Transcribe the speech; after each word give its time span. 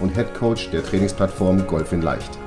und 0.00 0.14
Head 0.14 0.32
Coach 0.34 0.70
der 0.70 0.82
Trainingsplattform 0.82 1.66
Golf 1.66 1.92
in 1.92 2.00
Leicht. 2.00 2.38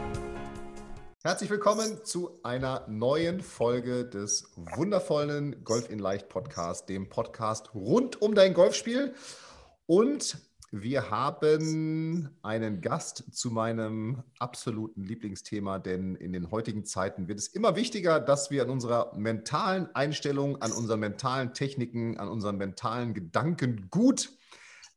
Herzlich 1.23 1.49
willkommen 1.49 2.03
zu 2.03 2.39
einer 2.43 2.85
neuen 2.89 3.41
Folge 3.41 4.05
des 4.05 4.51
wundervollen 4.55 5.63
Golf 5.63 5.89
in 5.89 5.99
Leicht 5.99 6.29
Podcast, 6.29 6.89
dem 6.89 7.09
Podcast 7.09 7.73
rund 7.75 8.21
um 8.21 8.33
dein 8.35 8.53
Golfspiel. 8.53 9.13
Und 9.85 10.37
wir 10.71 11.11
haben 11.11 12.35
einen 12.41 12.81
Gast 12.81 13.23
zu 13.31 13.51
meinem 13.51 14.23
absoluten 14.39 15.03
Lieblingsthema, 15.03 15.77
denn 15.77 16.15
in 16.15 16.33
den 16.33 16.49
heutigen 16.49 16.83
Zeiten 16.83 17.27
wird 17.27 17.37
es 17.37 17.47
immer 17.47 17.75
wichtiger, 17.75 18.19
dass 18.19 18.49
wir 18.49 18.63
an 18.63 18.71
unserer 18.71 19.15
mentalen 19.15 19.87
Einstellung, 19.95 20.59
an 20.61 20.71
unseren 20.71 20.99
mentalen 20.99 21.53
Techniken, 21.53 22.17
an 22.17 22.27
unseren 22.27 22.57
mentalen 22.57 23.13
Gedanken 23.13 23.89
gut 23.91 24.31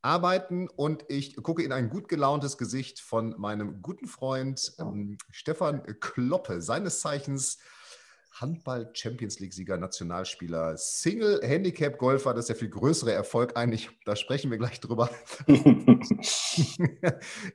arbeiten 0.07 0.69
und 0.69 1.05
ich 1.09 1.37
gucke 1.37 1.63
in 1.63 1.73
ein 1.73 1.91
gut 1.91 2.09
gelauntes 2.09 2.57
Gesicht 2.57 3.01
von 3.01 3.35
meinem 3.39 3.83
guten 3.83 4.07
Freund 4.07 4.73
ähm, 4.79 5.19
Stefan 5.31 5.83
Kloppe, 6.01 6.63
seines 6.63 7.01
Zeichens 7.01 7.59
Handball-Champions 8.41 9.41
League-Sieger, 9.41 9.79
Nationalspieler, 9.79 10.77
Single-Handicap-Golfer, 10.77 12.35
das 12.35 12.45
ist 12.45 12.49
der 12.49 12.57
viel 12.57 12.69
größere 12.69 13.13
Erfolg 13.13 13.57
eigentlich. 13.57 13.91
Da 14.05 14.17
sprechen 14.17 14.51
wir 14.51 14.59
gleich 14.59 14.81
drüber. 14.81 15.11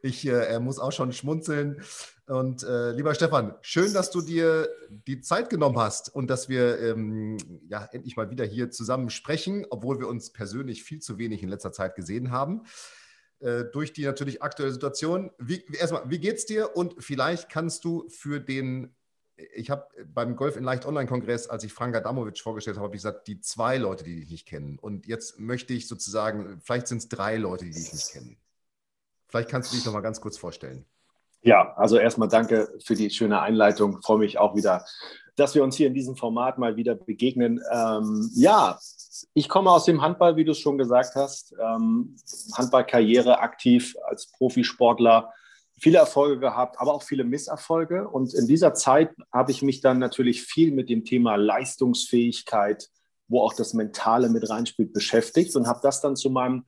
ich, 0.02 0.26
äh, 0.26 0.32
er 0.32 0.60
muss 0.60 0.80
auch 0.80 0.92
schon 0.92 1.12
schmunzeln. 1.12 1.82
Und 2.28 2.64
äh, 2.64 2.92
lieber 2.92 3.14
Stefan, 3.14 3.56
schön, 3.62 3.94
dass 3.94 4.10
du 4.12 4.22
dir 4.22 4.70
die 4.90 5.22
Zeit 5.22 5.50
genommen 5.50 5.78
hast 5.78 6.14
und 6.14 6.30
dass 6.30 6.50
wir 6.50 6.80
ähm, 6.80 7.38
ja 7.68 7.88
endlich 7.92 8.16
mal 8.16 8.30
wieder 8.32 8.46
hier 8.46 8.72
zusammen 8.72 9.10
sprechen, 9.10 9.66
obwohl 9.70 10.00
wir 10.00 10.08
uns 10.08 10.32
persönlich 10.32 10.84
viel 10.84 11.00
zu 11.00 11.18
wenig 11.18 11.44
in 11.44 11.50
letzter 11.50 11.72
Zeit 11.72 11.96
gesehen 11.96 12.32
haben 12.32 12.64
äh, 13.42 13.66
durch 13.72 13.94
die 13.94 14.06
natürlich 14.06 14.42
aktuelle 14.42 14.72
Situation. 14.72 15.32
Wie, 15.38 15.64
erstmal, 15.78 16.10
wie 16.10 16.20
geht's 16.20 16.46
dir? 16.46 16.76
Und 16.76 16.96
vielleicht 17.00 17.50
kannst 17.50 17.84
du 17.84 18.08
für 18.10 18.40
den 18.40 18.96
ich 19.54 19.70
habe 19.70 19.88
beim 20.14 20.36
Golf 20.36 20.56
in 20.56 20.64
Leicht 20.64 20.86
Online-Kongress, 20.86 21.48
als 21.48 21.64
ich 21.64 21.74
Frank 21.74 21.96
Adamovic 21.96 22.40
vorgestellt 22.40 22.78
habe, 22.78 22.86
habe 22.86 22.96
ich 22.96 23.02
gesagt, 23.02 23.28
die 23.28 23.40
zwei 23.42 23.78
Leute, 23.78 24.04
die 24.04 24.20
dich 24.20 24.30
nicht 24.30 24.48
kennen. 24.48 24.78
Und 24.80 25.08
jetzt 25.08 25.40
möchte 25.40 25.74
ich 25.74 25.88
sozusagen, 25.88 26.60
vielleicht 26.62 26.88
sind 26.88 27.00
es 27.00 27.10
drei 27.10 27.38
Leute, 27.38 27.66
die 27.66 27.72
dich 27.72 27.94
nicht 27.94 28.12
kennen. 28.12 28.38
Vielleicht 29.28 29.50
kannst 29.50 29.72
du 29.72 29.76
dich 29.78 29.86
noch 29.86 29.94
mal 29.94 30.02
ganz 30.02 30.20
kurz 30.20 30.38
vorstellen. 30.38 30.86
Ja, 31.42 31.74
also 31.76 31.98
erstmal 31.98 32.28
danke 32.28 32.72
für 32.84 32.96
die 32.96 33.10
schöne 33.10 33.42
Einleitung. 33.42 33.98
Ich 34.00 34.06
freue 34.06 34.20
mich 34.20 34.38
auch 34.38 34.56
wieder, 34.56 34.86
dass 35.36 35.56
wir 35.56 35.64
uns 35.64 35.76
hier 35.76 35.88
in 35.88 35.94
diesem 35.94 36.16
Format 36.16 36.58
mal 36.58 36.76
wieder 36.76 36.94
begegnen. 36.94 37.60
Ähm, 37.72 38.30
ja, 38.36 38.78
ich 39.34 39.50
komme 39.50 39.72
aus 39.72 39.86
dem 39.86 40.02
Handball, 40.02 40.36
wie 40.36 40.44
du 40.44 40.52
es 40.52 40.60
schon 40.60 40.78
gesagt 40.78 41.16
hast. 41.16 41.56
Ähm, 41.60 42.16
Handballkarriere 42.54 43.40
aktiv 43.40 43.96
als 44.04 44.28
Profisportler 44.28 45.34
viele 45.82 45.98
Erfolge 45.98 46.40
gehabt, 46.40 46.80
aber 46.80 46.94
auch 46.94 47.04
viele 47.04 47.24
Misserfolge. 47.24 48.08
Und 48.08 48.34
in 48.34 48.48
dieser 48.48 48.74
Zeit 48.76 49.14
habe 49.34 49.52
ich 49.52 49.64
mich 49.64 49.82
dann 49.82 49.98
natürlich 49.98 50.44
viel 50.44 50.72
mit 50.72 50.90
dem 50.90 51.04
Thema 51.04 51.36
Leistungsfähigkeit, 51.36 52.88
wo 53.28 53.42
auch 53.42 53.54
das 53.54 53.74
Mentale 53.74 54.30
mit 54.30 54.48
reinspielt, 54.48 54.94
beschäftigt 54.94 55.56
und 55.56 55.68
habe 55.68 55.80
das 55.82 56.00
dann 56.00 56.16
zu 56.16 56.30
meinem 56.30 56.66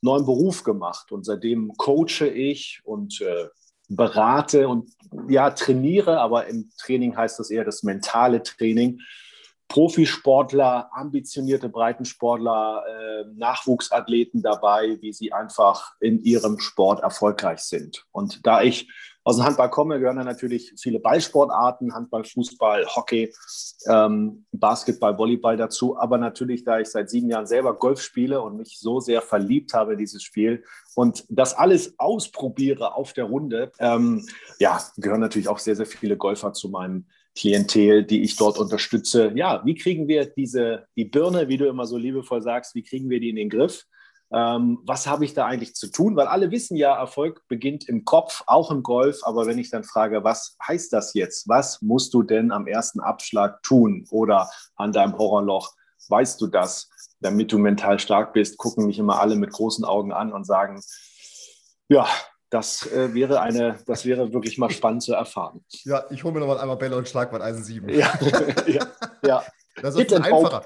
neuen 0.00 0.24
Beruf 0.24 0.64
gemacht. 0.64 1.12
Und 1.12 1.24
seitdem 1.24 1.72
coache 1.76 2.26
ich 2.26 2.80
und 2.84 3.20
äh, 3.20 3.48
berate 3.88 4.66
und 4.68 4.90
ja, 5.28 5.50
trainiere, 5.50 6.20
aber 6.20 6.46
im 6.46 6.70
Training 6.78 7.16
heißt 7.16 7.38
das 7.38 7.50
eher 7.50 7.64
das 7.64 7.82
mentale 7.82 8.42
Training 8.42 8.98
Profisportler, 9.74 10.88
ambitionierte 10.92 11.68
Breitensportler, 11.68 12.84
äh, 12.86 13.24
Nachwuchsathleten 13.34 14.40
dabei, 14.40 14.98
wie 15.00 15.12
sie 15.12 15.32
einfach 15.32 15.96
in 15.98 16.22
ihrem 16.22 16.60
Sport 16.60 17.02
erfolgreich 17.02 17.58
sind. 17.58 18.06
Und 18.12 18.46
da 18.46 18.62
ich 18.62 18.88
aus 19.24 19.34
dem 19.34 19.46
Handball 19.46 19.70
komme, 19.70 19.98
gehören 19.98 20.18
da 20.18 20.22
natürlich 20.22 20.74
viele 20.78 21.00
Ballsportarten, 21.00 21.92
Handball, 21.92 22.22
Fußball, 22.22 22.86
Hockey, 22.86 23.34
ähm, 23.88 24.46
Basketball, 24.52 25.18
Volleyball 25.18 25.56
dazu. 25.56 25.98
Aber 25.98 26.18
natürlich, 26.18 26.62
da 26.62 26.78
ich 26.78 26.86
seit 26.86 27.10
sieben 27.10 27.28
Jahren 27.28 27.46
selber 27.46 27.74
Golf 27.74 28.00
spiele 28.00 28.42
und 28.42 28.56
mich 28.56 28.78
so 28.78 29.00
sehr 29.00 29.22
verliebt 29.22 29.74
habe 29.74 29.94
in 29.94 29.98
dieses 29.98 30.22
Spiel 30.22 30.62
und 30.94 31.24
das 31.28 31.52
alles 31.52 31.98
ausprobiere 31.98 32.94
auf 32.94 33.12
der 33.12 33.24
Runde, 33.24 33.72
ähm, 33.80 34.24
ja, 34.60 34.80
gehören 34.98 35.20
natürlich 35.20 35.48
auch 35.48 35.58
sehr, 35.58 35.74
sehr 35.74 35.86
viele 35.86 36.16
Golfer 36.16 36.52
zu 36.52 36.68
meinem 36.68 37.06
Klientel, 37.36 38.04
die 38.04 38.22
ich 38.22 38.36
dort 38.36 38.58
unterstütze. 38.58 39.32
Ja, 39.34 39.62
wie 39.64 39.74
kriegen 39.74 40.06
wir 40.08 40.26
diese, 40.26 40.86
die 40.96 41.04
Birne, 41.04 41.48
wie 41.48 41.56
du 41.56 41.66
immer 41.66 41.86
so 41.86 41.96
liebevoll 41.96 42.42
sagst, 42.42 42.74
wie 42.74 42.82
kriegen 42.82 43.10
wir 43.10 43.20
die 43.20 43.30
in 43.30 43.36
den 43.36 43.50
Griff? 43.50 43.84
Ähm, 44.32 44.80
was 44.84 45.06
habe 45.06 45.24
ich 45.24 45.34
da 45.34 45.46
eigentlich 45.46 45.74
zu 45.74 45.88
tun? 45.88 46.16
Weil 46.16 46.26
alle 46.26 46.50
wissen 46.50 46.76
ja, 46.76 46.96
Erfolg 46.96 47.42
beginnt 47.48 47.88
im 47.88 48.04
Kopf, 48.04 48.42
auch 48.46 48.70
im 48.70 48.82
Golf. 48.82 49.20
Aber 49.22 49.46
wenn 49.46 49.58
ich 49.58 49.70
dann 49.70 49.84
frage, 49.84 50.24
was 50.24 50.56
heißt 50.66 50.92
das 50.92 51.14
jetzt? 51.14 51.48
Was 51.48 51.82
musst 51.82 52.14
du 52.14 52.22
denn 52.22 52.50
am 52.50 52.66
ersten 52.66 53.00
Abschlag 53.00 53.62
tun 53.62 54.06
oder 54.10 54.50
an 54.76 54.92
deinem 54.92 55.18
Horrorloch? 55.18 55.72
Weißt 56.08 56.40
du 56.40 56.46
das, 56.46 56.90
damit 57.20 57.52
du 57.52 57.58
mental 57.58 57.98
stark 57.98 58.32
bist? 58.32 58.58
Gucken 58.58 58.86
mich 58.86 58.98
immer 58.98 59.20
alle 59.20 59.36
mit 59.36 59.50
großen 59.50 59.84
Augen 59.84 60.12
an 60.12 60.32
und 60.32 60.44
sagen, 60.44 60.82
ja, 61.88 62.08
das 62.54 62.86
äh, 62.86 63.12
wäre 63.12 63.40
eine, 63.40 63.80
das 63.84 64.04
wäre 64.04 64.32
wirklich 64.32 64.58
mal 64.58 64.70
spannend 64.70 65.02
zu 65.02 65.12
erfahren. 65.12 65.64
Ja, 65.82 66.04
ich 66.10 66.22
hole 66.22 66.32
mir 66.32 66.40
nochmal 66.40 66.58
einmal 66.58 66.76
Bälle 66.76 66.96
und 66.96 67.08
Schlagwort 67.08 67.42
Eisen 67.42 67.64
7. 67.64 67.88
Ja, 67.88 68.16
ja, 68.68 68.86
ja. 69.26 69.44
Das 69.82 69.96
ist 69.96 70.12
auch 70.12 70.24
viel 70.24 70.32
einfacher. 70.32 70.64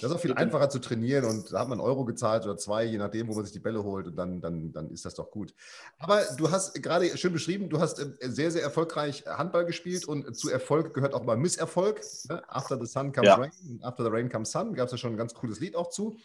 Das 0.00 0.10
ist 0.10 0.16
auch 0.16 0.20
viel 0.20 0.32
einfacher 0.32 0.70
zu 0.70 0.78
trainieren 0.78 1.26
und 1.26 1.52
da 1.52 1.60
hat 1.60 1.68
man 1.68 1.78
einen 1.78 1.86
Euro 1.86 2.06
gezahlt 2.06 2.44
oder 2.44 2.56
zwei, 2.56 2.84
je 2.84 2.96
nachdem, 2.96 3.28
wo 3.28 3.34
man 3.34 3.44
sich 3.44 3.52
die 3.52 3.58
Bälle 3.58 3.84
holt 3.84 4.06
und 4.06 4.16
dann, 4.16 4.40
dann, 4.40 4.72
dann 4.72 4.90
ist 4.90 5.04
das 5.04 5.14
doch 5.14 5.30
gut. 5.30 5.54
Aber 5.98 6.22
du 6.38 6.50
hast 6.50 6.82
gerade 6.82 7.14
schön 7.18 7.34
beschrieben, 7.34 7.68
du 7.68 7.78
hast 7.78 7.98
äh, 7.98 8.06
sehr, 8.22 8.50
sehr 8.50 8.62
erfolgreich 8.62 9.24
Handball 9.26 9.66
gespielt 9.66 10.06
und 10.06 10.34
zu 10.34 10.48
Erfolg 10.48 10.94
gehört 10.94 11.12
auch 11.12 11.24
mal 11.24 11.36
Misserfolg. 11.36 12.00
Ne? 12.30 12.42
After 12.48 12.80
the 12.80 12.86
sun 12.86 13.12
comes 13.12 13.28
ja. 13.28 13.34
rain, 13.34 13.80
after 13.82 14.02
the 14.02 14.10
rain 14.10 14.30
comes 14.30 14.50
sun, 14.50 14.72
gab 14.72 14.86
es 14.86 14.92
ja 14.92 14.98
schon 14.98 15.12
ein 15.12 15.18
ganz 15.18 15.34
cooles 15.34 15.60
Lied 15.60 15.76
auch 15.76 15.90
zu. 15.90 16.16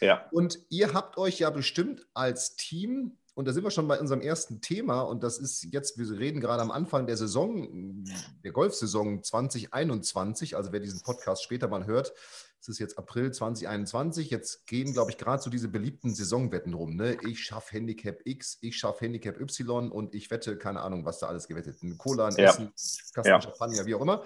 Ja. 0.00 0.24
Und 0.30 0.60
ihr 0.68 0.94
habt 0.94 1.18
euch 1.18 1.40
ja 1.40 1.50
bestimmt 1.50 2.06
als 2.14 2.54
Team 2.54 3.16
und 3.36 3.46
da 3.46 3.52
sind 3.52 3.64
wir 3.64 3.70
schon 3.70 3.86
bei 3.86 4.00
unserem 4.00 4.22
ersten 4.22 4.62
Thema. 4.62 5.02
Und 5.02 5.22
das 5.22 5.36
ist 5.36 5.68
jetzt, 5.70 5.98
wir 5.98 6.18
reden 6.18 6.40
gerade 6.40 6.62
am 6.62 6.70
Anfang 6.70 7.06
der 7.06 7.18
Saison, 7.18 8.02
der 8.42 8.50
Golfsaison 8.50 9.22
2021. 9.22 10.56
Also 10.56 10.72
wer 10.72 10.80
diesen 10.80 11.02
Podcast 11.02 11.44
später 11.44 11.68
mal 11.68 11.84
hört, 11.84 12.14
es 12.62 12.68
ist 12.68 12.78
jetzt 12.78 12.96
April 12.96 13.30
2021. 13.30 14.30
Jetzt 14.30 14.66
gehen, 14.66 14.94
glaube 14.94 15.10
ich, 15.10 15.18
gerade 15.18 15.42
so 15.42 15.50
diese 15.50 15.68
beliebten 15.68 16.14
Saisonwetten 16.14 16.72
rum. 16.72 16.96
Ne? 16.96 17.18
Ich 17.28 17.44
schaffe 17.44 17.72
Handicap 17.72 18.22
X, 18.24 18.56
ich 18.62 18.78
schaffe 18.78 19.04
Handicap 19.04 19.38
Y 19.38 19.92
und 19.92 20.14
ich 20.14 20.30
wette, 20.30 20.56
keine 20.56 20.80
Ahnung, 20.80 21.04
was 21.04 21.18
da 21.18 21.26
alles 21.26 21.46
gewettet. 21.46 21.82
Ein 21.82 21.98
Cola, 21.98 22.28
ein 22.28 22.36
ja. 22.36 22.48
Essen, 22.48 22.72
Kasten 23.12 23.28
ja. 23.28 23.38
Champagner, 23.42 23.84
wie 23.84 23.94
auch 23.96 24.00
immer. 24.00 24.22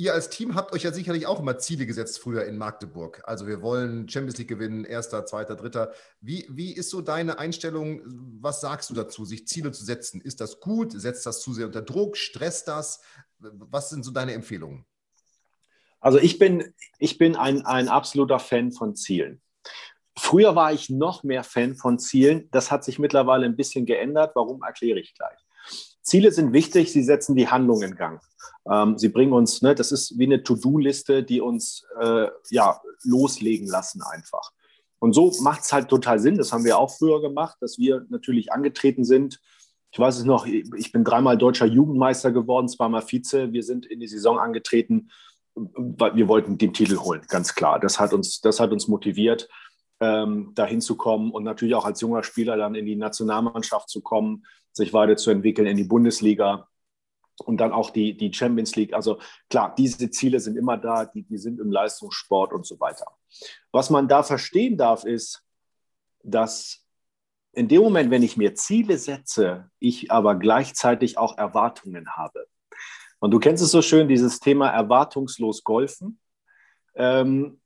Ihr 0.00 0.14
als 0.14 0.30
Team 0.30 0.54
habt 0.54 0.72
euch 0.72 0.84
ja 0.84 0.92
sicherlich 0.92 1.26
auch 1.26 1.40
immer 1.40 1.58
Ziele 1.58 1.84
gesetzt 1.84 2.20
früher 2.20 2.46
in 2.46 2.56
Magdeburg. 2.56 3.20
Also 3.24 3.46
wir 3.46 3.60
wollen 3.60 4.08
Champions 4.08 4.38
League 4.38 4.48
gewinnen, 4.48 4.86
erster, 4.86 5.26
zweiter, 5.26 5.56
dritter. 5.56 5.92
Wie, 6.22 6.46
wie 6.48 6.72
ist 6.72 6.88
so 6.88 7.02
deine 7.02 7.38
Einstellung? 7.38 8.00
Was 8.40 8.62
sagst 8.62 8.88
du 8.88 8.94
dazu, 8.94 9.26
sich 9.26 9.46
Ziele 9.46 9.72
zu 9.72 9.84
setzen? 9.84 10.22
Ist 10.22 10.40
das 10.40 10.58
gut? 10.58 10.92
Setzt 10.92 11.26
das 11.26 11.42
zu 11.42 11.52
sehr 11.52 11.66
unter 11.66 11.82
Druck? 11.82 12.16
Stresst 12.16 12.66
das? 12.66 13.02
Was 13.40 13.90
sind 13.90 14.02
so 14.02 14.10
deine 14.10 14.32
Empfehlungen? 14.32 14.86
Also 16.00 16.16
ich 16.16 16.38
bin, 16.38 16.72
ich 16.98 17.18
bin 17.18 17.36
ein, 17.36 17.66
ein 17.66 17.90
absoluter 17.90 18.38
Fan 18.38 18.72
von 18.72 18.96
Zielen. 18.96 19.42
Früher 20.16 20.56
war 20.56 20.72
ich 20.72 20.88
noch 20.88 21.24
mehr 21.24 21.44
Fan 21.44 21.76
von 21.76 21.98
Zielen. 21.98 22.48
Das 22.52 22.70
hat 22.70 22.84
sich 22.84 22.98
mittlerweile 22.98 23.44
ein 23.44 23.54
bisschen 23.54 23.84
geändert. 23.84 24.34
Warum 24.34 24.62
erkläre 24.62 24.98
ich 24.98 25.12
gleich. 25.14 25.38
Ziele 26.10 26.32
sind 26.32 26.52
wichtig, 26.52 26.92
sie 26.92 27.04
setzen 27.04 27.36
die 27.36 27.46
Handlung 27.48 27.82
in 27.82 27.94
Gang. 27.94 28.20
Ähm, 28.68 28.98
sie 28.98 29.10
bringen 29.10 29.32
uns, 29.32 29.62
ne, 29.62 29.76
das 29.76 29.92
ist 29.92 30.18
wie 30.18 30.24
eine 30.24 30.42
To-Do-Liste, 30.42 31.22
die 31.22 31.40
uns 31.40 31.86
äh, 32.00 32.26
ja, 32.50 32.80
loslegen 33.04 33.68
lassen 33.68 34.02
einfach. 34.02 34.50
Und 34.98 35.12
so 35.12 35.32
macht 35.40 35.62
es 35.62 35.72
halt 35.72 35.88
total 35.88 36.18
Sinn, 36.18 36.36
das 36.36 36.52
haben 36.52 36.64
wir 36.64 36.78
auch 36.78 36.90
früher 36.90 37.20
gemacht, 37.22 37.58
dass 37.60 37.78
wir 37.78 38.04
natürlich 38.08 38.52
angetreten 38.52 39.04
sind. 39.04 39.40
Ich 39.92 40.00
weiß 40.00 40.18
es 40.18 40.24
noch, 40.24 40.46
ich 40.46 40.90
bin 40.90 41.04
dreimal 41.04 41.38
deutscher 41.38 41.66
Jugendmeister 41.66 42.32
geworden, 42.32 42.68
zweimal 42.68 43.02
Vize. 43.02 43.52
Wir 43.52 43.62
sind 43.62 43.86
in 43.86 44.00
die 44.00 44.08
Saison 44.08 44.38
angetreten, 44.40 45.10
weil 45.54 46.16
wir 46.16 46.26
wollten 46.26 46.58
den 46.58 46.72
Titel 46.72 46.98
holen, 46.98 47.22
ganz 47.28 47.54
klar. 47.54 47.78
Das 47.78 48.00
hat 48.00 48.12
uns, 48.12 48.40
das 48.40 48.58
hat 48.58 48.72
uns 48.72 48.88
motiviert. 48.88 49.48
ähm, 50.00 50.52
dahin 50.54 50.80
zu 50.80 50.96
und 50.96 51.44
natürlich 51.44 51.74
auch 51.74 51.84
als 51.84 52.00
junger 52.00 52.22
Spieler 52.22 52.56
dann 52.56 52.74
in 52.74 52.86
die 52.86 52.96
Nationalmannschaft 52.96 53.88
zu 53.88 54.00
kommen, 54.00 54.44
sich 54.72 54.92
weiterzuentwickeln 54.92 55.66
in 55.66 55.76
die 55.76 55.84
Bundesliga 55.84 56.68
und 57.44 57.58
dann 57.58 57.72
auch 57.72 57.90
die, 57.90 58.16
die 58.16 58.32
Champions 58.32 58.76
League. 58.76 58.94
Also 58.94 59.18
klar, 59.48 59.74
diese 59.76 60.10
Ziele 60.10 60.40
sind 60.40 60.56
immer 60.56 60.76
da, 60.76 61.04
die, 61.04 61.22
die 61.22 61.38
sind 61.38 61.60
im 61.60 61.70
Leistungssport 61.70 62.52
und 62.52 62.66
so 62.66 62.78
weiter. 62.80 63.06
Was 63.72 63.90
man 63.90 64.08
da 64.08 64.22
verstehen 64.22 64.76
darf, 64.76 65.04
ist, 65.04 65.42
dass 66.22 66.84
in 67.52 67.68
dem 67.68 67.82
Moment, 67.82 68.10
wenn 68.10 68.22
ich 68.22 68.36
mir 68.36 68.54
Ziele 68.54 68.98
setze, 68.98 69.70
ich 69.78 70.10
aber 70.10 70.36
gleichzeitig 70.36 71.18
auch 71.18 71.36
Erwartungen 71.36 72.16
habe. 72.16 72.46
Und 73.18 73.32
du 73.32 73.38
kennst 73.38 73.62
es 73.62 73.70
so 73.70 73.82
schön, 73.82 74.08
dieses 74.08 74.40
Thema 74.40 74.68
erwartungslos 74.70 75.64
golfen. 75.64 76.20
Ähm, 76.94 77.59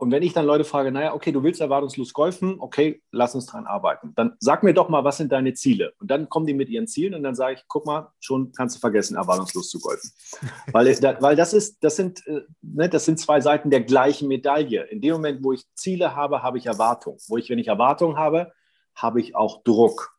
und 0.00 0.12
wenn 0.12 0.22
ich 0.22 0.32
dann 0.32 0.46
Leute 0.46 0.62
frage, 0.62 0.92
naja, 0.92 1.12
okay, 1.12 1.32
du 1.32 1.42
willst 1.42 1.60
erwartungslos 1.60 2.12
golfen, 2.12 2.60
okay, 2.60 3.02
lass 3.10 3.34
uns 3.34 3.46
dran 3.46 3.66
arbeiten. 3.66 4.12
Dann 4.14 4.36
sag 4.38 4.62
mir 4.62 4.72
doch 4.72 4.88
mal, 4.88 5.02
was 5.02 5.16
sind 5.16 5.32
deine 5.32 5.54
Ziele? 5.54 5.92
Und 5.98 6.08
dann 6.08 6.28
kommen 6.28 6.46
die 6.46 6.54
mit 6.54 6.68
ihren 6.68 6.86
Zielen 6.86 7.14
und 7.14 7.24
dann 7.24 7.34
sage 7.34 7.56
ich, 7.56 7.64
guck 7.66 7.84
mal, 7.84 8.12
schon 8.20 8.52
kannst 8.52 8.76
du 8.76 8.80
vergessen, 8.80 9.16
erwartungslos 9.16 9.68
zu 9.68 9.80
golfen. 9.80 10.12
weil, 10.72 10.86
weil 10.86 11.34
das, 11.34 11.52
ist, 11.52 11.82
das, 11.82 11.96
sind, 11.96 12.24
äh, 12.28 12.42
ne, 12.62 12.88
das 12.88 13.06
sind 13.06 13.18
zwei 13.18 13.40
Seiten 13.40 13.70
der 13.70 13.80
gleichen 13.80 14.28
Medaille. 14.28 14.84
In 14.84 15.00
dem 15.00 15.14
Moment, 15.14 15.42
wo 15.42 15.52
ich 15.52 15.64
Ziele 15.74 16.14
habe, 16.14 16.44
habe 16.44 16.58
ich 16.58 16.66
Erwartung. 16.66 17.18
Wo 17.26 17.36
ich, 17.36 17.50
wenn 17.50 17.58
ich 17.58 17.66
Erwartung 17.66 18.16
habe, 18.16 18.52
habe 18.94 19.20
ich 19.20 19.34
auch 19.34 19.64
Druck. 19.64 20.16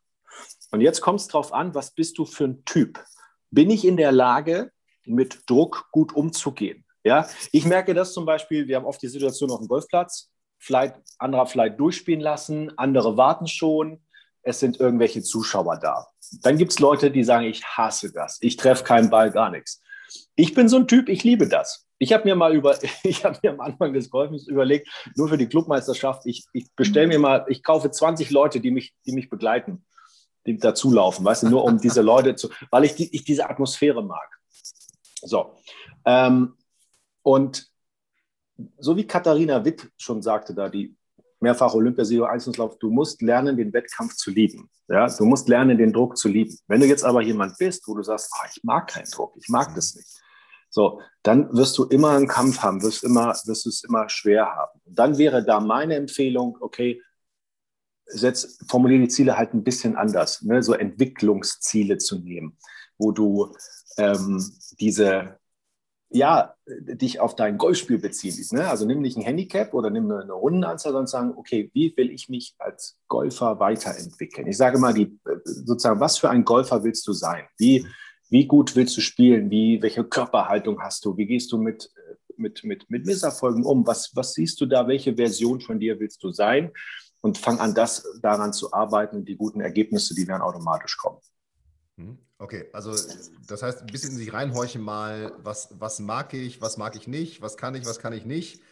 Und 0.72 0.82
jetzt 0.82 1.00
kommt 1.00 1.20
es 1.20 1.28
darauf 1.28 1.54
an, 1.54 1.74
was 1.74 1.92
bist 1.92 2.18
du 2.18 2.26
für 2.26 2.44
ein 2.44 2.66
Typ? 2.66 3.02
Bin 3.50 3.70
ich 3.70 3.86
in 3.86 3.96
der 3.96 4.12
Lage, 4.12 4.72
mit 5.06 5.48
Druck 5.48 5.88
gut 5.90 6.14
umzugehen? 6.14 6.84
Ja, 7.04 7.28
ich 7.52 7.64
merke 7.64 7.94
das 7.94 8.12
zum 8.12 8.26
Beispiel, 8.26 8.68
wir 8.68 8.76
haben 8.76 8.84
oft 8.84 9.00
die 9.00 9.08
Situation 9.08 9.50
auf 9.50 9.58
dem 9.58 9.68
Golfplatz, 9.68 10.30
vielleicht 10.58 10.96
anderer 11.18 11.46
vielleicht 11.46 11.80
durchspielen 11.80 12.20
lassen, 12.20 12.76
andere 12.76 13.16
warten 13.16 13.46
schon, 13.46 14.02
es 14.42 14.60
sind 14.60 14.80
irgendwelche 14.80 15.22
Zuschauer 15.22 15.78
da. 15.78 16.06
Dann 16.42 16.58
gibt 16.58 16.72
es 16.72 16.78
Leute, 16.78 17.10
die 17.10 17.24
sagen, 17.24 17.46
ich 17.46 17.64
hasse 17.64 18.12
das, 18.12 18.38
ich 18.40 18.56
treffe 18.56 18.84
keinen 18.84 19.10
Ball, 19.10 19.30
gar 19.30 19.50
nichts. 19.50 19.82
Ich 20.34 20.54
bin 20.54 20.68
so 20.68 20.76
ein 20.76 20.88
Typ, 20.88 21.08
ich 21.08 21.24
liebe 21.24 21.48
das. 21.48 21.86
Ich 21.98 22.12
habe 22.12 22.24
mir 22.24 22.34
mal 22.34 22.54
über, 22.54 22.78
ich 23.02 23.24
habe 23.24 23.38
mir 23.42 23.52
am 23.52 23.60
Anfang 23.60 23.92
des 23.92 24.10
Golfens 24.10 24.46
überlegt, 24.46 24.88
nur 25.16 25.28
für 25.28 25.38
die 25.38 25.48
Clubmeisterschaft, 25.48 26.26
ich, 26.26 26.44
ich 26.52 26.66
bestelle 26.74 27.06
mir 27.06 27.18
mal, 27.18 27.46
ich 27.48 27.62
kaufe 27.62 27.90
20 27.90 28.30
Leute, 28.30 28.60
die 28.60 28.70
mich, 28.70 28.94
die 29.06 29.12
mich 29.12 29.30
begleiten, 29.30 29.84
die 30.46 30.58
dazulaufen, 30.58 31.24
weißt 31.24 31.44
du, 31.44 31.48
nur 31.48 31.64
um 31.64 31.78
diese 31.78 32.02
Leute 32.02 32.34
zu, 32.34 32.50
weil 32.70 32.84
ich, 32.84 32.94
die, 32.94 33.14
ich 33.14 33.24
diese 33.24 33.48
Atmosphäre 33.48 34.02
mag. 34.02 34.28
So. 35.22 35.54
Ähm, 36.06 36.54
und 37.22 37.70
so 38.78 38.96
wie 38.96 39.06
Katharina 39.06 39.64
Witt 39.64 39.90
schon 39.96 40.22
sagte, 40.22 40.54
da 40.54 40.68
die 40.68 40.96
mehrfach 41.40 41.72
Olympiasieger 41.72 42.28
Einzelslauf, 42.28 42.78
du 42.78 42.90
musst 42.90 43.22
lernen, 43.22 43.56
den 43.56 43.72
Wettkampf 43.72 44.14
zu 44.16 44.30
lieben. 44.30 44.70
Ja, 44.88 45.08
du 45.08 45.24
musst 45.24 45.48
lernen, 45.48 45.78
den 45.78 45.92
Druck 45.92 46.16
zu 46.18 46.28
lieben. 46.28 46.56
Wenn 46.66 46.80
du 46.80 46.86
jetzt 46.86 47.04
aber 47.04 47.22
jemand 47.22 47.56
bist, 47.58 47.86
wo 47.88 47.94
du 47.94 48.02
sagst, 48.02 48.30
oh, 48.34 48.46
ich 48.54 48.62
mag 48.62 48.88
keinen 48.88 49.10
Druck, 49.10 49.34
ich 49.36 49.48
mag 49.48 49.74
das 49.74 49.94
nicht, 49.94 50.08
so, 50.68 51.00
dann 51.22 51.52
wirst 51.56 51.76
du 51.78 51.84
immer 51.84 52.10
einen 52.10 52.28
Kampf 52.28 52.60
haben, 52.60 52.82
wirst, 52.82 53.02
immer, 53.02 53.34
wirst 53.44 53.64
du 53.64 53.68
es 53.70 53.82
immer 53.82 54.08
schwer 54.08 54.46
haben. 54.46 54.80
Und 54.84 54.98
dann 54.98 55.18
wäre 55.18 55.44
da 55.44 55.58
meine 55.58 55.96
Empfehlung, 55.96 56.56
okay, 56.60 57.02
setz, 58.06 58.58
formuliere 58.68 59.02
die 59.02 59.08
Ziele 59.08 59.36
halt 59.36 59.52
ein 59.52 59.64
bisschen 59.64 59.96
anders, 59.96 60.42
ne? 60.42 60.62
so 60.62 60.74
Entwicklungsziele 60.74 61.98
zu 61.98 62.20
nehmen, 62.20 62.56
wo 62.98 63.10
du 63.10 63.52
ähm, 63.96 64.44
diese 64.78 65.39
ja, 66.10 66.54
dich 66.66 67.20
auf 67.20 67.36
dein 67.36 67.56
Golfspiel 67.56 67.98
beziehst. 67.98 68.52
Ne? 68.52 68.68
Also 68.68 68.84
nimm 68.84 69.00
nicht 69.00 69.16
ein 69.16 69.22
Handicap 69.22 69.72
oder 69.74 69.90
nimm 69.90 70.10
eine 70.10 70.32
Rundenanzahl, 70.32 70.92
sondern 70.92 71.06
sagen, 71.06 71.34
okay, 71.36 71.70
wie 71.72 71.96
will 71.96 72.10
ich 72.10 72.28
mich 72.28 72.54
als 72.58 72.98
Golfer 73.06 73.60
weiterentwickeln? 73.60 74.48
Ich 74.48 74.56
sage 74.56 74.78
mal, 74.78 74.92
die, 74.92 75.18
sozusagen, 75.44 76.00
was 76.00 76.18
für 76.18 76.28
ein 76.28 76.44
Golfer 76.44 76.82
willst 76.82 77.06
du 77.06 77.12
sein? 77.12 77.44
Wie, 77.58 77.86
wie 78.28 78.46
gut 78.46 78.74
willst 78.74 78.96
du 78.96 79.00
spielen? 79.00 79.50
Wie, 79.50 79.80
welche 79.82 80.02
Körperhaltung 80.02 80.80
hast 80.82 81.04
du? 81.04 81.16
Wie 81.16 81.26
gehst 81.26 81.52
du 81.52 81.58
mit, 81.58 81.92
mit, 82.36 82.64
mit, 82.64 82.90
mit 82.90 83.06
Misserfolgen 83.06 83.64
um? 83.64 83.86
Was, 83.86 84.10
was 84.16 84.34
siehst 84.34 84.60
du 84.60 84.66
da? 84.66 84.88
Welche 84.88 85.14
Version 85.14 85.60
von 85.60 85.78
dir 85.78 86.00
willst 86.00 86.24
du 86.24 86.32
sein? 86.32 86.72
Und 87.20 87.38
fang 87.38 87.60
an, 87.60 87.74
das 87.74 88.04
daran 88.20 88.52
zu 88.52 88.72
arbeiten. 88.72 89.24
Die 89.24 89.36
guten 89.36 89.60
Ergebnisse, 89.60 90.14
die 90.14 90.26
werden 90.26 90.42
automatisch 90.42 90.96
kommen. 90.96 91.18
Okay, 92.40 92.70
also 92.72 92.92
das 93.48 93.62
heißt, 93.62 93.82
ein 93.82 93.86
bisschen 93.86 94.12
in 94.12 94.16
sich 94.16 94.32
reinhorchen 94.32 94.80
mal, 94.80 95.30
was, 95.42 95.78
was 95.78 96.00
mag 96.00 96.32
ich, 96.32 96.62
was 96.62 96.78
mag 96.78 96.96
ich 96.96 97.06
nicht, 97.06 97.42
was 97.42 97.58
kann 97.58 97.74
ich, 97.74 97.84
was 97.84 97.98
kann 97.98 98.14
ich 98.14 98.24
nicht. 98.24 98.62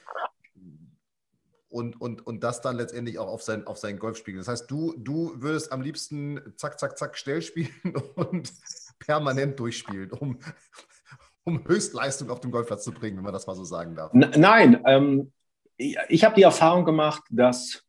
Und, 1.69 2.01
und, 2.01 2.27
und 2.27 2.43
das 2.43 2.63
dann 2.63 2.77
letztendlich 2.77 3.19
auch 3.19 3.29
auf 3.29 3.43
sein, 3.43 3.67
auf 3.67 3.77
sein 3.77 3.99
Golf 3.99 4.17
spiegeln. 4.17 4.41
Das 4.41 4.49
heißt, 4.49 4.71
du, 4.71 4.95
du 4.97 5.35
würdest 5.43 5.71
am 5.71 5.83
liebsten 5.83 6.41
zack, 6.57 6.81
zack, 6.81 6.97
zack, 6.97 7.19
schnell 7.19 7.43
spielen 7.43 7.69
und 8.15 8.51
permanent 9.01 9.61
durchspielen, 9.61 10.13
um, 10.13 10.39
um 11.45 11.69
Höchstleistung 11.69 12.31
auf 12.31 12.41
dem 12.41 12.51
Golfplatz 12.51 12.85
zu 12.85 12.93
bringen, 12.93 13.19
wenn 13.19 13.25
man 13.25 13.35
das 13.35 13.47
mal 13.47 13.55
so 13.55 13.65
sagen 13.65 13.95
darf. 13.95 14.15
Nein, 14.15 14.83
ähm, 14.87 15.31
ich 15.77 16.25
habe 16.25 16.37
die 16.37 16.43
Erfahrung 16.43 16.87
gemacht, 16.87 17.25
dass 17.29 17.85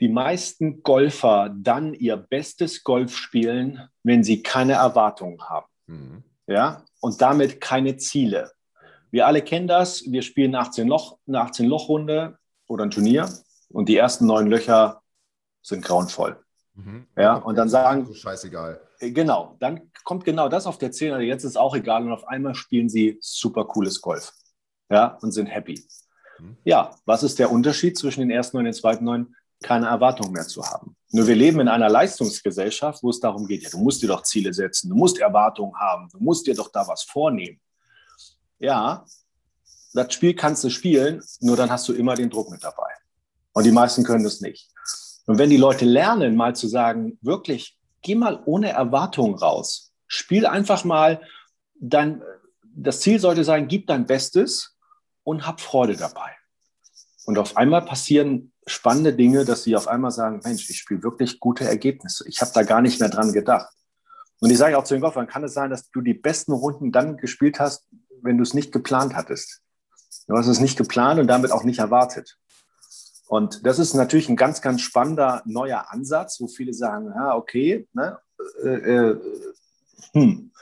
die 0.00 0.08
meisten 0.08 0.82
Golfer 0.82 1.54
dann 1.54 1.94
ihr 1.94 2.16
bestes 2.16 2.84
Golf 2.84 3.16
spielen, 3.16 3.88
wenn 4.02 4.22
sie 4.22 4.42
keine 4.42 4.74
Erwartungen 4.74 5.42
haben. 5.48 5.66
Mhm. 5.86 6.22
Ja, 6.46 6.84
und 7.00 7.20
damit 7.20 7.60
keine 7.60 7.96
Ziele. 7.96 8.52
Wir 9.10 9.26
alle 9.26 9.42
kennen 9.42 9.66
das. 9.66 10.04
Wir 10.10 10.22
spielen 10.22 10.54
18 10.54 10.86
Loch, 10.88 11.18
eine 11.26 11.40
18 11.40 11.66
Loch 11.66 11.88
Runde 11.88 12.38
oder 12.68 12.84
ein 12.84 12.90
Turnier 12.90 13.28
und 13.70 13.88
die 13.88 13.96
ersten 13.96 14.26
neun 14.26 14.48
Löcher 14.48 15.02
sind 15.62 15.84
grauenvoll. 15.84 16.38
Mhm. 16.74 17.06
Ja, 17.16 17.36
und 17.36 17.56
dann 17.56 17.68
sagen. 17.68 18.14
Scheißegal. 18.14 18.80
Äh, 18.98 19.10
genau, 19.10 19.56
dann 19.60 19.90
kommt 20.04 20.24
genau 20.24 20.48
das 20.48 20.66
auf 20.66 20.78
der 20.78 20.92
10 20.92 21.12
oder 21.12 21.20
jetzt 21.22 21.44
ist 21.44 21.56
auch 21.56 21.74
egal 21.74 22.04
und 22.04 22.12
auf 22.12 22.28
einmal 22.28 22.54
spielen 22.54 22.88
sie 22.88 23.18
super 23.20 23.64
cooles 23.64 24.00
Golf. 24.00 24.32
Ja, 24.90 25.18
und 25.20 25.32
sind 25.32 25.46
happy. 25.46 25.84
Mhm. 26.38 26.56
Ja, 26.64 26.90
was 27.06 27.22
ist 27.22 27.38
der 27.38 27.50
Unterschied 27.50 27.98
zwischen 27.98 28.20
den 28.20 28.30
ersten 28.30 28.56
neun 28.56 28.66
und 28.66 28.72
den 28.72 28.80
zweiten 28.80 29.04
neun? 29.04 29.34
Keine 29.62 29.86
Erwartung 29.86 30.32
mehr 30.32 30.46
zu 30.46 30.62
haben. 30.64 30.96
Nur 31.10 31.26
wir 31.26 31.36
leben 31.36 31.60
in 31.60 31.68
einer 31.68 31.88
Leistungsgesellschaft, 31.88 33.02
wo 33.02 33.10
es 33.10 33.20
darum 33.20 33.46
geht, 33.46 33.62
ja, 33.62 33.70
du 33.70 33.78
musst 33.78 34.02
dir 34.02 34.08
doch 34.08 34.22
Ziele 34.22 34.52
setzen, 34.52 34.90
du 34.90 34.96
musst 34.96 35.18
Erwartungen 35.18 35.74
haben, 35.76 36.08
du 36.10 36.18
musst 36.18 36.46
dir 36.46 36.54
doch 36.54 36.70
da 36.70 36.86
was 36.86 37.04
vornehmen. 37.04 37.60
Ja, 38.58 39.04
das 39.94 40.12
Spiel 40.12 40.34
kannst 40.34 40.62
du 40.64 40.70
spielen, 40.70 41.22
nur 41.40 41.56
dann 41.56 41.70
hast 41.70 41.88
du 41.88 41.94
immer 41.94 42.14
den 42.14 42.28
Druck 42.28 42.50
mit 42.50 42.62
dabei. 42.62 42.90
Und 43.52 43.64
die 43.64 43.72
meisten 43.72 44.04
können 44.04 44.24
das 44.24 44.40
nicht. 44.40 44.68
Und 45.26 45.38
wenn 45.38 45.50
die 45.50 45.56
Leute 45.56 45.84
lernen, 45.84 46.36
mal 46.36 46.54
zu 46.54 46.68
sagen, 46.68 47.18
wirklich, 47.22 47.78
geh 48.02 48.14
mal 48.14 48.42
ohne 48.44 48.70
Erwartung 48.70 49.34
raus. 49.34 49.92
Spiel 50.06 50.46
einfach 50.46 50.84
mal, 50.84 51.20
dein, 51.74 52.22
das 52.62 53.00
Ziel 53.00 53.18
sollte 53.18 53.42
sein, 53.42 53.68
gib 53.68 53.86
dein 53.86 54.06
Bestes 54.06 54.76
und 55.24 55.46
hab 55.46 55.60
Freude 55.60 55.96
dabei. 55.96 56.30
Und 57.24 57.38
auf 57.38 57.56
einmal 57.56 57.84
passieren 57.84 58.52
spannende 58.66 59.12
Dinge, 59.12 59.44
dass 59.44 59.62
sie 59.62 59.76
auf 59.76 59.88
einmal 59.88 60.10
sagen, 60.10 60.40
Mensch, 60.44 60.68
ich 60.68 60.78
spiele 60.78 61.02
wirklich 61.02 61.40
gute 61.40 61.64
Ergebnisse. 61.64 62.24
Ich 62.28 62.40
habe 62.40 62.50
da 62.52 62.62
gar 62.62 62.80
nicht 62.80 63.00
mehr 63.00 63.08
dran 63.08 63.32
gedacht. 63.32 63.72
Und 64.40 64.50
ich 64.50 64.58
sage 64.58 64.76
auch 64.76 64.84
zu 64.84 64.94
den 64.94 65.00
Golfern, 65.00 65.26
kann 65.26 65.44
es 65.44 65.54
sein, 65.54 65.70
dass 65.70 65.90
du 65.90 66.00
die 66.00 66.14
besten 66.14 66.52
Runden 66.52 66.92
dann 66.92 67.16
gespielt 67.16 67.58
hast, 67.60 67.86
wenn 68.22 68.36
du 68.36 68.42
es 68.42 68.54
nicht 68.54 68.72
geplant 68.72 69.14
hattest. 69.14 69.62
Du 70.26 70.36
hast 70.36 70.48
es 70.48 70.60
nicht 70.60 70.76
geplant 70.76 71.20
und 71.20 71.28
damit 71.28 71.52
auch 71.52 71.64
nicht 71.64 71.78
erwartet. 71.78 72.36
Und 73.28 73.66
das 73.66 73.78
ist 73.78 73.94
natürlich 73.94 74.28
ein 74.28 74.36
ganz, 74.36 74.60
ganz 74.60 74.82
spannender 74.82 75.42
neuer 75.46 75.86
Ansatz, 75.90 76.40
wo 76.40 76.48
viele 76.48 76.74
sagen, 76.74 77.12
ja, 77.14 77.34
okay, 77.34 77.88
ne, 77.92 78.18
äh, 78.62 78.68
äh, 78.68 79.20
hm. 80.12 80.52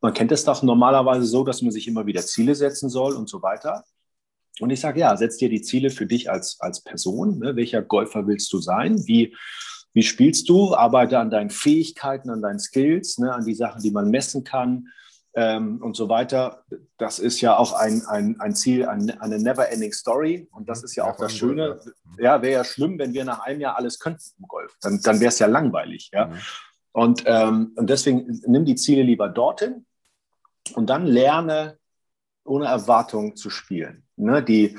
man 0.00 0.14
kennt 0.14 0.32
es 0.32 0.44
doch 0.44 0.62
normalerweise 0.62 1.26
so, 1.26 1.44
dass 1.44 1.62
man 1.62 1.70
sich 1.70 1.86
immer 1.86 2.06
wieder 2.06 2.22
Ziele 2.22 2.54
setzen 2.54 2.88
soll 2.88 3.14
und 3.14 3.28
so 3.28 3.42
weiter. 3.42 3.84
Und 4.60 4.70
ich 4.70 4.80
sage, 4.80 5.00
ja, 5.00 5.16
setz 5.16 5.36
dir 5.36 5.48
die 5.48 5.62
Ziele 5.62 5.90
für 5.90 6.06
dich 6.06 6.30
als, 6.30 6.60
als 6.60 6.82
Person. 6.82 7.38
Ne? 7.38 7.56
Welcher 7.56 7.82
Golfer 7.82 8.26
willst 8.26 8.52
du 8.52 8.60
sein? 8.60 9.04
Wie, 9.06 9.36
wie 9.92 10.02
spielst 10.02 10.48
du? 10.48 10.74
Arbeite 10.74 11.18
an 11.18 11.30
deinen 11.30 11.50
Fähigkeiten, 11.50 12.30
an 12.30 12.42
deinen 12.42 12.60
Skills, 12.60 13.18
ne? 13.18 13.32
an 13.32 13.44
die 13.44 13.54
Sachen, 13.54 13.82
die 13.82 13.90
man 13.90 14.10
messen 14.10 14.44
kann 14.44 14.88
ähm, 15.34 15.82
und 15.82 15.96
so 15.96 16.08
weiter. 16.08 16.64
Das 16.98 17.18
ist 17.18 17.40
ja 17.40 17.56
auch 17.56 17.72
ein, 17.72 18.02
ein, 18.06 18.40
ein 18.40 18.54
Ziel, 18.54 18.86
eine, 18.86 19.20
eine 19.20 19.38
never-ending 19.38 19.92
Story. 19.92 20.48
Und 20.52 20.68
das 20.68 20.80
mhm. 20.80 20.84
ist 20.84 20.96
ja, 20.96 21.04
ja 21.04 21.12
auch 21.12 21.16
das 21.16 21.34
Schöne. 21.34 21.80
Ja, 22.18 22.40
wäre 22.40 22.52
ja 22.52 22.64
schlimm, 22.64 22.98
wenn 22.98 23.12
wir 23.12 23.24
nach 23.24 23.40
einem 23.40 23.60
Jahr 23.60 23.76
alles 23.76 23.98
könnten 23.98 24.22
im 24.38 24.46
Golf. 24.46 24.76
Dann, 24.80 25.00
dann 25.02 25.20
wäre 25.20 25.30
es 25.30 25.38
ja 25.40 25.48
langweilig. 25.48 26.10
Ja? 26.12 26.26
Mhm. 26.26 26.38
Und, 26.92 27.24
ähm, 27.26 27.72
und 27.74 27.90
deswegen 27.90 28.40
nimm 28.46 28.64
die 28.64 28.76
Ziele 28.76 29.02
lieber 29.02 29.28
dorthin 29.28 29.84
und 30.74 30.88
dann 30.90 31.06
lerne, 31.06 31.76
ohne 32.44 32.66
Erwartung 32.66 33.36
zu 33.36 33.50
spielen. 33.50 34.04
Ne? 34.16 34.42
Die, 34.42 34.78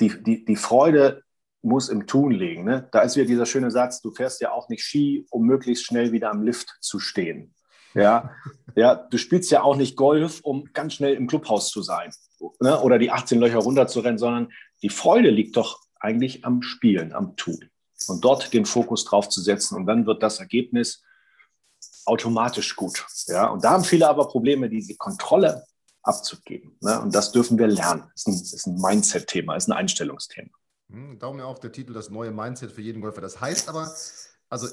die, 0.00 0.22
die, 0.22 0.44
die 0.44 0.56
Freude 0.56 1.22
muss 1.62 1.88
im 1.88 2.06
Tun 2.06 2.30
liegen. 2.30 2.64
Ne? 2.64 2.88
Da 2.92 3.00
ist 3.00 3.16
wieder 3.16 3.26
dieser 3.26 3.46
schöne 3.46 3.70
Satz, 3.70 4.00
du 4.00 4.12
fährst 4.12 4.40
ja 4.40 4.52
auch 4.52 4.68
nicht 4.68 4.84
Ski, 4.84 5.26
um 5.30 5.44
möglichst 5.44 5.84
schnell 5.84 6.12
wieder 6.12 6.30
am 6.30 6.42
Lift 6.42 6.76
zu 6.80 7.00
stehen. 7.00 7.54
Ja, 7.94 8.30
ja 8.76 8.94
du 8.94 9.18
spielst 9.18 9.50
ja 9.50 9.62
auch 9.62 9.76
nicht 9.76 9.96
Golf, 9.96 10.40
um 10.42 10.64
ganz 10.72 10.94
schnell 10.94 11.14
im 11.14 11.26
Clubhaus 11.26 11.70
zu 11.70 11.82
sein 11.82 12.12
ne? 12.60 12.80
oder 12.80 12.98
die 12.98 13.10
18 13.10 13.40
Löcher 13.40 13.58
runterzurennen, 13.58 14.18
sondern 14.18 14.52
die 14.82 14.90
Freude 14.90 15.30
liegt 15.30 15.56
doch 15.56 15.80
eigentlich 15.98 16.44
am 16.44 16.62
Spielen, 16.62 17.12
am 17.12 17.36
Tun. 17.36 17.70
Und 18.08 18.24
dort 18.24 18.52
den 18.52 18.66
Fokus 18.66 19.04
drauf 19.04 19.28
zu 19.28 19.40
setzen. 19.40 19.74
Und 19.76 19.86
dann 19.86 20.06
wird 20.06 20.22
das 20.22 20.38
Ergebnis 20.38 21.02
automatisch 22.04 22.76
gut. 22.76 23.04
Ja? 23.26 23.48
Und 23.48 23.64
da 23.64 23.70
haben 23.70 23.84
viele 23.84 24.08
aber 24.08 24.28
Probleme, 24.28 24.68
diese 24.68 24.96
Kontrolle 24.96 25.64
abzugeben. 26.06 26.76
Ne? 26.80 27.00
Und 27.00 27.14
das 27.14 27.32
dürfen 27.32 27.58
wir 27.58 27.66
lernen. 27.66 28.04
Das 28.14 28.26
ist 28.26 28.66
ein, 28.66 28.74
ein 28.74 28.80
Mindset-Thema, 28.80 29.56
ist 29.56 29.68
ein 29.68 29.72
Einstellungsthema. 29.72 30.50
Hm, 30.90 31.18
darum 31.18 31.38
ja 31.38 31.44
auch 31.44 31.58
der 31.58 31.72
Titel, 31.72 31.92
das 31.92 32.10
neue 32.10 32.30
Mindset 32.30 32.72
für 32.72 32.82
jeden 32.82 33.00
Golfer. 33.00 33.20
Das 33.20 33.40
heißt 33.40 33.68
aber, 33.68 33.92
also 34.48 34.68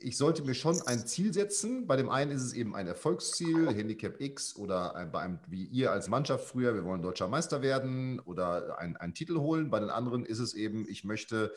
ich 0.00 0.16
sollte 0.16 0.42
mir 0.42 0.54
schon 0.54 0.80
ein 0.82 1.06
Ziel 1.06 1.34
setzen. 1.34 1.86
Bei 1.86 1.96
dem 1.96 2.08
einen 2.08 2.30
ist 2.30 2.42
es 2.42 2.52
eben 2.52 2.74
ein 2.74 2.86
Erfolgsziel, 2.86 3.68
Handicap 3.74 4.20
X 4.20 4.56
oder 4.56 4.94
ein, 4.94 5.10
bei 5.12 5.20
einem, 5.20 5.40
wie 5.48 5.64
ihr 5.64 5.92
als 5.92 6.08
Mannschaft 6.08 6.46
früher, 6.46 6.74
wir 6.74 6.84
wollen 6.84 7.02
deutscher 7.02 7.28
Meister 7.28 7.62
werden 7.62 8.20
oder 8.20 8.78
einen 8.78 9.14
Titel 9.14 9.38
holen. 9.38 9.70
Bei 9.70 9.80
den 9.80 9.90
anderen 9.90 10.24
ist 10.24 10.38
es 10.38 10.54
eben, 10.54 10.88
ich 10.88 11.04
möchte, 11.04 11.52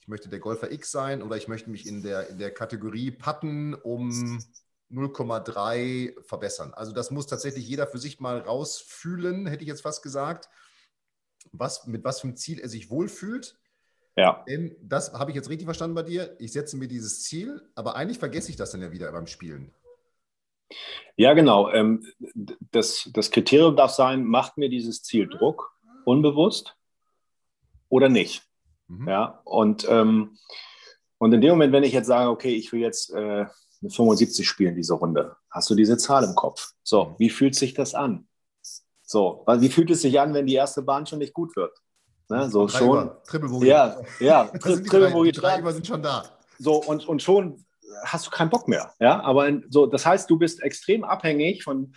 ich 0.00 0.08
möchte 0.08 0.28
der 0.28 0.38
Golfer 0.38 0.70
X 0.70 0.90
sein 0.90 1.22
oder 1.22 1.36
ich 1.36 1.48
möchte 1.48 1.70
mich 1.70 1.86
in 1.86 2.02
der, 2.02 2.28
in 2.28 2.38
der 2.38 2.52
Kategorie 2.52 3.10
Patten 3.10 3.74
um 3.74 4.38
0,3 4.92 6.22
verbessern. 6.22 6.74
Also 6.74 6.92
das 6.92 7.10
muss 7.10 7.26
tatsächlich 7.26 7.66
jeder 7.66 7.86
für 7.86 7.98
sich 7.98 8.20
mal 8.20 8.38
rausfühlen, 8.38 9.46
hätte 9.46 9.62
ich 9.62 9.68
jetzt 9.68 9.82
fast 9.82 10.02
gesagt, 10.02 10.48
was, 11.50 11.86
mit 11.86 12.04
was 12.04 12.20
für 12.20 12.28
einem 12.28 12.36
Ziel 12.36 12.60
er 12.60 12.68
sich 12.68 12.90
wohlfühlt 12.90 13.56
ja. 14.16 14.44
Denn 14.46 14.76
das 14.82 15.12
habe 15.14 15.30
ich 15.30 15.34
jetzt 15.34 15.48
richtig 15.48 15.64
verstanden 15.64 15.94
bei 15.94 16.02
dir. 16.02 16.36
Ich 16.38 16.52
setze 16.52 16.76
mir 16.76 16.88
dieses 16.88 17.22
Ziel, 17.22 17.62
aber 17.74 17.96
eigentlich 17.96 18.18
vergesse 18.18 18.50
ich 18.50 18.56
das 18.56 18.72
dann 18.72 18.82
ja 18.82 18.92
wieder 18.92 19.10
beim 19.12 19.26
Spielen. 19.26 19.72
Ja, 21.16 21.34
genau. 21.34 21.70
Ähm, 21.70 22.06
das, 22.70 23.10
das 23.12 23.30
Kriterium 23.30 23.76
darf 23.76 23.90
sein, 23.90 24.24
macht 24.24 24.58
mir 24.58 24.68
dieses 24.68 25.02
Ziel 25.02 25.28
Druck, 25.28 25.74
unbewusst 26.04 26.76
oder 27.88 28.08
nicht. 28.08 28.42
Mhm. 28.88 29.08
Ja, 29.08 29.40
und, 29.44 29.86
ähm, 29.88 30.38
und 31.18 31.32
in 31.32 31.40
dem 31.40 31.50
Moment, 31.50 31.72
wenn 31.72 31.84
ich 31.84 31.92
jetzt 31.92 32.06
sage, 32.06 32.30
okay, 32.30 32.54
ich 32.54 32.72
will 32.72 32.80
jetzt 32.80 33.12
äh, 33.12 33.46
eine 33.82 33.90
75 33.90 34.48
spielen, 34.48 34.74
diese 34.74 34.94
Runde, 34.94 35.36
hast 35.50 35.68
du 35.70 35.74
diese 35.74 35.96
Zahl 35.96 36.24
im 36.24 36.34
Kopf. 36.34 36.72
So, 36.82 37.04
mhm. 37.04 37.14
wie 37.18 37.30
fühlt 37.30 37.54
sich 37.54 37.74
das 37.74 37.94
an? 37.94 38.26
So, 39.02 39.44
wie 39.58 39.68
fühlt 39.68 39.90
es 39.90 40.02
sich 40.02 40.18
an, 40.18 40.32
wenn 40.32 40.46
die 40.46 40.54
erste 40.54 40.82
Bahn 40.82 41.06
schon 41.06 41.18
nicht 41.18 41.34
gut 41.34 41.54
wird? 41.56 41.76
Ne, 42.28 42.48
so 42.48 42.66
schon. 42.66 43.10
Triple. 43.26 43.66
Ja, 43.66 44.00
ja. 44.20 44.44
Tri 44.60 44.82
Triple. 44.82 45.24
Die 45.24 45.32
Treiber 45.32 45.72
sind 45.72 45.86
schon 45.86 46.02
da. 46.02 46.24
So, 46.58 46.82
und, 46.82 47.06
und 47.06 47.22
schon 47.22 47.62
hast 48.04 48.26
du 48.26 48.30
keinen 48.30 48.48
Bock 48.48 48.68
mehr. 48.68 48.94
Ja, 49.00 49.20
aber 49.20 49.48
in, 49.48 49.66
so, 49.68 49.86
das 49.86 50.06
heißt, 50.06 50.30
du 50.30 50.38
bist 50.38 50.62
extrem 50.62 51.04
abhängig 51.04 51.64
von, 51.64 51.94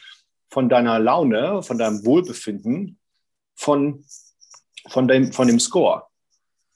von 0.50 0.68
deiner 0.68 1.00
Laune, 1.00 1.64
von 1.64 1.78
deinem 1.78 2.06
Wohlbefinden, 2.06 3.00
von, 3.56 4.04
von, 4.90 5.08
dem, 5.08 5.32
von 5.32 5.48
dem 5.48 5.60
Score. 5.60 6.04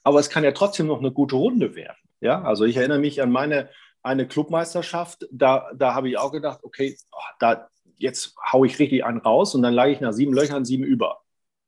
Aber 0.04 0.20
es 0.20 0.30
kann 0.30 0.44
ja 0.44 0.52
trotzdem 0.52 0.86
noch 0.86 1.00
eine 1.00 1.12
gute 1.12 1.36
Runde 1.36 1.74
werden. 1.74 1.98
Ja, 2.20 2.42
also 2.42 2.64
ich 2.64 2.76
erinnere 2.76 2.98
mich 2.98 3.22
an 3.22 3.30
meine 3.30 3.68
eine 4.02 4.26
Clubmeisterschaft, 4.26 5.26
da, 5.30 5.70
da 5.74 5.94
habe 5.94 6.08
ich 6.08 6.18
auch 6.18 6.32
gedacht, 6.32 6.60
okay, 6.62 6.96
oh, 7.12 7.18
da, 7.38 7.68
jetzt 7.96 8.34
haue 8.52 8.66
ich 8.66 8.78
richtig 8.78 9.04
einen 9.04 9.18
raus 9.18 9.54
und 9.54 9.62
dann 9.62 9.74
lag 9.74 9.86
ich 9.86 10.00
nach 10.00 10.12
sieben 10.12 10.32
Löchern 10.32 10.64
sieben 10.64 10.84
über. 10.84 11.20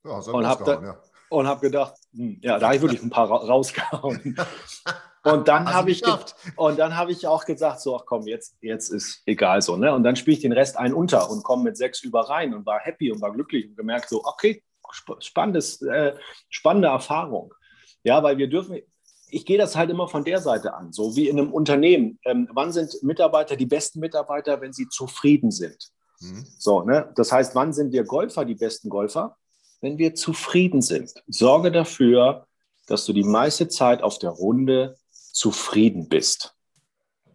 Ja, 0.04 0.16
und 0.16 0.46
habe 0.46 0.64
da, 0.64 0.82
ja 0.82 0.98
und 1.32 1.46
habe 1.46 1.60
gedacht, 1.60 1.94
hm, 2.14 2.38
ja, 2.42 2.58
da 2.58 2.66
habe 2.66 2.76
ich 2.76 2.82
wirklich 2.82 3.02
ein 3.02 3.10
paar 3.10 3.28
rausgehauen. 3.28 4.36
Und 5.24 5.46
dann 5.46 5.72
habe 5.72 5.92
ich 5.92 6.02
und 6.56 6.80
dann 6.80 6.96
habe 6.96 7.12
ich 7.12 7.28
auch 7.28 7.44
gesagt, 7.44 7.80
so 7.80 7.96
ach 7.96 8.02
komm, 8.06 8.26
jetzt 8.26 8.56
jetzt 8.60 8.88
ist 8.88 9.22
egal 9.24 9.62
so, 9.62 9.76
ne? 9.76 9.94
Und 9.94 10.02
dann 10.02 10.16
spiele 10.16 10.34
ich 10.36 10.42
den 10.42 10.50
Rest 10.50 10.76
ein 10.76 10.92
unter 10.92 11.30
und 11.30 11.44
komme 11.44 11.62
mit 11.62 11.76
sechs 11.76 12.02
über 12.02 12.28
rein 12.28 12.52
und 12.52 12.66
war 12.66 12.80
happy 12.80 13.12
und 13.12 13.20
war 13.20 13.30
glücklich 13.30 13.68
und 13.68 13.76
gemerkt 13.76 14.08
so, 14.08 14.24
okay, 14.24 14.64
spannendes 15.20 15.80
äh, 15.82 16.16
spannende 16.48 16.88
Erfahrung. 16.88 17.54
Ja, 18.02 18.20
weil 18.24 18.36
wir 18.36 18.48
dürfen 18.48 18.80
ich 19.32 19.46
gehe 19.46 19.58
das 19.58 19.76
halt 19.76 19.90
immer 19.90 20.08
von 20.08 20.24
der 20.24 20.40
Seite 20.40 20.74
an, 20.74 20.92
so 20.92 21.16
wie 21.16 21.28
in 21.28 21.38
einem 21.38 21.52
Unternehmen. 21.52 22.18
Ähm, 22.24 22.48
wann 22.52 22.72
sind 22.72 23.02
Mitarbeiter 23.02 23.56
die 23.56 23.66
besten 23.66 24.00
Mitarbeiter, 24.00 24.60
wenn 24.60 24.72
sie 24.72 24.88
zufrieden 24.88 25.50
sind? 25.50 25.90
Mhm. 26.20 26.46
So, 26.58 26.82
ne? 26.82 27.10
Das 27.16 27.32
heißt, 27.32 27.54
wann 27.54 27.72
sind 27.72 27.92
wir 27.92 28.04
Golfer 28.04 28.44
die 28.44 28.54
besten 28.54 28.88
Golfer? 28.88 29.36
wenn 29.82 29.98
wir 29.98 30.14
zufrieden 30.14 30.80
sind. 30.80 31.12
Sorge 31.26 31.70
dafür, 31.70 32.46
dass 32.86 33.04
du 33.04 33.12
die 33.12 33.24
meiste 33.24 33.68
Zeit 33.68 34.02
auf 34.02 34.18
der 34.18 34.30
Runde 34.30 34.96
zufrieden 35.10 36.08
bist. 36.08 36.54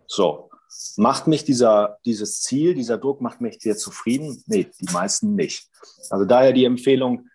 So, 0.08 0.50
macht 0.96 1.28
mich 1.28 1.44
dieser, 1.44 2.00
dieses 2.06 2.42
Ziel, 2.42 2.74
dieser 2.74 2.98
Druck, 2.98 3.22
macht 3.22 3.42
mich 3.42 3.60
sehr 3.60 3.78
zufrieden? 3.78 4.42
Nee, 4.48 4.72
die 4.80 4.92
meisten 4.92 5.36
nicht. 5.36 5.70
Also 6.10 6.26
daher 6.26 6.54
die 6.54 6.66
Empfehlung, 6.66 7.28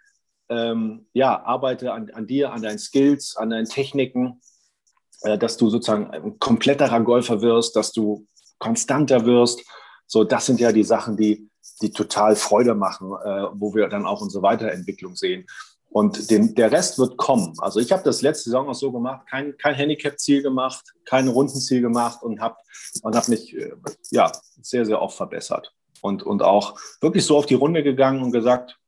ähm, 0.48 1.06
ja, 1.12 1.42
arbeite 1.44 1.92
an, 1.92 2.10
an, 2.10 2.26
dir, 2.26 2.52
an 2.52 2.62
deinen 2.62 2.78
Skills, 2.78 3.36
an 3.36 3.50
deinen 3.50 3.66
Techniken, 3.66 4.40
dass 5.38 5.56
du 5.56 5.70
sozusagen 5.70 6.10
ein 6.10 6.38
kompletterer 6.38 7.00
Golfer 7.00 7.40
wirst, 7.40 7.76
dass 7.76 7.92
du 7.92 8.26
konstanter 8.58 9.24
wirst. 9.24 9.62
So, 10.06 10.24
das 10.24 10.46
sind 10.46 10.60
ja 10.60 10.72
die 10.72 10.84
Sachen, 10.84 11.16
die, 11.16 11.48
die 11.80 11.90
total 11.90 12.36
Freude 12.36 12.74
machen, 12.74 13.12
äh, 13.24 13.46
wo 13.54 13.74
wir 13.74 13.88
dann 13.88 14.06
auch 14.06 14.20
unsere 14.20 14.42
Weiterentwicklung 14.42 15.16
sehen. 15.16 15.46
Und 15.90 16.30
den, 16.30 16.54
der 16.54 16.72
Rest 16.72 16.98
wird 16.98 17.18
kommen. 17.18 17.54
Also 17.58 17.78
ich 17.78 17.92
habe 17.92 18.02
das 18.02 18.22
letzte 18.22 18.44
Saison 18.44 18.68
auch 18.68 18.74
so 18.74 18.90
gemacht, 18.92 19.26
kein, 19.28 19.56
kein 19.58 19.74
Handicap-Ziel 19.74 20.42
gemacht, 20.42 20.84
kein 21.04 21.28
Rundenziel 21.28 21.82
gemacht 21.82 22.22
und 22.22 22.40
habe 22.40 22.56
und 23.02 23.14
hab 23.14 23.28
mich 23.28 23.54
äh, 23.54 23.72
ja, 24.10 24.32
sehr, 24.62 24.86
sehr 24.86 25.02
oft 25.02 25.16
verbessert. 25.16 25.74
Und, 26.00 26.22
und 26.22 26.42
auch 26.42 26.78
wirklich 27.00 27.26
so 27.26 27.36
auf 27.36 27.46
die 27.46 27.54
Runde 27.54 27.82
gegangen 27.82 28.22
und 28.22 28.32
gesagt, 28.32 28.78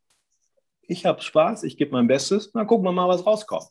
ich 0.83 1.05
habe 1.05 1.21
Spaß, 1.21 1.63
ich 1.65 1.77
gebe 1.77 1.93
mein 1.93 2.07
Bestes, 2.07 2.53
dann 2.53 2.67
gucken 2.67 2.85
wir 2.85 2.93
mal, 2.93 3.09
was 3.09 3.27
rauskommt. 3.27 3.69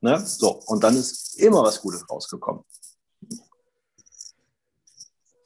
Ne? 0.00 0.18
So, 0.20 0.62
und 0.66 0.82
dann 0.82 0.96
ist 0.96 1.38
immer 1.38 1.62
was 1.62 1.80
Gutes 1.80 2.08
rausgekommen. 2.08 2.64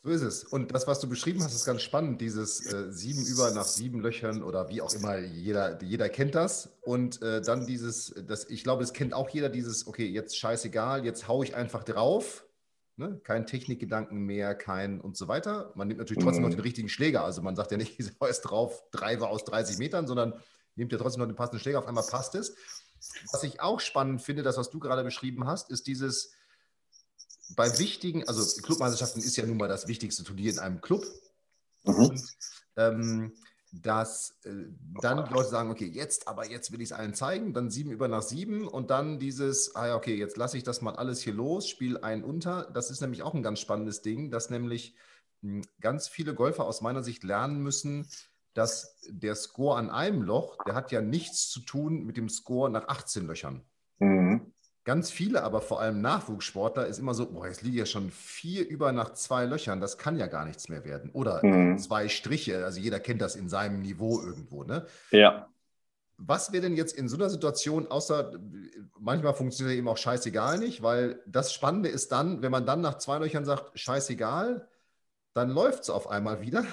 So 0.04 0.10
ist 0.10 0.22
es. 0.22 0.44
Und 0.44 0.74
das, 0.74 0.86
was 0.86 1.00
du 1.00 1.08
beschrieben 1.08 1.42
hast, 1.42 1.54
ist 1.54 1.64
ganz 1.64 1.80
spannend. 1.80 2.20
Dieses 2.20 2.70
äh, 2.70 2.92
sieben 2.92 3.24
über 3.24 3.50
nach 3.52 3.64
sieben 3.64 4.00
Löchern 4.00 4.42
oder 4.42 4.68
wie 4.68 4.82
auch 4.82 4.92
immer, 4.92 5.16
jeder, 5.18 5.82
jeder 5.82 6.10
kennt 6.10 6.34
das. 6.34 6.68
Und 6.82 7.22
äh, 7.22 7.40
dann 7.40 7.66
dieses, 7.66 8.14
das, 8.28 8.50
ich 8.50 8.64
glaube, 8.64 8.82
das 8.82 8.92
kennt 8.92 9.14
auch 9.14 9.30
jeder, 9.30 9.48
dieses, 9.48 9.86
okay, 9.86 10.06
jetzt 10.06 10.36
scheißegal, 10.36 11.06
jetzt 11.06 11.26
haue 11.26 11.46
ich 11.46 11.56
einfach 11.56 11.84
drauf. 11.84 12.44
Ne? 12.96 13.18
Kein 13.24 13.46
Technikgedanken 13.46 14.18
mehr, 14.18 14.54
kein 14.54 15.00
und 15.00 15.16
so 15.16 15.26
weiter. 15.26 15.72
Man 15.74 15.88
nimmt 15.88 15.98
natürlich 15.98 16.22
trotzdem 16.22 16.42
mhm. 16.42 16.50
noch 16.50 16.56
den 16.56 16.64
richtigen 16.64 16.90
Schläger. 16.90 17.24
Also 17.24 17.40
man 17.40 17.56
sagt 17.56 17.70
ja 17.70 17.78
nicht, 17.78 17.98
ich 17.98 18.12
hau 18.20 18.26
es 18.26 18.42
drauf, 18.42 18.84
Driver 18.90 19.30
aus 19.30 19.44
30 19.44 19.78
Metern, 19.78 20.06
sondern 20.06 20.34
nimmt 20.76 20.92
ja 20.92 20.98
trotzdem 20.98 21.20
noch 21.20 21.28
den 21.28 21.36
passenden 21.36 21.60
Schläger, 21.60 21.78
auf 21.78 21.86
einmal 21.86 22.04
passt 22.04 22.34
es. 22.34 22.54
Was 23.32 23.42
ich 23.42 23.60
auch 23.60 23.80
spannend 23.80 24.22
finde, 24.22 24.42
das, 24.42 24.56
was 24.56 24.70
du 24.70 24.78
gerade 24.78 25.04
beschrieben 25.04 25.46
hast, 25.46 25.70
ist 25.70 25.86
dieses, 25.86 26.32
bei 27.56 27.78
wichtigen, 27.78 28.26
also 28.26 28.62
Clubmeisterschaften 28.62 29.22
ist 29.22 29.36
ja 29.36 29.46
nun 29.46 29.56
mal 29.56 29.68
das 29.68 29.86
wichtigste 29.88 30.24
Turnier 30.24 30.52
in 30.52 30.58
einem 30.58 30.80
Club. 30.80 31.04
Mhm. 31.84 31.94
Und 31.94 32.22
ähm, 32.76 33.32
dass 33.82 34.38
äh, 34.44 34.50
dann 35.00 35.24
die 35.24 35.32
Leute 35.32 35.48
sagen, 35.48 35.70
okay, 35.70 35.86
jetzt, 35.86 36.28
aber 36.28 36.48
jetzt 36.48 36.70
will 36.70 36.80
ich 36.80 36.90
es 36.90 36.92
allen 36.92 37.14
zeigen, 37.14 37.52
dann 37.52 37.70
sieben 37.70 37.90
über 37.90 38.06
nach 38.06 38.22
sieben 38.22 38.68
und 38.68 38.90
dann 38.90 39.18
dieses, 39.18 39.74
ah 39.74 39.88
ja, 39.88 39.96
okay, 39.96 40.14
jetzt 40.14 40.36
lasse 40.36 40.56
ich 40.56 40.62
das 40.62 40.80
mal 40.80 40.94
alles 40.94 41.20
hier 41.20 41.34
los, 41.34 41.68
spiele 41.68 42.02
einen 42.04 42.22
unter. 42.22 42.70
Das 42.72 42.90
ist 42.90 43.00
nämlich 43.00 43.22
auch 43.22 43.34
ein 43.34 43.42
ganz 43.42 43.58
spannendes 43.58 44.02
Ding, 44.02 44.30
dass 44.30 44.48
nämlich 44.48 44.94
mh, 45.42 45.56
hm, 45.56 45.62
ganz 45.80 46.08
viele 46.08 46.34
Golfer 46.34 46.64
aus 46.64 46.80
meiner 46.82 47.02
Sicht 47.02 47.24
lernen 47.24 47.62
müssen, 47.62 48.06
dass 48.54 48.96
der 49.08 49.34
Score 49.34 49.76
an 49.76 49.90
einem 49.90 50.22
Loch, 50.22 50.56
der 50.64 50.74
hat 50.74 50.92
ja 50.92 51.02
nichts 51.02 51.50
zu 51.50 51.60
tun 51.60 52.04
mit 52.04 52.16
dem 52.16 52.28
Score 52.28 52.70
nach 52.70 52.88
18 52.88 53.26
Löchern. 53.26 53.62
Mhm. 53.98 54.52
Ganz 54.84 55.10
viele, 55.10 55.42
aber 55.42 55.62
vor 55.62 55.80
allem 55.80 56.02
Nachwuchssportler, 56.02 56.86
ist 56.86 56.98
immer 56.98 57.14
so, 57.14 57.30
boah, 57.32 57.46
jetzt 57.46 57.62
liege 57.62 57.78
ja 57.78 57.86
schon 57.86 58.10
vier 58.10 58.68
über 58.68 58.92
nach 58.92 59.14
zwei 59.14 59.46
Löchern, 59.46 59.80
das 59.80 59.96
kann 59.96 60.18
ja 60.18 60.26
gar 60.26 60.44
nichts 60.44 60.68
mehr 60.68 60.84
werden. 60.84 61.10
Oder 61.10 61.44
mhm. 61.44 61.78
zwei 61.78 62.08
Striche, 62.08 62.64
also 62.64 62.78
jeder 62.78 63.00
kennt 63.00 63.22
das 63.22 63.34
in 63.34 63.48
seinem 63.48 63.80
Niveau 63.80 64.20
irgendwo, 64.20 64.62
ne? 64.62 64.86
Ja. 65.10 65.48
Was 66.16 66.52
wäre 66.52 66.62
denn 66.62 66.76
jetzt 66.76 66.96
in 66.96 67.08
so 67.08 67.16
einer 67.16 67.30
Situation, 67.30 67.88
außer 67.88 68.38
manchmal 69.00 69.34
funktioniert 69.34 69.76
eben 69.76 69.88
auch 69.88 69.96
scheißegal 69.96 70.58
nicht, 70.58 70.82
weil 70.82 71.20
das 71.26 71.52
Spannende 71.52 71.88
ist 71.88 72.12
dann, 72.12 72.40
wenn 72.40 72.52
man 72.52 72.66
dann 72.66 72.82
nach 72.82 72.98
zwei 72.98 73.18
Löchern 73.18 73.44
sagt, 73.44 73.76
scheißegal, 73.76 74.68
dann 75.32 75.50
läuft 75.50 75.84
es 75.84 75.90
auf 75.90 76.08
einmal 76.08 76.40
wieder. 76.40 76.64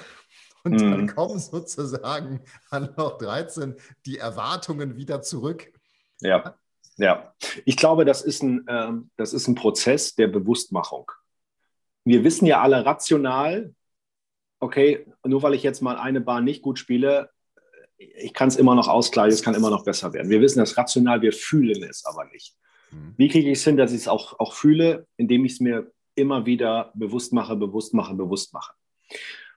Und 0.64 0.74
mhm. 0.74 0.92
dann 0.92 1.08
kommen 1.08 1.40
sozusagen 1.40 2.42
an 2.70 2.94
Loch 2.96 3.18
13 3.18 3.76
die 4.06 4.18
Erwartungen 4.18 4.96
wieder 4.96 5.22
zurück. 5.22 5.72
Ja. 6.20 6.56
Ja, 6.98 7.34
ich 7.66 7.78
glaube, 7.78 8.06
das 8.06 8.22
ist 8.22 8.44
ein, 8.44 8.68
äh, 8.68 8.92
das 9.16 9.34
ist 9.34 9.48
ein 9.48 9.56
Prozess 9.56 10.14
der 10.14 10.28
Bewusstmachung. 10.28 11.12
Wir 12.04 12.24
wissen 12.24 12.46
ja 12.46 12.62
alle 12.62 12.86
rational, 12.86 13.74
okay, 14.60 15.06
nur 15.26 15.42
weil 15.42 15.54
ich 15.54 15.64
jetzt 15.64 15.82
mal 15.82 15.98
eine 15.98 16.22
Bahn 16.22 16.44
nicht 16.44 16.62
gut 16.62 16.78
spiele, 16.78 17.30
ich 17.98 18.34
kann 18.34 18.50
es 18.50 18.56
immer 18.56 18.76
noch 18.76 18.88
ausgleichen, 18.88 19.34
es 19.34 19.44
kann 19.44 19.56
immer 19.56 19.70
noch 19.70 19.86
besser 19.86 20.12
werden. 20.14 20.30
Wir 20.30 20.42
wissen 20.42 20.60
das 20.60 20.78
rational, 20.78 21.22
wir 21.22 21.34
fühlen 21.34 21.84
es 21.84 22.06
aber 22.06 22.26
nicht. 22.26 22.56
Mhm. 22.92 23.14
Wie 23.18 23.30
kriege 23.30 23.50
ich 23.50 23.60
es 23.60 23.64
hin, 23.64 23.78
dass 23.78 23.92
ich 23.92 24.02
es 24.02 24.08
auch, 24.08 24.40
auch 24.40 24.54
fühle, 24.54 25.08
indem 25.18 25.46
ich 25.46 25.54
es 25.54 25.60
mir 25.60 25.92
immer 26.16 26.46
wieder 26.46 26.92
bewusst 26.96 27.32
mache, 27.32 27.56
bewusst 27.56 27.94
mache, 27.94 28.14
bewusst 28.16 28.54
mache? 28.54 28.74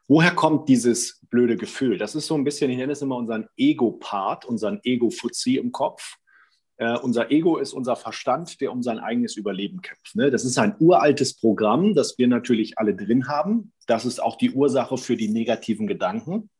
Woher 0.07 0.33
kommt 0.33 0.69
dieses 0.69 1.21
blöde 1.31 1.57
Gefühl? 1.57 1.99
Das 1.99 2.15
ist 2.15 2.27
so 2.27 2.35
ein 2.35 2.45
bisschen, 2.45 2.71
ich 2.71 2.77
nenne 2.77 2.93
es 2.93 3.03
immer 3.03 3.17
unseren 3.17 3.49
Ego-Part, 3.57 4.45
unseren 4.45 4.81
Ego-Fuzzi 4.83 5.57
im 5.57 5.73
Kopf 5.73 6.17
Äh, 6.77 6.99
unser 6.99 7.31
Ego 7.31 7.59
ist 7.59 7.73
unser 7.73 7.95
Verstand, 7.95 8.61
der 8.61 8.73
um 8.73 8.83
sein 8.83 8.99
eigenes 8.99 9.37
Überleben 9.37 9.81
kämpft. 9.81 10.17
Ne? 10.17 10.33
Das 10.33 10.45
ist 10.45 10.59
ein 10.59 10.75
uraltes 10.81 11.35
Programm, 11.39 11.95
das 11.95 12.19
wir 12.19 12.27
natürlich 12.27 12.79
alle 12.79 12.97
drin 12.97 13.29
haben. 13.29 13.73
Das 13.87 14.05
ist 14.05 14.21
auch 14.21 14.37
die 14.37 14.51
Ursache 14.51 14.99
für 14.99 15.17
die 15.17 15.29
negativen 15.29 15.87
Gedanken, 15.87 16.51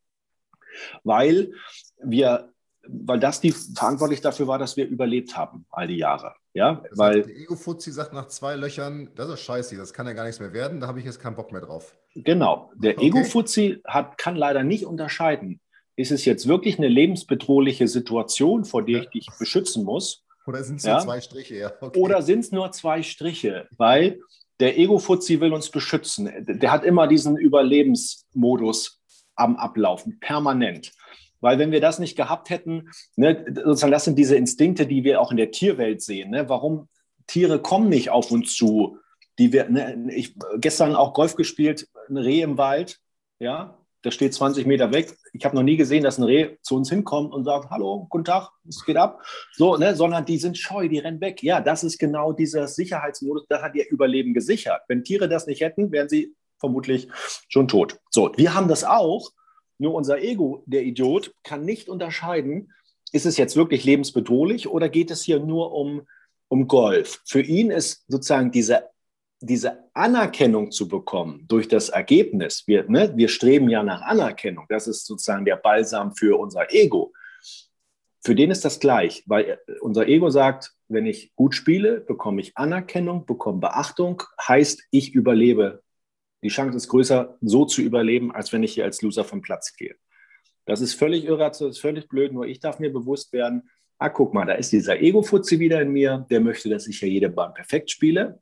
weil 1.03 1.51
wir 1.99 2.54
weil 2.89 3.21
das 3.21 3.41
die 3.41 3.53
verantwortlich 3.53 4.21
dafür 4.21 4.47
war, 4.47 4.59
dass 4.59 4.77
wir 4.77 4.87
überlebt 4.87 5.37
haben 5.37 5.67
all 5.71 5.87
die 5.87 5.97
Jahre. 5.97 6.35
Ja, 6.53 6.83
das 6.89 6.99
weil 6.99 7.23
der 7.23 7.37
Ego-Fuzzi 7.37 7.91
sagt 7.91 8.13
nach 8.13 8.29
zwei 8.29 8.55
Löchern, 8.55 9.11
das 9.17 9.29
ist 9.29 9.41
scheiße, 9.41 9.77
das 9.77 9.93
kann 9.93 10.07
ja 10.07 10.13
gar 10.13 10.25
nichts 10.25 10.41
mehr 10.41 10.53
werden, 10.53 10.81
da 10.81 10.87
habe 10.87 11.01
ich 11.01 11.05
jetzt 11.05 11.19
keinen 11.19 11.35
Bock 11.35 11.51
mehr 11.51 11.61
drauf. 11.61 11.97
Genau, 12.15 12.71
der 12.77 12.97
okay. 12.97 13.07
Ego-Fuzzi 13.07 13.83
kann 14.17 14.37
leider 14.37 14.63
nicht 14.63 14.87
unterscheiden, 14.87 15.61
ist 15.97 16.11
es 16.11 16.25
jetzt 16.25 16.49
wirklich 16.49 16.79
eine 16.79 16.89
lebensbedrohliche 16.89 17.89
Situation, 17.89 18.65
vor 18.65 18.85
der 18.85 19.03
ich 19.03 19.09
dich 19.11 19.29
beschützen 19.39 19.85
muss? 19.85 20.25
Oder 20.47 20.63
sind 20.63 20.77
es 20.77 20.85
ja? 20.85 20.95
nur 20.95 21.05
zwei 21.05 21.21
Striche? 21.21 21.57
Ja, 21.57 21.73
okay. 21.81 21.99
Oder 21.99 22.23
sind 22.23 22.41
es 22.41 22.53
nur 22.53 22.71
zwei 22.73 23.03
Striche? 23.03 23.69
Weil 23.77 24.21
der 24.61 24.79
Ego-Fuzzi 24.79 25.41
will 25.41 25.53
uns 25.53 25.71
beschützen. 25.71 26.31
Der 26.47 26.71
hat 26.71 26.85
immer 26.85 27.07
diesen 27.07 27.37
Überlebensmodus 27.37 29.01
am 29.35 29.57
Ablaufen, 29.57 30.21
permanent. 30.21 30.93
Weil 31.45 31.59
wenn 31.59 31.73
wir 31.73 31.83
das 31.83 31.99
nicht 31.99 32.17
gehabt 32.17 32.49
hätten, 32.49 32.89
ne, 33.17 33.45
sozusagen 33.55 33.93
das 33.93 34.07
sind 34.07 34.19
diese 34.19 34.35
Instinkte, 34.35 34.87
die 34.87 35.05
wir 35.05 35.21
auch 35.21 35.31
in 35.31 35.37
der 35.37 35.51
Tierwelt 35.51 36.01
sehen. 36.01 36.31
Ne? 36.31 36.49
Warum 36.49 36.89
Tiere 37.27 37.61
kommen 37.61 37.91
nicht 37.91 38.09
auf 38.09 38.31
uns 38.31 38.55
zu? 38.55 38.97
Die 39.39 39.53
wir, 39.53 39.69
ne, 39.69 40.09
ich 40.11 40.37
gestern 40.57 40.97
auch 40.97 41.13
Golf 41.13 41.35
gespielt, 41.37 41.87
ein 42.09 42.17
Reh 42.17 42.41
im 42.41 42.57
Wald, 42.57 42.99
ja, 43.41 43.77
das 44.01 44.15
steht 44.15 44.33
20 44.33 44.65
Meter 44.65 44.91
weg. 44.95 45.15
Ich 45.35 45.45
habe 45.45 45.55
noch 45.55 45.63
nie 45.63 45.77
gesehen, 45.77 46.03
dass 46.03 46.17
ein 46.17 46.25
Reh 46.25 46.57
zu 46.63 46.77
uns 46.77 46.89
hinkommt 46.89 47.35
und 47.35 47.45
sagt, 47.45 47.69
hallo, 47.71 48.07
guten 48.09 48.25
Tag, 48.25 48.49
es 48.67 48.83
geht 48.83 48.97
ab. 48.97 49.21
So, 49.53 49.77
ne, 49.77 49.95
sondern 49.95 50.25
die 50.25 50.39
sind 50.39 50.57
scheu, 50.57 50.89
die 50.89 50.99
rennen 50.99 51.21
weg. 51.21 51.43
Ja, 51.43 51.61
das 51.61 51.85
ist 51.85 51.99
genau 51.99 52.33
dieser 52.33 52.69
Sicherheitsmodus, 52.69 53.45
das 53.51 53.61
hat 53.61 53.75
ihr 53.75 53.87
Überleben 53.91 54.33
gesichert. 54.33 54.81
Wenn 54.89 55.05
Tiere 55.05 55.29
das 55.29 55.47
nicht 55.47 55.61
hätten, 55.61 55.93
wären 55.93 56.09
sie 56.09 56.35
vermutlich 56.59 57.09
schon 57.51 57.69
tot. 57.69 57.99
So, 58.09 58.33
wir 58.35 58.55
haben 58.55 58.69
das 58.69 58.83
auch, 58.83 59.31
nur 59.79 59.95
unser 59.95 60.23
Ego, 60.23 60.63
der 60.67 60.85
Idiot, 60.85 61.35
kann 61.43 61.65
nicht 61.65 61.89
unterscheiden, 61.89 62.73
ist 63.13 63.27
es 63.27 63.37
jetzt 63.37 63.57
wirklich 63.57 63.85
lebensbedrohlich 63.85 64.69
oder 64.69 64.89
geht 64.89 65.11
es 65.11 65.23
hier 65.23 65.39
nur 65.39 65.73
um, 65.73 66.03
um 66.49 66.67
Golf? 66.67 67.23
Für 67.25 67.43
ihn 67.43 67.71
ist 67.71 68.05
sozusagen 68.09 68.51
diese, 68.51 68.89
diese 69.41 69.85
Anerkennung 69.95 70.73
zu 70.73 70.89
bekommen 70.89 71.45
durch 71.47 71.69
das 71.69 71.91
Ergebnis. 71.91 72.65
Wir, 72.67 72.89
ne, 72.89 73.13
wir 73.15 73.29
streben 73.29 73.69
ja 73.69 73.85
nach 73.85 74.03
Anerkennung. 74.03 74.67
Das 74.69 74.89
ist 74.89 75.07
sozusagen 75.07 75.45
der 75.45 75.57
Balsam 75.57 76.15
für 76.17 76.39
unser 76.39 76.73
Ego. 76.75 77.13
Für 78.25 78.35
den 78.35 78.51
ist 78.51 78.65
das 78.65 78.81
gleich, 78.81 79.23
weil 79.27 79.61
unser 79.81 80.09
Ego 80.09 80.31
sagt, 80.31 80.73
wenn 80.89 81.07
ich 81.07 81.35
gut 81.37 81.55
spiele, 81.55 82.01
bekomme 82.01 82.41
ich 82.41 82.57
Anerkennung, 82.57 83.27
bekomme 83.27 83.61
Beachtung, 83.61 84.23
heißt, 84.49 84.83
ich 84.91 85.15
überlebe 85.15 85.84
die 86.45 86.51
Chance 86.51 86.77
ist 86.77 86.89
größer, 86.89 87.37
so 87.41 87.65
zu 87.65 87.81
überleben, 87.81 88.31
als 88.31 88.53
wenn 88.53 88.63
ich 88.63 88.75
hier 88.75 88.85
als 88.85 89.03
Loser 89.03 89.25
vom 89.25 89.41
Platz 89.41 89.75
gehe. 89.75 89.97
Das 90.67 90.81
ist 90.81 90.95
völlig 90.95 91.25
irrational, 91.25 91.71
das 91.71 91.79
ist 91.79 91.83
völlig 91.83 92.09
blöd, 92.09 92.33
nur 92.33 92.47
ich 92.47 92.61
darf 92.61 92.79
mir 92.79 92.93
bewusst 92.93 93.33
werden, 93.33 93.71
ah, 93.99 94.11
guck 94.11 94.35
mal, 94.35 94.45
da 94.45 94.53
ist 94.53 94.71
dieser 94.71 95.01
Ego-Futzi 95.01 95.59
wieder 95.59 95.81
in 95.81 95.91
mir, 95.91 96.27
der 96.31 96.41
möchte, 96.41 96.69
dass 96.69 96.87
ich 96.87 96.99
hier 96.99 97.09
jede 97.09 97.31
Bahn 97.31 97.55
perfekt 97.55 97.91
spiele. 97.91 98.41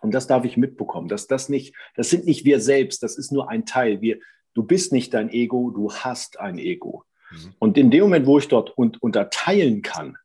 Und 0.00 0.12
das 0.12 0.26
darf 0.26 0.44
ich 0.44 0.56
mitbekommen. 0.56 1.08
Dass 1.08 1.26
das, 1.26 1.48
nicht, 1.48 1.74
das 1.96 2.10
sind 2.10 2.26
nicht 2.26 2.44
wir 2.44 2.60
selbst, 2.60 3.02
das 3.02 3.16
ist 3.16 3.32
nur 3.32 3.48
ein 3.48 3.66
Teil. 3.66 4.00
Wir, 4.00 4.18
du 4.54 4.62
bist 4.62 4.92
nicht 4.92 5.14
dein 5.14 5.30
Ego, 5.30 5.70
du 5.70 5.92
hast 5.92 6.38
ein 6.38 6.58
Ego. 6.58 7.04
Mhm. 7.30 7.54
Und 7.58 7.78
in 7.78 7.90
dem 7.90 8.02
Moment, 8.02 8.26
wo 8.26 8.38
ich 8.38 8.48
dort 8.48 8.76
un 8.76 8.96
unterteilen 9.00 9.82
kann, 9.82 10.16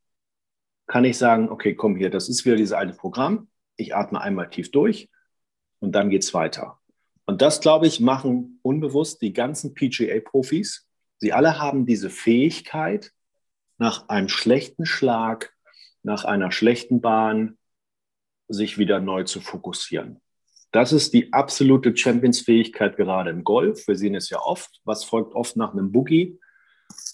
kann 0.87 1.05
ich 1.05 1.17
sagen, 1.17 1.49
okay, 1.49 1.75
komm 1.75 1.95
hier, 1.95 2.09
das 2.09 2.29
ist 2.29 2.45
wieder 2.45 2.55
dieses 2.55 2.73
alte 2.73 2.93
Programm. 2.93 3.47
Ich 3.77 3.95
atme 3.95 4.21
einmal 4.21 4.49
tief 4.49 4.71
durch 4.71 5.09
und 5.79 5.93
dann 5.93 6.09
geht 6.09 6.23
es 6.23 6.33
weiter. 6.33 6.78
Und 7.29 7.43
das, 7.43 7.61
glaube 7.61 7.85
ich, 7.85 7.99
machen 7.99 8.59
unbewusst 8.63 9.21
die 9.21 9.33
ganzen 9.33 9.75
PGA-Profis. 9.75 10.87
Sie 11.19 11.31
alle 11.31 11.59
haben 11.59 11.85
diese 11.85 12.09
Fähigkeit, 12.09 13.11
nach 13.77 14.09
einem 14.09 14.29
schlechten 14.29 14.87
Schlag, 14.87 15.53
nach 16.01 16.25
einer 16.25 16.51
schlechten 16.51 17.01
Bahn, 17.01 17.59
sich 18.47 18.79
wieder 18.79 18.99
neu 18.99 19.25
zu 19.25 19.41
fokussieren. 19.41 20.19
Das 20.71 20.91
ist 20.91 21.13
die 21.13 21.31
absolute 21.31 21.95
Champions-Fähigkeit 21.95 22.97
gerade 22.97 23.29
im 23.29 23.43
Golf. 23.43 23.87
Wir 23.87 23.95
sehen 23.95 24.15
es 24.15 24.31
ja 24.31 24.39
oft. 24.39 24.81
Was 24.83 25.03
folgt 25.03 25.35
oft 25.35 25.55
nach 25.55 25.73
einem 25.73 25.91
Boogie 25.91 26.39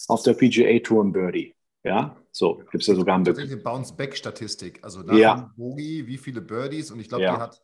auf 0.08 0.24
der 0.24 0.36
PGA 0.36 0.80
Tour 0.80 1.04
im 1.04 1.12
Birdie? 1.12 1.56
Ja, 1.84 2.16
so 2.32 2.60
gibt 2.72 2.84
es 2.84 2.88
ja 2.88 2.96
sogar 2.96 3.18
eine 3.18 3.58
Bounce-Back-Statistik. 3.58 4.80
Also 4.82 5.02
nach 5.02 5.18
ja. 5.18 5.34
einem 5.34 5.54
Boogie, 5.58 6.08
wie 6.08 6.18
viele 6.18 6.40
Birdies? 6.40 6.90
Und 6.90 7.02
ich 7.02 7.10
glaube, 7.10 7.26
ja. 7.26 7.36
die 7.36 7.42
hat 7.42 7.62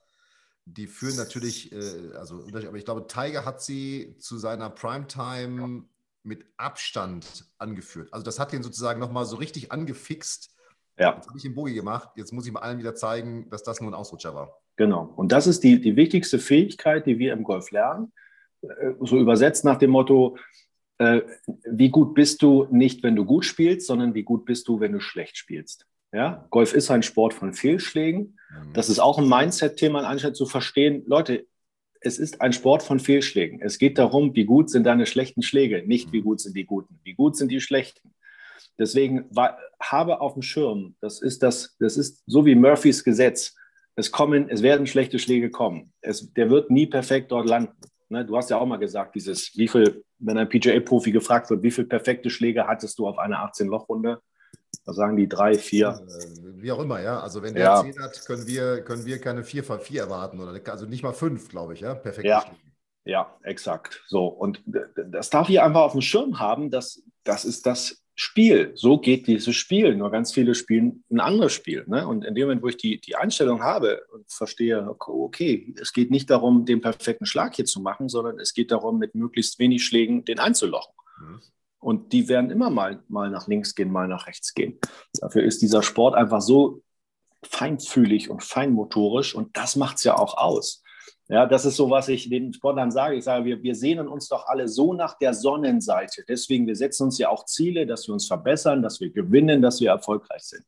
die 0.74 0.88
führen 0.88 1.16
natürlich, 1.16 1.72
äh, 1.72 2.16
also 2.16 2.44
aber 2.46 2.78
ich 2.78 2.86
glaube, 2.86 3.08
Tiger 3.08 3.46
hat 3.46 3.62
sie 3.62 4.16
zu 4.20 4.38
seiner 4.38 4.70
Primetime 4.70 5.84
mit 6.24 6.46
Abstand 6.58 7.46
angeführt. 7.58 8.10
Also 8.12 8.24
das 8.24 8.40
hat 8.40 8.54
ihn 8.54 8.64
sozusagen 8.64 9.00
nochmal 9.00 9.26
so 9.26 9.38
richtig 9.38 9.72
angefixt. 9.72 10.56
Ja. 10.98 11.16
Jetzt 11.16 11.28
habe 11.28 11.38
ich 11.38 11.44
den 11.44 11.56
Bogi 11.56 11.74
gemacht, 11.74 12.10
jetzt 12.16 12.32
muss 12.32 12.46
ich 12.46 12.52
mal 12.52 12.60
allen 12.60 12.78
wieder 12.78 12.96
zeigen, 12.96 13.50
dass 13.50 13.64
das 13.64 13.82
nur 13.82 13.90
ein 13.90 13.96
Ausrutscher 13.96 14.36
war. 14.36 14.62
Genau. 14.76 15.12
Und 15.16 15.32
das 15.32 15.48
ist 15.48 15.64
die, 15.64 15.82
die 15.82 15.96
wichtigste 15.96 16.40
Fähigkeit, 16.40 17.06
die 17.06 17.18
wir 17.18 17.34
im 17.34 17.44
Golf 17.44 17.72
lernen. 17.72 18.12
Äh, 18.62 18.94
so 19.00 19.18
übersetzt 19.18 19.66
nach 19.66 19.78
dem 19.78 19.92
Motto, 19.92 20.38
äh, 20.98 21.22
wie 21.66 21.90
gut 21.90 22.14
bist 22.14 22.42
du 22.42 22.68
nicht, 22.70 23.04
wenn 23.04 23.16
du 23.16 23.26
gut 23.26 23.46
spielst, 23.46 23.88
sondern 23.88 24.14
wie 24.14 24.24
gut 24.24 24.46
bist 24.46 24.68
du, 24.68 24.80
wenn 24.80 24.92
du 24.92 25.00
schlecht 25.00 25.38
spielst. 25.38 25.88
Ja? 26.12 26.46
Golf 26.50 26.74
ist 26.74 26.92
ein 26.92 27.04
Sport 27.04 27.34
von 27.34 27.54
Fehlschlägen. 27.54 28.40
Mhm. 28.50 28.74
Das 28.74 28.90
ist 28.90 29.00
auch 29.00 29.18
ein 29.18 29.28
Mindset-Thema, 29.28 30.04
anstatt 30.04 30.36
zu 30.36 30.46
verstehen, 30.46 31.04
Leute, 31.06 31.46
es 32.02 32.18
ist 32.18 32.42
ein 32.42 32.52
Sport 32.52 32.82
von 32.82 33.00
Fehlschlägen. 33.00 33.62
Es 33.62 33.78
geht 33.78 33.98
darum, 33.98 34.36
wie 34.36 34.46
gut 34.46 34.70
sind 34.70 34.86
deine 34.86 35.06
schlechten 35.06 35.44
Schläge, 35.44 35.84
nicht 35.86 36.12
wie 36.12 36.22
mhm. 36.22 36.26
gut 36.26 36.42
sind 36.42 36.56
die 36.56 36.66
guten. 36.66 37.00
Wie 37.04 37.14
gut 37.14 37.38
sind 37.38 37.52
die 37.52 37.62
schlechten? 37.62 38.14
Deswegen 38.80 39.26
war, 39.30 39.58
habe 39.80 40.22
auf 40.22 40.34
dem 40.34 40.42
Schirm, 40.42 40.96
das 41.02 41.22
ist, 41.22 41.44
das, 41.44 41.76
das 41.80 41.98
ist 41.98 42.24
so 42.26 42.46
wie 42.46 42.56
Murphys 42.56 43.04
Gesetz. 43.04 43.56
Es, 43.96 44.12
kommen, 44.12 44.50
es 44.50 44.64
werden 44.64 44.88
schlechte 44.88 45.20
Schläge 45.20 45.52
kommen. 45.52 45.94
Es, 46.02 46.34
der 46.34 46.50
wird 46.50 46.72
nie 46.72 46.88
perfekt 46.88 47.32
dort 47.32 47.48
landen. 47.48 47.76
Ne, 48.10 48.26
du 48.26 48.36
hast 48.36 48.50
ja 48.50 48.58
auch 48.58 48.66
mal 48.66 48.78
gesagt, 48.78 49.16
dieses, 49.16 49.56
wie 49.56 49.68
viel, 49.68 50.04
wenn 50.20 50.38
ein 50.38 50.50
PGA-Profi 50.50 51.12
gefragt 51.12 51.50
wird, 51.50 51.62
wie 51.64 51.72
viele 51.72 51.88
perfekte 51.88 52.30
Schläge 52.30 52.68
hattest 52.68 52.98
du 52.98 53.08
auf 53.08 53.18
einer 53.18 53.38
18-Loch-Runde? 53.46 54.20
Da 54.86 54.94
sagen 54.94 55.16
die 55.18 55.30
drei, 55.30 55.58
vier. 55.58 56.02
Äh, 56.08 56.62
wie 56.62 56.72
auch 56.72 56.80
immer, 56.80 57.02
ja. 57.02 57.20
Also 57.20 57.42
wenn 57.42 57.54
der 57.54 57.64
ja. 57.64 57.82
10 57.82 58.00
hat, 58.02 58.26
können 58.26 58.48
wir, 58.48 58.84
können 58.84 59.06
wir 59.06 59.20
keine 59.20 59.44
4 59.44 59.64
von 59.64 59.80
4 59.80 60.02
erwarten. 60.02 60.40
Oder, 60.40 60.60
also 60.72 60.86
nicht 60.86 61.04
mal 61.04 61.14
5, 61.14 61.50
glaube 61.50 61.74
ich, 61.74 61.82
ja. 61.82 61.94
Perfekt. 61.94 62.28
Ja. 62.28 62.46
ja, 63.06 63.38
exakt. 63.44 64.04
So, 64.08 64.26
und 64.26 64.62
das 64.66 65.30
darf 65.30 65.50
ich 65.50 65.62
einfach 65.62 65.82
auf 65.82 65.92
dem 65.94 66.02
Schirm 66.02 66.40
haben, 66.40 66.72
dass 66.72 67.04
das 67.24 67.46
ist 67.46 67.66
das 67.66 68.02
Spiel. 68.16 68.72
So 68.76 68.98
geht 68.98 69.28
dieses 69.28 69.56
Spiel. 69.56 69.96
Nur 69.96 70.12
ganz 70.12 70.32
viele 70.32 70.54
spielen 70.54 71.04
ein 71.10 71.20
anderes 71.20 71.54
Spiel. 71.54 71.86
Ne? 71.88 72.08
Und 72.08 72.26
in 72.26 72.36
dem 72.36 72.44
Moment, 72.44 72.62
wo 72.62 72.68
ich 72.68 72.78
die, 72.78 73.00
die 73.00 73.16
Einstellung 73.16 73.64
habe 73.64 74.02
und 74.14 74.32
verstehe, 74.32 74.96
okay, 75.00 75.74
es 75.80 75.94
geht 75.94 76.12
nicht 76.12 76.30
darum, 76.30 76.66
den 76.66 76.82
perfekten 76.82 77.26
Schlag 77.26 77.56
hier 77.56 77.66
zu 77.66 77.82
machen, 77.82 78.10
sondern 78.10 78.40
es 78.40 78.54
geht 78.54 78.72
darum, 78.72 79.00
mit 79.00 79.16
möglichst 79.16 79.60
wenig 79.60 79.84
Schlägen 79.84 80.26
den 80.26 80.40
einzulochen. 80.40 80.94
Mhm. 81.20 81.40
Und 81.82 82.14
die 82.14 82.30
werden 82.30 82.52
immer 82.52 82.70
mal, 82.70 83.04
mal 83.10 83.30
nach 83.30 83.48
links 83.48 83.76
gehen, 83.76 83.92
mal 83.92 84.08
nach 84.08 84.28
rechts 84.28 84.54
gehen. 84.54 84.80
Dafür 85.20 85.44
ist 85.44 85.62
dieser 85.62 85.82
Sport 85.82 86.16
einfach 86.16 86.42
so 86.42 86.84
feinfühlig 87.44 88.30
und 88.30 88.44
feinmotorisch 88.44 89.34
und 89.34 89.58
das 89.58 89.76
macht 89.76 89.98
es 89.98 90.04
ja 90.04 90.18
auch 90.18 90.38
aus. 90.38 90.84
Ja, 91.28 91.46
das 91.46 91.66
ist 91.66 91.78
so, 91.78 91.90
was 91.90 92.08
ich 92.10 92.30
den 92.30 92.54
Sportlern 92.54 92.92
sage. 92.92 93.16
Ich 93.16 93.24
sage, 93.24 93.46
wir, 93.46 93.64
wir 93.64 93.74
sehnen 93.74 94.08
uns 94.08 94.28
doch 94.28 94.48
alle 94.48 94.68
so 94.68 94.94
nach 94.94 95.18
der 95.18 95.34
Sonnenseite. 95.34 96.24
Deswegen, 96.28 96.68
wir 96.68 96.76
setzen 96.76 97.04
uns 97.04 97.18
ja 97.18 97.30
auch 97.30 97.46
Ziele, 97.46 97.88
dass 97.88 98.08
wir 98.08 98.14
uns 98.14 98.28
verbessern, 98.28 98.84
dass 98.84 99.00
wir 99.00 99.12
gewinnen, 99.12 99.62
dass 99.62 99.80
wir 99.80 99.90
erfolgreich 99.90 100.44
sind. 100.44 100.64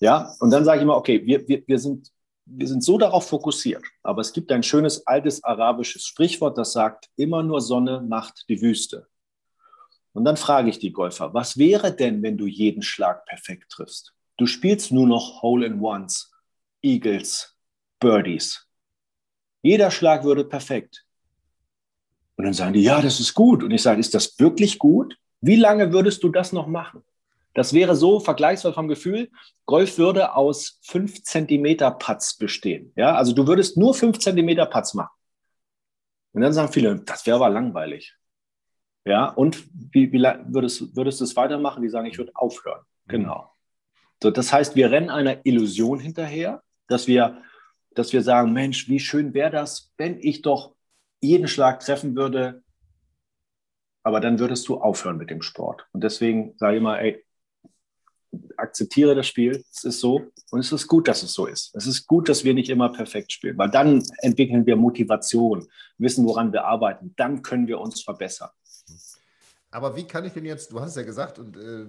Ja, 0.00 0.34
und 0.40 0.50
dann 0.50 0.64
sage 0.64 0.78
ich 0.78 0.82
immer, 0.82 0.96
okay, 0.96 1.24
wir, 1.26 1.46
wir, 1.46 1.62
wir, 1.66 1.78
sind, 1.78 2.10
wir 2.46 2.66
sind 2.66 2.82
so 2.82 2.98
darauf 2.98 3.28
fokussiert. 3.28 3.84
Aber 4.02 4.22
es 4.22 4.32
gibt 4.32 4.50
ein 4.52 4.62
schönes 4.62 5.06
altes 5.06 5.44
arabisches 5.44 6.04
Sprichwort, 6.04 6.56
das 6.56 6.72
sagt, 6.72 7.10
immer 7.16 7.42
nur 7.42 7.60
Sonne 7.60 8.00
macht 8.00 8.46
die 8.48 8.62
Wüste. 8.62 9.06
Und 10.14 10.24
dann 10.24 10.36
frage 10.36 10.70
ich 10.70 10.78
die 10.78 10.92
Golfer, 10.92 11.34
was 11.34 11.58
wäre 11.58 11.94
denn, 11.94 12.22
wenn 12.22 12.38
du 12.38 12.46
jeden 12.46 12.82
Schlag 12.82 13.26
perfekt 13.26 13.70
triffst? 13.70 14.14
Du 14.36 14.46
spielst 14.46 14.92
nur 14.92 15.06
noch 15.06 15.42
Hole-in-Ones, 15.42 16.32
Eagles, 16.82 17.56
Birdies. 18.00 18.66
Jeder 19.62 19.90
Schlag 19.90 20.24
würde 20.24 20.44
perfekt. 20.44 21.04
Und 22.36 22.44
dann 22.44 22.54
sagen 22.54 22.72
die, 22.72 22.82
ja, 22.82 23.00
das 23.00 23.20
ist 23.20 23.34
gut. 23.34 23.62
Und 23.62 23.70
ich 23.72 23.82
sage, 23.82 24.00
ist 24.00 24.14
das 24.14 24.38
wirklich 24.38 24.78
gut? 24.78 25.16
Wie 25.40 25.56
lange 25.56 25.92
würdest 25.92 26.22
du 26.22 26.30
das 26.30 26.52
noch 26.52 26.66
machen? 26.66 27.04
Das 27.54 27.72
wäre 27.72 27.94
so 27.94 28.18
vergleichsweise 28.18 28.74
vom 28.74 28.88
Gefühl, 28.88 29.30
Golf 29.66 29.98
würde 29.98 30.34
aus 30.34 30.80
5 30.82 31.22
cm 31.22 31.76
Putts 31.98 32.36
bestehen. 32.36 32.92
Ja, 32.96 33.14
also 33.14 33.32
du 33.32 33.46
würdest 33.46 33.76
nur 33.76 33.94
5 33.94 34.18
cm 34.18 34.68
Putts 34.70 34.94
machen. 34.94 35.14
Und 36.32 36.42
dann 36.42 36.52
sagen 36.52 36.72
viele, 36.72 36.96
das 36.96 37.24
wäre 37.26 37.36
aber 37.36 37.48
langweilig. 37.48 38.14
Ja, 39.04 39.28
und 39.28 39.64
wie, 39.92 40.12
wie 40.12 40.22
würdest, 40.22 40.96
würdest 40.96 41.20
du 41.20 41.24
es 41.24 41.36
weitermachen? 41.36 41.82
Die 41.82 41.88
sagen, 41.88 42.06
ich 42.06 42.18
würde 42.18 42.32
aufhören. 42.34 42.80
Mhm. 43.06 43.10
Genau. 43.10 43.50
So, 44.22 44.30
das 44.30 44.52
heißt, 44.52 44.76
wir 44.76 44.90
rennen 44.90 45.10
einer 45.10 45.44
Illusion 45.44 45.98
hinterher, 45.98 46.62
dass 46.88 47.06
wir, 47.06 47.42
dass 47.94 48.12
wir 48.12 48.22
sagen, 48.22 48.52
Mensch, 48.52 48.88
wie 48.88 49.00
schön 49.00 49.34
wäre 49.34 49.50
das, 49.50 49.92
wenn 49.98 50.18
ich 50.18 50.42
doch 50.42 50.74
jeden 51.20 51.48
Schlag 51.48 51.80
treffen 51.80 52.16
würde, 52.16 52.62
aber 54.02 54.20
dann 54.20 54.38
würdest 54.38 54.68
du 54.68 54.78
aufhören 54.78 55.16
mit 55.16 55.30
dem 55.30 55.42
Sport. 55.42 55.86
Und 55.92 56.04
deswegen 56.04 56.54
sage 56.56 56.76
ich 56.76 56.80
immer, 56.80 57.00
ey, 57.00 57.24
akzeptiere 58.56 59.14
das 59.14 59.26
Spiel, 59.26 59.64
es 59.70 59.84
ist 59.84 60.00
so 60.00 60.30
und 60.50 60.60
es 60.60 60.72
ist 60.72 60.86
gut, 60.86 61.08
dass 61.08 61.22
es 61.22 61.32
so 61.32 61.46
ist. 61.46 61.74
Es 61.74 61.86
ist 61.86 62.06
gut, 62.06 62.28
dass 62.28 62.44
wir 62.44 62.54
nicht 62.54 62.68
immer 62.68 62.90
perfekt 62.90 63.32
spielen, 63.32 63.56
weil 63.58 63.70
dann 63.70 64.02
entwickeln 64.18 64.66
wir 64.66 64.76
Motivation, 64.76 65.66
wissen, 65.98 66.26
woran 66.26 66.52
wir 66.52 66.64
arbeiten, 66.64 67.14
dann 67.16 67.42
können 67.42 67.66
wir 67.66 67.80
uns 67.80 68.02
verbessern. 68.02 68.50
Aber 69.74 69.96
wie 69.96 70.06
kann 70.06 70.24
ich 70.24 70.32
denn 70.32 70.44
jetzt, 70.44 70.70
du 70.70 70.80
hast 70.80 70.90
es 70.90 70.94
ja 70.94 71.02
gesagt, 71.02 71.40
und 71.40 71.56
äh, 71.56 71.84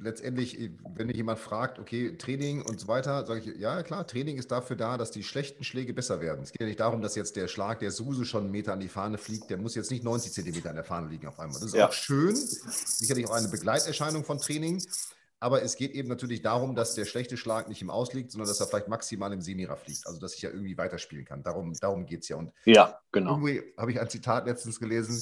letztendlich, 0.00 0.70
wenn 0.94 1.08
mich 1.08 1.16
jemand 1.16 1.38
fragt, 1.38 1.78
okay, 1.78 2.16
Training 2.16 2.62
und 2.62 2.80
so 2.80 2.88
weiter, 2.88 3.26
sage 3.26 3.40
ich, 3.40 3.60
ja 3.60 3.82
klar, 3.82 4.06
Training 4.06 4.38
ist 4.38 4.50
dafür 4.50 4.76
da, 4.76 4.96
dass 4.96 5.10
die 5.10 5.22
schlechten 5.22 5.62
Schläge 5.62 5.92
besser 5.92 6.22
werden. 6.22 6.42
Es 6.42 6.52
geht 6.52 6.62
ja 6.62 6.66
nicht 6.66 6.80
darum, 6.80 7.02
dass 7.02 7.14
jetzt 7.14 7.36
der 7.36 7.48
Schlag, 7.48 7.80
der 7.80 7.90
Suse 7.90 8.24
schon 8.24 8.44
einen 8.44 8.50
Meter 8.50 8.72
an 8.72 8.80
die 8.80 8.88
Fahne 8.88 9.18
fliegt, 9.18 9.50
der 9.50 9.58
muss 9.58 9.74
jetzt 9.74 9.90
nicht 9.90 10.02
90 10.02 10.32
Zentimeter 10.32 10.70
an 10.70 10.76
der 10.76 10.84
Fahne 10.84 11.08
liegen 11.08 11.26
auf 11.26 11.38
einmal. 11.38 11.52
Das 11.60 11.68
ist 11.68 11.74
ja. 11.74 11.86
auch 11.86 11.92
schön, 11.92 12.34
sicherlich 12.34 13.26
auch 13.28 13.34
eine 13.34 13.48
Begleiterscheinung 13.48 14.24
von 14.24 14.38
Training. 14.38 14.82
Aber 15.38 15.62
es 15.62 15.76
geht 15.76 15.90
eben 15.90 16.08
natürlich 16.08 16.40
darum, 16.40 16.74
dass 16.74 16.94
der 16.94 17.04
schlechte 17.04 17.36
Schlag 17.36 17.68
nicht 17.68 17.82
im 17.82 17.90
Ausliegt, 17.90 18.30
sondern 18.30 18.48
dass 18.48 18.60
er 18.60 18.68
vielleicht 18.68 18.88
maximal 18.88 19.32
im 19.34 19.42
Semira 19.42 19.76
fliegt. 19.76 20.06
Also, 20.06 20.18
dass 20.18 20.34
ich 20.34 20.40
ja 20.40 20.48
irgendwie 20.48 20.78
weiterspielen 20.78 21.26
kann. 21.26 21.42
Darum, 21.42 21.74
darum 21.74 22.06
geht 22.06 22.22
es 22.22 22.28
ja. 22.28 22.36
Und 22.36 22.52
ja, 22.64 23.00
genau. 23.10 23.32
Irgendwie 23.32 23.62
habe 23.76 23.90
ich 23.90 24.00
ein 24.00 24.08
Zitat 24.08 24.46
letztens 24.46 24.78
gelesen 24.80 25.20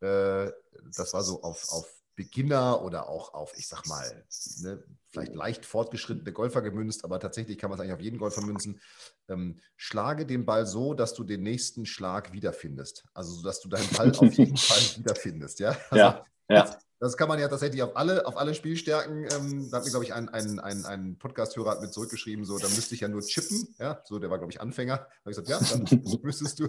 äh, 0.00 0.50
das 0.96 1.12
war 1.14 1.22
so 1.22 1.42
auf, 1.42 1.68
auf 1.70 1.86
Beginner 2.16 2.82
oder 2.82 3.08
auch 3.08 3.34
auf, 3.34 3.52
ich 3.56 3.66
sag 3.66 3.86
mal, 3.86 4.24
ne, 4.60 4.82
vielleicht 5.08 5.34
leicht 5.34 5.66
fortgeschrittene 5.66 6.32
Golfer 6.32 6.62
gemünzt, 6.62 7.04
aber 7.04 7.18
tatsächlich 7.18 7.58
kann 7.58 7.70
man 7.70 7.78
es 7.78 7.82
eigentlich 7.82 7.94
auf 7.94 8.00
jeden 8.00 8.18
Golfer 8.18 8.42
münzen. 8.42 8.80
Ähm, 9.28 9.58
schlage 9.76 10.26
den 10.26 10.44
Ball 10.44 10.66
so, 10.66 10.94
dass 10.94 11.14
du 11.14 11.24
den 11.24 11.42
nächsten 11.42 11.86
Schlag 11.86 12.32
wiederfindest. 12.32 13.04
Also, 13.14 13.42
dass 13.42 13.60
du 13.60 13.68
deinen 13.68 13.88
Ball 13.96 14.12
auf 14.16 14.32
jeden 14.34 14.56
Fall 14.56 14.82
wiederfindest. 14.96 15.60
Ja, 15.60 15.70
also, 15.90 15.96
ja, 15.96 16.26
ja. 16.48 16.76
Das, 17.00 17.16
kann 17.16 17.28
man 17.28 17.38
ja 17.38 17.48
tatsächlich 17.48 17.82
auf 17.82 17.96
alle, 17.96 18.26
auf 18.26 18.36
alle 18.36 18.54
Spielstärken. 18.54 19.28
Ähm, 19.32 19.68
da 19.70 19.78
hat 19.78 19.84
mir, 19.84 19.90
glaube 19.90 20.04
ich, 20.04 20.14
ein, 20.14 20.28
ein, 20.28 20.58
ein, 20.60 20.84
ein 20.86 21.18
Podcast-Hörer 21.18 21.80
mit 21.80 21.92
zurückgeschrieben, 21.92 22.44
so, 22.44 22.58
da 22.58 22.68
müsste 22.68 22.94
ich 22.94 23.02
ja 23.02 23.08
nur 23.08 23.20
chippen. 23.22 23.74
Ja, 23.78 24.00
so, 24.04 24.18
der 24.18 24.30
war, 24.30 24.38
glaube 24.38 24.52
ich, 24.52 24.60
Anfänger. 24.60 24.96
Da 24.96 25.02
habe 25.02 25.30
ich 25.30 25.36
gesagt, 25.36 25.48
ja, 25.48 25.84
dann 25.84 26.02
müsstest 26.22 26.60
du 26.60 26.68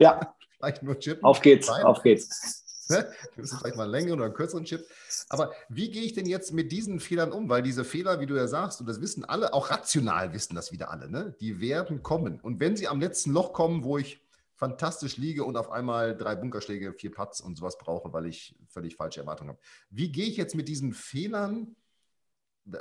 ja. 0.00 0.34
vielleicht 0.56 0.82
nur 0.82 0.98
chippen. 0.98 1.22
Auf 1.22 1.40
geht's, 1.40 1.68
Nein. 1.68 1.84
auf 1.84 2.02
geht's. 2.02 2.65
Ne? 2.90 3.10
Du 3.34 3.42
bist 3.42 3.54
vielleicht 3.54 3.76
mal 3.76 3.84
einen 3.84 3.92
längeren 3.92 4.18
oder 4.18 4.26
einen 4.26 4.34
kürzeren 4.34 4.64
Chip. 4.64 4.86
Aber 5.28 5.52
wie 5.68 5.90
gehe 5.90 6.02
ich 6.02 6.14
denn 6.14 6.26
jetzt 6.26 6.52
mit 6.52 6.72
diesen 6.72 7.00
Fehlern 7.00 7.32
um? 7.32 7.48
Weil 7.48 7.62
diese 7.62 7.84
Fehler, 7.84 8.20
wie 8.20 8.26
du 8.26 8.36
ja 8.36 8.46
sagst, 8.46 8.80
und 8.80 8.88
das 8.88 9.00
wissen 9.00 9.24
alle, 9.24 9.52
auch 9.52 9.70
rational 9.70 10.32
wissen 10.32 10.54
das 10.54 10.72
wieder 10.72 10.90
alle, 10.90 11.10
ne? 11.10 11.34
die 11.40 11.60
werden 11.60 12.02
kommen. 12.02 12.40
Und 12.40 12.60
wenn 12.60 12.76
sie 12.76 12.88
am 12.88 13.00
letzten 13.00 13.32
Loch 13.32 13.52
kommen, 13.52 13.84
wo 13.84 13.98
ich 13.98 14.20
fantastisch 14.54 15.18
liege 15.18 15.44
und 15.44 15.56
auf 15.56 15.70
einmal 15.70 16.16
drei 16.16 16.34
Bunkerschläge, 16.34 16.94
vier 16.94 17.12
Putts 17.12 17.40
und 17.40 17.56
sowas 17.56 17.76
brauche, 17.78 18.12
weil 18.12 18.26
ich 18.26 18.56
völlig 18.68 18.96
falsche 18.96 19.20
Erwartungen 19.20 19.50
habe. 19.50 19.60
Wie 19.90 20.10
gehe 20.10 20.26
ich 20.26 20.36
jetzt 20.36 20.54
mit 20.54 20.66
diesen 20.68 20.94
Fehlern 20.94 21.76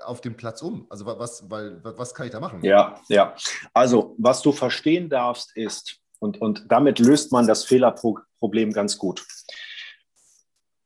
auf 0.04 0.22
dem 0.22 0.38
Platz 0.38 0.62
um? 0.62 0.88
Also 0.90 1.06
was, 1.06 1.50
weil, 1.50 1.84
was 1.84 2.14
kann 2.14 2.28
ich 2.28 2.32
da 2.32 2.40
machen? 2.40 2.64
Ja, 2.64 3.02
ja. 3.10 3.36
Also 3.74 4.16
was 4.18 4.42
du 4.42 4.54
verstehen 4.54 5.10
darfst 5.10 5.56
ist, 5.58 6.00
und, 6.20 6.42
und 6.42 6.66
damit 6.70 7.00
löst 7.00 7.32
man 7.32 7.48
das 7.48 7.66
Fehlerproblem 7.66 8.72
ganz 8.72 8.98
gut. 8.98 9.26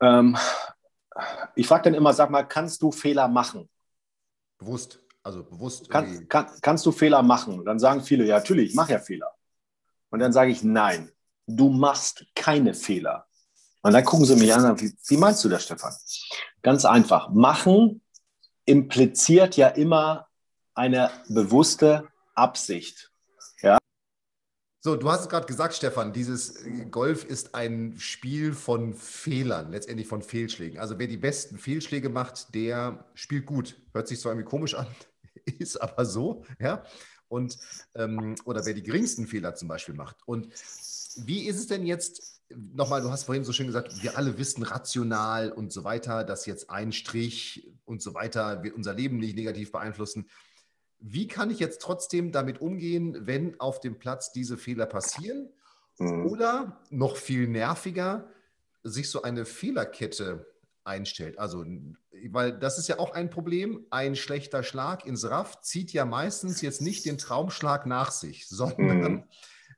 Ähm, 0.00 0.36
ich 1.54 1.66
frage 1.66 1.84
dann 1.84 1.94
immer, 1.94 2.12
sag 2.12 2.30
mal, 2.30 2.44
kannst 2.44 2.82
du 2.82 2.92
Fehler 2.92 3.28
machen? 3.28 3.68
Bewusst, 4.58 5.00
also 5.22 5.44
bewusst. 5.44 5.90
Kann, 5.90 6.28
kann, 6.28 6.46
kannst 6.62 6.86
du 6.86 6.92
Fehler 6.92 7.22
machen? 7.22 7.64
dann 7.64 7.78
sagen 7.78 8.02
viele, 8.02 8.24
ja, 8.24 8.38
natürlich, 8.38 8.70
ich 8.70 8.76
mache 8.76 8.92
ja 8.92 8.98
Fehler. 8.98 9.32
Und 10.10 10.20
dann 10.20 10.32
sage 10.32 10.50
ich, 10.50 10.62
nein, 10.62 11.10
du 11.46 11.70
machst 11.70 12.26
keine 12.34 12.74
Fehler. 12.74 13.26
Und 13.82 13.92
dann 13.92 14.04
gucken 14.04 14.26
sie 14.26 14.36
mich 14.36 14.52
an 14.52 14.60
und 14.60 14.66
sagen, 14.66 14.80
wie, 14.80 14.96
wie 15.08 15.16
meinst 15.16 15.42
du 15.44 15.48
das, 15.48 15.64
Stefan? 15.64 15.94
Ganz 16.62 16.84
einfach. 16.84 17.30
Machen 17.30 18.02
impliziert 18.66 19.56
ja 19.56 19.68
immer 19.68 20.28
eine 20.74 21.10
bewusste 21.28 22.08
Absicht. 22.34 23.09
So, 24.82 24.96
du 24.96 25.10
hast 25.10 25.20
es 25.20 25.28
gerade 25.28 25.46
gesagt, 25.46 25.74
Stefan, 25.74 26.14
dieses 26.14 26.64
äh, 26.64 26.86
Golf 26.86 27.24
ist 27.24 27.54
ein 27.54 27.96
Spiel 27.98 28.54
von 28.54 28.94
Fehlern, 28.94 29.72
letztendlich 29.72 30.08
von 30.08 30.22
Fehlschlägen. 30.22 30.78
Also 30.78 30.98
wer 30.98 31.06
die 31.06 31.18
besten 31.18 31.58
Fehlschläge 31.58 32.08
macht, 32.08 32.54
der 32.54 33.04
spielt 33.12 33.44
gut. 33.44 33.76
Hört 33.92 34.08
sich 34.08 34.18
zwar 34.18 34.32
irgendwie 34.32 34.48
komisch 34.48 34.74
an, 34.74 34.86
ist 35.58 35.76
aber 35.76 36.06
so, 36.06 36.46
ja. 36.58 36.82
Und 37.28 37.58
ähm, 37.94 38.36
oder 38.46 38.64
wer 38.64 38.72
die 38.72 38.82
geringsten 38.82 39.26
Fehler 39.26 39.54
zum 39.54 39.68
Beispiel 39.68 39.94
macht. 39.94 40.16
Und 40.24 40.48
wie 41.16 41.46
ist 41.46 41.58
es 41.58 41.66
denn 41.66 41.84
jetzt? 41.84 42.40
Nochmal, 42.48 43.02
du 43.02 43.10
hast 43.10 43.24
vorhin 43.24 43.44
so 43.44 43.52
schön 43.52 43.66
gesagt, 43.66 44.02
wir 44.02 44.16
alle 44.16 44.38
wissen 44.38 44.62
rational 44.62 45.52
und 45.52 45.72
so 45.72 45.84
weiter, 45.84 46.24
dass 46.24 46.46
jetzt 46.46 46.70
ein 46.70 46.90
Strich 46.90 47.70
und 47.84 48.00
so 48.00 48.14
weiter 48.14 48.62
wird 48.64 48.74
unser 48.74 48.94
Leben 48.94 49.18
nicht 49.18 49.36
negativ 49.36 49.72
beeinflussen. 49.72 50.26
Wie 51.00 51.26
kann 51.26 51.50
ich 51.50 51.58
jetzt 51.58 51.80
trotzdem 51.80 52.30
damit 52.30 52.60
umgehen, 52.60 53.26
wenn 53.26 53.58
auf 53.58 53.80
dem 53.80 53.98
Platz 53.98 54.32
diese 54.32 54.58
Fehler 54.58 54.86
passieren? 54.86 55.48
Mhm. 55.98 56.26
Oder 56.26 56.80
noch 56.90 57.16
viel 57.16 57.48
nerviger, 57.48 58.28
sich 58.82 59.10
so 59.10 59.22
eine 59.22 59.44
Fehlerkette 59.44 60.46
einstellt. 60.84 61.38
Also, 61.38 61.64
weil 62.28 62.58
das 62.58 62.78
ist 62.78 62.88
ja 62.88 62.98
auch 62.98 63.12
ein 63.12 63.30
Problem. 63.30 63.86
Ein 63.90 64.16
schlechter 64.16 64.62
Schlag 64.62 65.06
ins 65.06 65.28
Raff 65.28 65.60
zieht 65.60 65.92
ja 65.92 66.04
meistens 66.04 66.60
jetzt 66.62 66.80
nicht 66.80 67.04
den 67.04 67.18
Traumschlag 67.18 67.86
nach 67.86 68.10
sich, 68.10 68.48
sondern 68.48 69.00
mhm. 69.00 69.24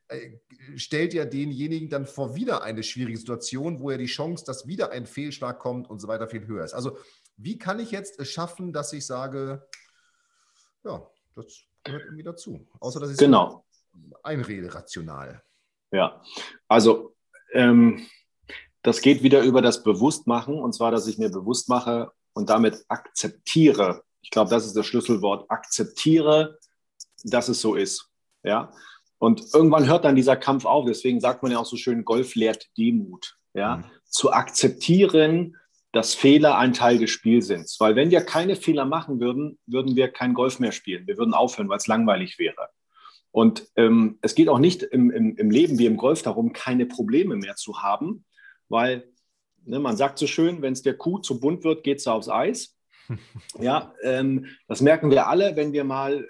Äh, 0.08 0.40
stellt 0.76 1.14
ja 1.14 1.24
denjenigen 1.24 1.88
dann 1.88 2.06
vor 2.06 2.35
wieder 2.35 2.62
eine 2.62 2.82
schwierige 2.82 3.16
Situation, 3.16 3.80
wo 3.80 3.90
ja 3.90 3.96
die 3.96 4.06
Chance, 4.06 4.44
dass 4.44 4.66
wieder 4.66 4.90
ein 4.90 5.06
Fehlschlag 5.06 5.58
kommt 5.58 5.88
und 5.88 6.00
so 6.00 6.08
weiter 6.08 6.28
viel 6.28 6.46
höher 6.46 6.64
ist. 6.64 6.74
Also, 6.74 6.98
wie 7.37 7.58
kann 7.58 7.78
ich 7.78 7.90
jetzt 7.90 8.20
es 8.20 8.28
schaffen, 8.28 8.72
dass 8.72 8.92
ich 8.92 9.06
sage, 9.06 9.66
ja, 10.85 11.08
das 11.35 11.62
gehört 11.85 12.05
irgendwie 12.05 12.23
dazu. 12.23 12.66
Außer 12.81 13.01
dass 13.01 13.11
ich 13.11 13.16
genau. 13.16 13.64
einrede 14.23 14.75
rational. 14.75 15.42
Ja, 15.90 16.23
also 16.68 17.14
ähm, 17.53 18.07
das 18.83 19.01
geht 19.01 19.23
wieder 19.23 19.42
über 19.42 19.62
das 19.62 19.83
Bewusstmachen 19.83 20.59
und 20.59 20.75
zwar, 20.75 20.90
dass 20.90 21.07
ich 21.07 21.18
mir 21.18 21.31
bewusst 21.31 21.68
mache 21.68 22.11
und 22.33 22.51
damit 22.51 22.85
akzeptiere. 22.88 24.03
Ich 24.23 24.31
glaube, 24.31 24.51
das 24.51 24.66
ist 24.66 24.77
das 24.77 24.87
Schlüsselwort. 24.87 25.51
Akzeptiere, 25.51 26.59
dass 27.25 27.49
es 27.49 27.61
so 27.61 27.75
ist. 27.75 28.09
Ja. 28.42 28.73
Und 29.18 29.42
irgendwann 29.55 29.87
hört 29.87 30.05
dann 30.05 30.16
dieser 30.16 30.37
Kampf 30.37 30.64
auf. 30.64 30.87
Deswegen 30.87 31.21
sagt 31.21 31.42
man 31.42 31.53
ja 31.53 31.59
auch 31.59 31.66
so 31.66 31.77
schön, 31.77 32.05
Golf 32.05 32.35
lehrt 32.35 32.68
Demut. 32.77 33.37
Ja. 33.55 33.77
Mhm. 33.77 33.85
Zu 34.05 34.33
akzeptieren, 34.33 35.57
dass 35.92 36.14
Fehler 36.14 36.57
ein 36.57 36.72
Teil 36.72 36.98
des 36.98 37.11
Spiels 37.11 37.46
sind. 37.46 37.68
Weil 37.78 37.96
wenn 37.96 38.11
wir 38.11 38.22
keine 38.22 38.57
Fehler 38.57 38.87
machen 38.87 39.20
würden, 39.20 39.59
würden 39.66 39.94
wir 39.94 40.09
kein 40.09 40.35
Golf 40.35 40.59
mehr 40.59 40.72
spielen. 40.72 41.07
Wir 41.07 41.18
würden 41.18 41.35
aufhören, 41.35 41.68
weil 41.68 41.76
es 41.76 41.87
langweilig 41.87 42.38
wäre. 42.38 42.68
Und 43.31 43.68
ähm, 43.76 44.18
es 44.22 44.35
geht 44.35 44.48
auch 44.48 44.59
nicht 44.59 44.83
im, 44.83 45.11
im, 45.11 45.37
im, 45.37 45.50
Leben 45.50 45.78
wie 45.78 45.87
im 45.87 45.96
Golf 45.96 46.22
darum, 46.22 46.52
keine 46.52 46.87
Probleme 46.87 47.37
mehr 47.37 47.57
zu 47.57 47.83
haben, 47.83 48.24
weil 48.68 49.11
ne, 49.64 49.78
man 49.78 49.96
sagt 49.96 50.18
so 50.18 50.26
schön, 50.26 50.61
wenn 50.61 50.74
es 50.74 50.83
der 50.83 50.96
Kuh 50.96 51.18
zu 51.18 51.40
bunt 51.40 51.64
wird, 51.64 51.83
geht 51.83 51.98
es 51.98 52.07
aufs 52.07 52.28
Eis. 52.28 52.76
ja, 53.59 53.94
ähm, 54.02 54.46
das 54.68 54.81
merken 54.83 55.11
wir 55.11 55.28
alle, 55.28 55.57
wenn 55.57 55.72
wir 55.72 55.85
mal 55.85 56.26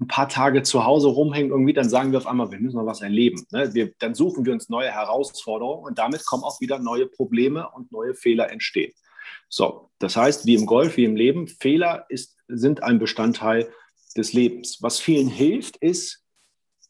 ein 0.00 0.08
paar 0.08 0.28
Tage 0.28 0.62
zu 0.62 0.84
Hause 0.84 1.08
rumhängen, 1.08 1.50
irgendwie, 1.50 1.74
dann 1.74 1.88
sagen 1.88 2.10
wir 2.10 2.18
auf 2.18 2.26
einmal, 2.26 2.50
wir 2.50 2.58
müssen 2.58 2.78
noch 2.78 2.86
was 2.86 3.02
erleben. 3.02 3.46
Ne? 3.52 3.72
Wir, 3.74 3.92
dann 3.98 4.14
suchen 4.14 4.46
wir 4.46 4.52
uns 4.52 4.70
neue 4.70 4.90
Herausforderungen 4.90 5.84
und 5.84 5.98
damit 5.98 6.24
kommen 6.24 6.42
auch 6.42 6.60
wieder 6.60 6.78
neue 6.78 7.06
Probleme 7.06 7.68
und 7.70 7.92
neue 7.92 8.14
Fehler 8.14 8.50
entstehen. 8.50 8.92
So, 9.48 9.90
das 9.98 10.16
heißt, 10.16 10.46
wie 10.46 10.54
im 10.54 10.64
Golf, 10.64 10.96
wie 10.96 11.04
im 11.04 11.16
Leben, 11.16 11.48
Fehler 11.48 12.06
ist, 12.08 12.38
sind 12.48 12.82
ein 12.82 12.98
Bestandteil 12.98 13.70
des 14.16 14.32
Lebens. 14.32 14.78
Was 14.80 14.98
vielen 14.98 15.28
hilft, 15.28 15.76
ist, 15.76 16.24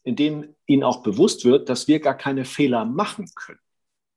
indem 0.03 0.55
ihnen 0.65 0.83
auch 0.83 1.03
bewusst 1.03 1.43
wird, 1.43 1.69
dass 1.69 1.87
wir 1.87 1.99
gar 1.99 2.15
keine 2.15 2.45
Fehler 2.45 2.85
machen 2.85 3.29
können. 3.35 3.59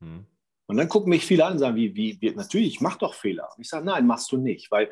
Hm. 0.00 0.26
Und 0.66 0.76
dann 0.76 0.88
gucken 0.88 1.10
mich 1.10 1.26
viele 1.26 1.44
an 1.44 1.54
und 1.54 1.58
sagen, 1.58 1.76
wie, 1.76 1.94
wie, 1.94 2.18
wie 2.20 2.30
natürlich, 2.30 2.68
ich 2.68 2.80
mache 2.80 3.00
doch 3.00 3.14
Fehler. 3.14 3.48
Und 3.54 3.62
ich 3.62 3.68
sage, 3.68 3.84
nein, 3.84 4.06
machst 4.06 4.30
du 4.32 4.38
nicht, 4.38 4.70
weil 4.70 4.88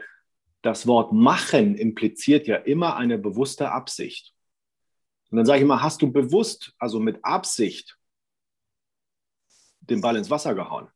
das 0.62 0.86
Wort 0.86 1.12
machen 1.12 1.74
impliziert 1.74 2.46
ja 2.46 2.56
immer 2.56 2.96
eine 2.96 3.18
bewusste 3.18 3.70
Absicht. 3.70 4.32
Und 5.30 5.36
dann 5.36 5.46
sage 5.46 5.58
ich 5.58 5.64
immer, 5.64 5.82
hast 5.82 6.02
du 6.02 6.12
bewusst, 6.12 6.74
also 6.78 7.00
mit 7.00 7.24
Absicht, 7.24 7.98
den 9.80 10.00
Ball 10.00 10.16
ins 10.16 10.30
Wasser 10.30 10.54
gehauen? 10.54 10.88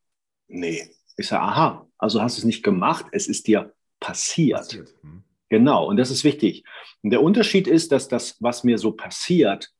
Nee. 0.46 0.90
Ich 1.16 1.26
sage, 1.28 1.42
aha, 1.42 1.88
also 1.98 2.22
hast 2.22 2.36
du 2.36 2.40
es 2.40 2.44
nicht 2.44 2.62
gemacht, 2.62 3.06
es 3.12 3.26
ist 3.26 3.46
dir 3.46 3.74
passiert. 3.98 4.58
passiert. 4.58 4.94
Hm. 5.02 5.24
Genau, 5.48 5.86
und 5.86 5.96
das 5.96 6.10
ist 6.10 6.24
wichtig. 6.24 6.64
Und 7.02 7.10
der 7.10 7.22
Unterschied 7.22 7.66
ist, 7.66 7.92
dass 7.92 8.08
das, 8.08 8.36
was 8.40 8.64
mir 8.64 8.78
so 8.78 8.92
passiert, 8.92 9.72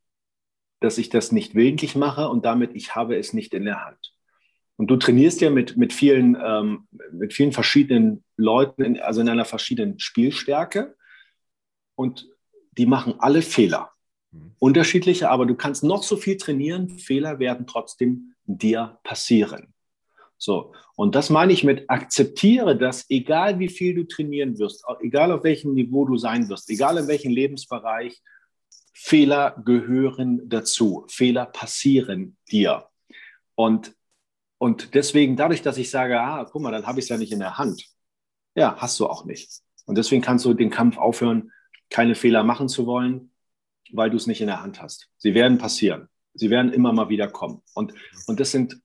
dass 0.80 0.98
ich 0.98 1.08
das 1.08 1.32
nicht 1.32 1.54
willentlich 1.54 1.96
mache 1.96 2.28
und 2.28 2.44
damit 2.44 2.74
ich 2.74 2.94
habe 2.94 3.16
es 3.16 3.32
nicht 3.32 3.54
in 3.54 3.64
der 3.64 3.84
Hand. 3.84 4.15
Und 4.76 4.88
du 4.88 4.96
trainierst 4.96 5.40
ja 5.40 5.50
mit, 5.50 5.76
mit, 5.76 5.92
vielen, 5.92 6.36
ähm, 6.42 6.86
mit 7.12 7.32
vielen 7.32 7.52
verschiedenen 7.52 8.24
Leuten, 8.36 8.82
in, 8.82 9.00
also 9.00 9.20
in 9.20 9.28
einer 9.28 9.44
verschiedenen 9.44 9.98
Spielstärke. 9.98 10.94
und 11.94 12.28
die 12.76 12.86
machen 12.86 13.14
alle 13.18 13.40
Fehler. 13.40 13.90
Mhm. 14.32 14.52
Unterschiedliche, 14.58 15.30
aber 15.30 15.46
du 15.46 15.54
kannst 15.54 15.82
noch 15.82 16.02
so 16.02 16.16
viel 16.16 16.36
trainieren, 16.36 16.90
Fehler 16.90 17.38
werden 17.38 17.66
trotzdem 17.66 18.34
dir 18.44 18.98
passieren. 19.02 19.72
So, 20.38 20.74
und 20.96 21.14
das 21.14 21.30
meine 21.30 21.52
ich 21.52 21.64
mit 21.64 21.88
akzeptiere, 21.88 22.76
dass 22.76 23.08
egal 23.08 23.58
wie 23.58 23.68
viel 23.68 23.94
du 23.94 24.04
trainieren 24.04 24.58
wirst, 24.58 24.84
egal 25.00 25.32
auf 25.32 25.44
welchem 25.44 25.72
Niveau 25.72 26.04
du 26.04 26.18
sein 26.18 26.48
wirst, 26.50 26.68
egal 26.68 26.98
in 26.98 27.08
welchem 27.08 27.32
Lebensbereich, 27.32 28.20
Fehler 28.92 29.62
gehören 29.64 30.48
dazu. 30.48 31.04
Fehler 31.08 31.46
passieren 31.46 32.36
dir. 32.50 32.86
Und, 33.54 33.94
und 34.58 34.94
deswegen, 34.94 35.36
dadurch, 35.36 35.62
dass 35.62 35.76
ich 35.76 35.90
sage, 35.90 36.20
ah, 36.20 36.44
guck 36.44 36.62
mal, 36.62 36.70
dann 36.70 36.86
habe 36.86 36.98
ich 36.98 37.04
es 37.04 37.08
ja 37.08 37.18
nicht 37.18 37.32
in 37.32 37.40
der 37.40 37.58
Hand. 37.58 37.84
Ja, 38.54 38.76
hast 38.78 38.98
du 38.98 39.06
auch 39.06 39.24
nicht. 39.24 39.60
Und 39.84 39.98
deswegen 39.98 40.22
kannst 40.22 40.44
du 40.44 40.54
den 40.54 40.70
Kampf 40.70 40.96
aufhören, 40.96 41.52
keine 41.90 42.14
Fehler 42.14 42.42
machen 42.42 42.68
zu 42.68 42.86
wollen, 42.86 43.30
weil 43.92 44.10
du 44.10 44.16
es 44.16 44.26
nicht 44.26 44.40
in 44.40 44.46
der 44.46 44.62
Hand 44.62 44.80
hast. 44.80 45.08
Sie 45.18 45.34
werden 45.34 45.58
passieren. 45.58 46.08
Sie 46.34 46.50
werden 46.50 46.72
immer 46.72 46.92
mal 46.92 47.08
wieder 47.08 47.28
kommen. 47.28 47.62
Und, 47.74 47.94
und 48.26 48.40
das 48.40 48.50
sind, 48.50 48.80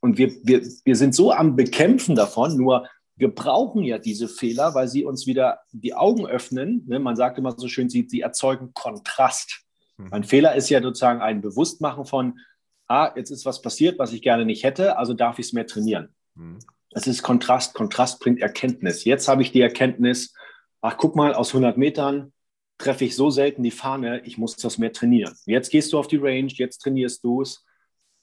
und 0.00 0.18
wir, 0.18 0.32
wir, 0.44 0.62
wir 0.84 0.96
sind 0.96 1.14
so 1.14 1.32
am 1.32 1.56
Bekämpfen 1.56 2.14
davon, 2.14 2.56
nur 2.56 2.88
wir 3.16 3.32
brauchen 3.32 3.82
ja 3.82 3.98
diese 3.98 4.26
Fehler, 4.26 4.74
weil 4.74 4.88
sie 4.88 5.04
uns 5.04 5.26
wieder 5.26 5.60
die 5.72 5.94
Augen 5.94 6.26
öffnen. 6.26 6.84
Ne? 6.86 6.98
Man 6.98 7.14
sagt 7.14 7.38
immer 7.38 7.52
so 7.56 7.68
schön, 7.68 7.88
sie, 7.88 8.08
sie 8.08 8.20
erzeugen 8.20 8.72
Kontrast. 8.72 9.62
Mhm. 9.96 10.12
Ein 10.12 10.24
Fehler 10.24 10.54
ist 10.54 10.70
ja 10.70 10.80
sozusagen 10.80 11.20
ein 11.20 11.40
Bewusstmachen 11.40 12.04
von, 12.04 12.38
ah, 12.92 13.12
jetzt 13.16 13.30
ist 13.30 13.46
was 13.46 13.62
passiert, 13.62 13.98
was 13.98 14.12
ich 14.12 14.20
gerne 14.20 14.44
nicht 14.44 14.64
hätte, 14.64 14.98
also 14.98 15.14
darf 15.14 15.38
ich 15.38 15.46
es 15.46 15.52
mehr 15.52 15.66
trainieren. 15.66 16.14
Mhm. 16.34 16.58
Es 16.90 17.06
ist 17.06 17.22
Kontrast. 17.22 17.74
Kontrast 17.74 18.20
bringt 18.20 18.40
Erkenntnis. 18.40 19.04
Jetzt 19.04 19.28
habe 19.28 19.40
ich 19.40 19.50
die 19.50 19.62
Erkenntnis, 19.62 20.34
ach, 20.82 20.96
guck 20.98 21.16
mal, 21.16 21.34
aus 21.34 21.48
100 21.48 21.78
Metern 21.78 22.32
treffe 22.76 23.04
ich 23.04 23.16
so 23.16 23.30
selten 23.30 23.62
die 23.62 23.70
Fahne, 23.70 24.20
ich 24.24 24.36
muss 24.36 24.56
das 24.56 24.76
mehr 24.76 24.92
trainieren. 24.92 25.34
Jetzt 25.46 25.70
gehst 25.70 25.92
du 25.92 25.98
auf 25.98 26.08
die 26.08 26.16
Range, 26.16 26.52
jetzt 26.52 26.78
trainierst 26.78 27.24
du 27.24 27.42
es 27.42 27.64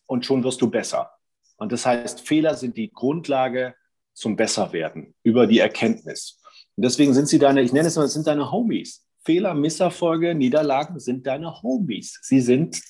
und 0.05 0.25
schon 0.25 0.43
wirst 0.43 0.61
du 0.61 0.69
besser. 0.69 1.11
Und 1.57 1.71
das 1.71 1.85
heißt, 1.85 2.21
Fehler 2.21 2.55
sind 2.55 2.77
die 2.77 2.91
Grundlage 2.91 3.73
zum 4.13 4.35
Besserwerden 4.35 5.15
über 5.23 5.47
die 5.47 5.59
Erkenntnis. 5.59 6.41
Und 6.75 6.83
deswegen 6.83 7.13
sind 7.13 7.27
sie 7.27 7.39
deine, 7.39 7.61
ich 7.61 7.73
nenne 7.73 7.87
es 7.87 7.95
mal, 7.95 8.07
sind 8.07 8.27
deine 8.27 8.51
Homies. 8.51 9.05
Fehler, 9.23 9.53
Misserfolge, 9.53 10.35
Niederlagen 10.35 10.99
sind 10.99 11.25
deine 11.25 11.61
Homies. 11.61 12.19
Sie 12.21 12.41
sind, 12.41 12.81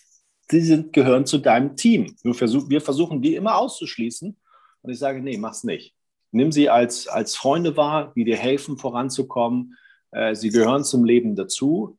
sie 0.51 0.61
sind, 0.61 0.93
gehören 0.93 1.25
zu 1.25 1.37
deinem 1.37 1.75
Team. 1.75 2.15
Wir, 2.23 2.33
versuch, 2.33 2.69
wir 2.69 2.81
versuchen, 2.81 3.21
die 3.21 3.35
immer 3.35 3.57
auszuschließen. 3.57 4.35
Und 4.81 4.91
ich 4.91 4.99
sage, 4.99 5.21
nee, 5.21 5.37
mach's 5.37 5.63
nicht. 5.63 5.95
Nimm 6.31 6.51
sie 6.51 6.69
als, 6.69 7.07
als 7.07 7.35
Freunde 7.35 7.75
wahr, 7.77 8.13
die 8.15 8.23
dir 8.23 8.37
helfen, 8.37 8.77
voranzukommen. 8.77 9.77
Äh, 10.11 10.35
sie 10.35 10.49
gehören 10.49 10.83
zum 10.83 11.05
Leben 11.05 11.35
dazu. 11.35 11.97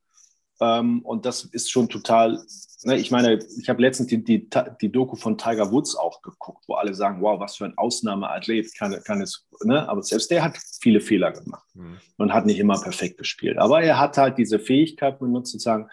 Ähm, 0.61 1.01
und 1.03 1.25
das 1.25 1.45
ist 1.45 1.71
schon 1.71 1.89
total, 1.89 2.43
ne, 2.83 2.99
ich 2.99 3.11
meine, 3.11 3.39
ich 3.59 3.69
habe 3.69 3.81
letztens 3.81 4.09
die, 4.09 4.23
die, 4.23 4.49
die, 4.81 4.93
Doku 4.93 5.17
von 5.17 5.39
Tiger 5.39 5.73
Woods 5.73 5.97
auch 5.97 6.21
geguckt, 6.21 6.65
wo 6.69 6.75
alle 6.75 6.95
sagen, 6.95 7.23
wow, 7.23 7.41
was 7.41 7.57
für 7.57 7.65
ein 7.65 7.79
Ausnahmeathlet, 7.79 8.75
kann, 8.77 9.03
kann 9.05 9.23
es, 9.23 9.47
ne? 9.65 9.89
aber 9.89 10.03
selbst 10.03 10.31
der 10.31 10.45
hat 10.45 10.59
viele 10.81 11.01
Fehler 11.01 11.33
gemacht 11.33 11.67
mhm. 11.75 11.99
und 12.19 12.35
hat 12.35 12.45
nicht 12.45 12.59
immer 12.59 12.79
perfekt 12.81 13.17
gespielt. 13.17 13.59
Aber 13.59 13.83
er 13.83 13.99
hat 13.99 14.19
halt 14.19 14.37
diese 14.37 14.59
Fähigkeit 14.59 15.19
benutzt, 15.19 15.53
sozusagen, 15.53 15.89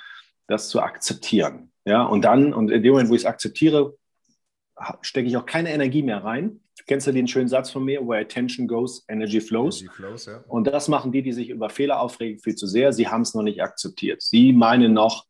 das 0.48 0.70
zu 0.70 0.82
akzeptieren. 0.82 1.72
Ja, 1.88 2.04
und 2.04 2.24
dann, 2.24 2.54
und 2.54 2.70
in 2.70 2.84
dem 2.84 2.92
Moment, 2.92 3.10
wo 3.10 3.16
ich 3.16 3.22
es 3.22 3.26
akzeptiere, 3.26 3.96
stecke 5.02 5.28
ich 5.28 5.38
auch 5.38 5.46
keine 5.46 5.72
Energie 5.72 6.04
mehr 6.04 6.24
rein, 6.24 6.60
Kennst 6.86 7.08
du 7.08 7.12
den 7.12 7.28
schönen 7.28 7.48
Satz 7.50 7.72
von 7.72 7.84
mir? 7.84 8.02
Where 8.08 8.22
attention 8.22 8.68
goes, 8.68 9.04
energy 9.10 9.42
flows. 9.42 9.82
Energy 9.82 9.96
flows 9.96 10.26
ja. 10.28 10.44
Und 10.48 10.68
das 10.68 10.88
machen 10.88 11.12
die, 11.12 11.22
die 11.22 11.34
sich 11.34 11.50
über 11.50 11.70
Fehler 11.70 12.00
aufregen, 12.00 12.40
viel 12.40 12.56
zu 12.56 12.68
sehr. 12.68 12.94
Sie 12.94 13.08
haben 13.08 13.22
es 13.22 13.34
noch 13.34 13.44
nicht 13.44 13.62
akzeptiert. 13.62 14.22
Sie 14.22 14.54
meinen 14.54 14.94
noch, 14.94 15.26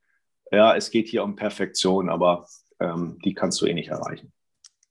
ja, 0.51 0.75
es 0.75 0.91
geht 0.91 1.07
hier 1.07 1.23
um 1.23 1.35
Perfektion, 1.35 2.09
aber 2.09 2.47
ähm, 2.79 3.17
die 3.23 3.33
kannst 3.33 3.61
du 3.61 3.65
eh 3.65 3.73
nicht 3.73 3.89
erreichen. 3.89 4.31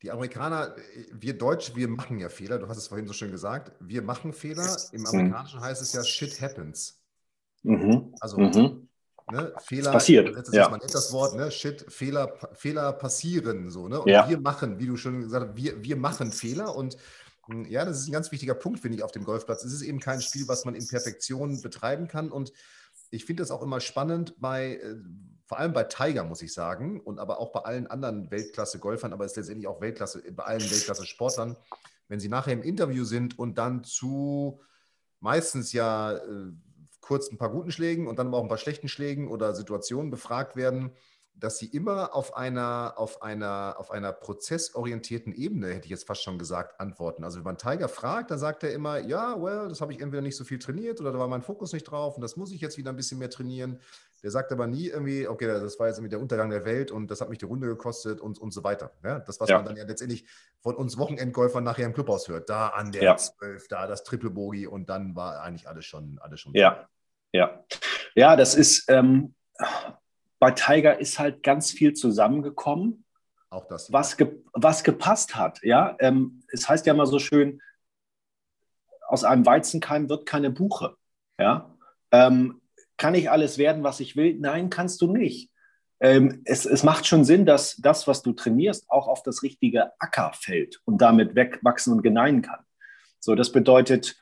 Die 0.03 0.11
Amerikaner, 0.11 0.75
wir 1.13 1.37
Deutsche, 1.37 1.77
wir 1.77 1.89
machen 1.89 2.19
ja 2.19 2.29
Fehler. 2.29 2.59
Du 2.59 2.69
hast 2.69 2.79
es 2.79 2.89
vorhin 2.89 3.07
so 3.07 3.13
schön 3.13 3.31
gesagt. 3.31 3.73
Wir 3.81 4.03
machen 4.03 4.33
Fehler. 4.33 4.77
Im 4.93 5.03
mhm. 5.03 5.07
Amerikanischen 5.07 5.61
heißt 5.61 5.83
es 5.83 5.93
ja 5.93 6.03
Shit 6.05 6.41
happens. 6.41 7.01
Mhm. 7.63 8.15
Also 8.21 8.39
mhm. 8.39 8.86
Ne, 9.29 9.53
Fehler, 9.59 9.91
passiert. 9.91 10.37
Das 10.37 10.55
ja. 10.55 10.69
Man 10.69 10.79
nennt 10.79 10.95
das 10.95 11.13
Wort, 11.13 11.35
ne, 11.35 11.51
Shit, 11.51 11.85
Fehler, 11.89 12.33
Fehler 12.53 12.93
passieren 12.93 13.71
so, 13.71 13.89
ne? 13.89 14.01
Und 14.01 14.09
ja. 14.09 14.29
wir 14.29 14.39
machen, 14.39 14.79
wie 14.79 14.87
du 14.87 14.97
schon 14.97 15.23
gesagt 15.23 15.49
hast, 15.49 15.57
wir, 15.57 15.83
wir 15.83 15.97
machen 15.97 16.31
Fehler 16.31 16.77
und 16.77 16.97
hm, 17.47 17.65
ja, 17.67 17.85
das 17.85 17.99
ist 17.99 18.09
ein 18.09 18.13
ganz 18.13 18.31
wichtiger 18.31 18.55
Punkt, 18.55 18.81
finde 18.81 18.99
ich, 18.99 19.03
auf 19.03 19.13
dem 19.13 19.25
Golfplatz. 19.25 19.65
Es 19.65 19.73
ist 19.73 19.83
eben 19.83 20.01
kein 20.01 20.21
Spiel, 20.21 20.47
was 20.49 20.65
man 20.65 20.75
in 20.75 20.87
Perfektion 20.87 21.61
betreiben 21.61 22.09
kann. 22.09 22.31
Und 22.31 22.53
ich 23.11 23.25
finde 23.25 23.43
das 23.43 23.51
auch 23.51 23.63
immer 23.63 23.81
spannend 23.81 24.35
bei, 24.39 24.77
äh, 24.77 24.97
vor 25.45 25.59
allem 25.59 25.73
bei 25.73 25.85
Tiger, 25.85 26.25
muss 26.25 26.43
ich 26.43 26.53
sagen, 26.53 27.01
und 27.01 27.19
aber 27.19 27.39
auch 27.39 27.53
bei 27.53 27.61
allen 27.61 27.87
anderen 27.87 28.31
Weltklasse-Golfern, 28.31 29.13
aber 29.13 29.25
es 29.25 29.33
ist 29.33 29.37
letztendlich 29.37 29.69
auch 29.69 29.81
Weltklasse, 29.81 30.23
bei 30.33 30.45
allen 30.45 30.61
Weltklasse-Sportlern, 30.61 31.57
wenn 32.09 32.21
sie 32.21 32.29
nachher 32.29 32.53
im 32.53 32.63
Interview 32.63 33.05
sind 33.05 33.39
und 33.39 33.59
dann 33.59 33.85
zu 33.85 34.61
meistens 35.21 35.73
ja 35.73 36.13
äh, 36.13 36.53
kurz 37.07 37.31
ein 37.31 37.39
paar 37.39 37.51
guten 37.51 37.71
Schlägen 37.71 38.09
und 38.09 38.19
dann 38.19 38.27
aber 38.27 38.39
auch 38.39 38.43
ein 38.43 38.49
paar 38.49 38.59
schlechten 38.59 38.89
Schlägen 38.89 39.29
oder 39.29 39.55
Situationen 39.55 40.11
befragt 40.11 40.57
werden, 40.57 40.93
dass 41.39 41.59
sie 41.59 41.67
immer 41.67 42.15
auf 42.15 42.35
einer, 42.37 42.95
auf 42.97 43.23
einer, 43.23 43.77
auf 43.79 43.91
einer 43.91 44.13
prozessorientierten 44.13 45.35
Ebene, 45.35 45.69
hätte 45.69 45.85
ich 45.85 45.91
jetzt 45.91 46.07
fast 46.07 46.23
schon 46.23 46.39
gesagt, 46.39 46.81
antworten. 46.81 47.25
Also 47.25 47.39
wenn 47.39 47.45
man 47.45 47.59
Tiger 47.59 47.89
fragt, 47.89 48.31
dann 48.31 48.39
sagt 48.39 48.65
er 48.65 48.73
immer, 48.73 48.99
ja, 48.99 49.41
well, 49.41 49.69
das 49.69 49.81
habe 49.81 49.93
ich 49.93 50.01
entweder 50.01 50.23
nicht 50.23 50.37
so 50.37 50.45
viel 50.45 50.59
trainiert 50.59 51.01
oder 51.01 51.13
da 51.13 51.19
war 51.19 51.29
mein 51.29 51.43
Fokus 51.43 51.73
nicht 51.73 51.85
drauf 51.85 52.17
und 52.17 52.23
das 52.23 52.37
muss 52.37 52.53
ich 52.53 52.61
jetzt 52.61 52.79
wieder 52.79 52.91
ein 52.91 52.97
bisschen 52.97 53.19
mehr 53.19 53.31
trainieren. 53.31 53.81
Der 54.23 54.31
sagt 54.31 54.51
aber 54.51 54.67
nie 54.67 54.89
irgendwie, 54.89 55.29
okay, 55.29 55.47
das 55.47 55.79
war 55.79 55.89
jetzt 55.89 55.99
irgendwie 55.99 56.11
der 56.11 56.21
Untergang 56.21 56.49
der 56.49 56.65
Welt 56.65 56.91
und 56.91 57.11
das 57.11 57.21
hat 57.21 57.29
mich 57.29 57.39
die 57.39 57.45
Runde 57.45 57.69
gekostet 57.69 58.21
und, 58.21 58.39
und 58.39 58.53
so 58.53 58.65
weiter. 58.65 58.93
Ja, 59.05 59.19
das, 59.21 59.39
was 59.39 59.51
ja. 59.51 59.57
man 59.57 59.67
dann 59.67 59.77
ja 59.77 59.85
letztendlich 59.85 60.27
von 60.61 60.75
uns 60.75 60.97
Wochenendgolfern 60.97 61.63
nachher 61.63 61.85
im 61.85 61.93
Clubhaus 61.93 62.29
hört. 62.29 62.49
Da 62.49 62.69
an 62.69 62.93
der 62.93 63.03
ja. 63.03 63.17
12, 63.17 63.69
da 63.69 63.87
das 63.87 64.05
Triple 64.05 64.31
Bogie 64.31 64.67
und 64.67 64.89
dann 64.89 65.15
war 65.15 65.43
eigentlich 65.43 65.69
alles 65.69 65.85
schon, 65.85 66.19
alles 66.21 66.41
schon. 66.41 66.55
Ja. 66.55 66.89
Ja, 67.37 67.65
ja 68.15 68.37
das 68.37 68.55
ist, 68.55 68.91
ähm, 68.91 69.35
bei 70.39 70.51
Tiger 70.51 70.99
ist 70.99 71.19
halt 71.19 71.43
ganz 71.43 71.71
viel 71.71 71.93
zusammengekommen. 71.93 73.05
Auch 73.51 73.67
das. 73.69 73.93
Was, 73.93 74.17
ge 74.17 74.43
was 74.53 74.85
gepasst 74.85 75.37
hat, 75.37 75.63
ja. 75.63 75.97
Ähm, 76.01 76.43
es 76.49 76.69
heißt 76.69 76.87
ja 76.87 76.95
immer 76.95 77.07
so 77.07 77.19
schön, 77.19 77.61
aus 79.07 79.25
einem 79.25 79.47
Weizenkeim 79.47 80.09
wird 80.09 80.27
keine 80.27 80.51
Buche, 80.51 80.97
ja. 81.39 81.75
Ähm, 82.11 82.61
kann 82.97 83.15
ich 83.15 83.31
alles 83.31 83.59
werden, 83.59 83.83
was 83.83 84.01
ich 84.01 84.17
will? 84.17 84.37
Nein, 84.39 84.71
kannst 84.71 85.01
du 85.03 85.13
nicht. 85.13 85.51
Ähm, 86.01 86.43
es, 86.45 86.67
es, 86.67 86.83
macht 86.83 87.07
schon 87.07 87.25
Sinn, 87.25 87.47
dass 87.47 87.77
das, 87.77 88.07
was 88.07 88.23
du 88.23 88.33
trainierst, 88.33 88.91
auch 88.91 89.09
auf 89.09 89.23
das 89.23 89.43
richtige 89.43 89.93
Acker 89.99 90.33
fällt 90.35 90.81
und 90.85 90.99
damit 90.99 91.35
wegwachsen 91.35 91.93
und 91.93 92.03
gedeihen 92.03 92.43
kann. 92.43 92.65
So, 93.19 93.35
das 93.35 93.51
bedeutet, 93.51 94.17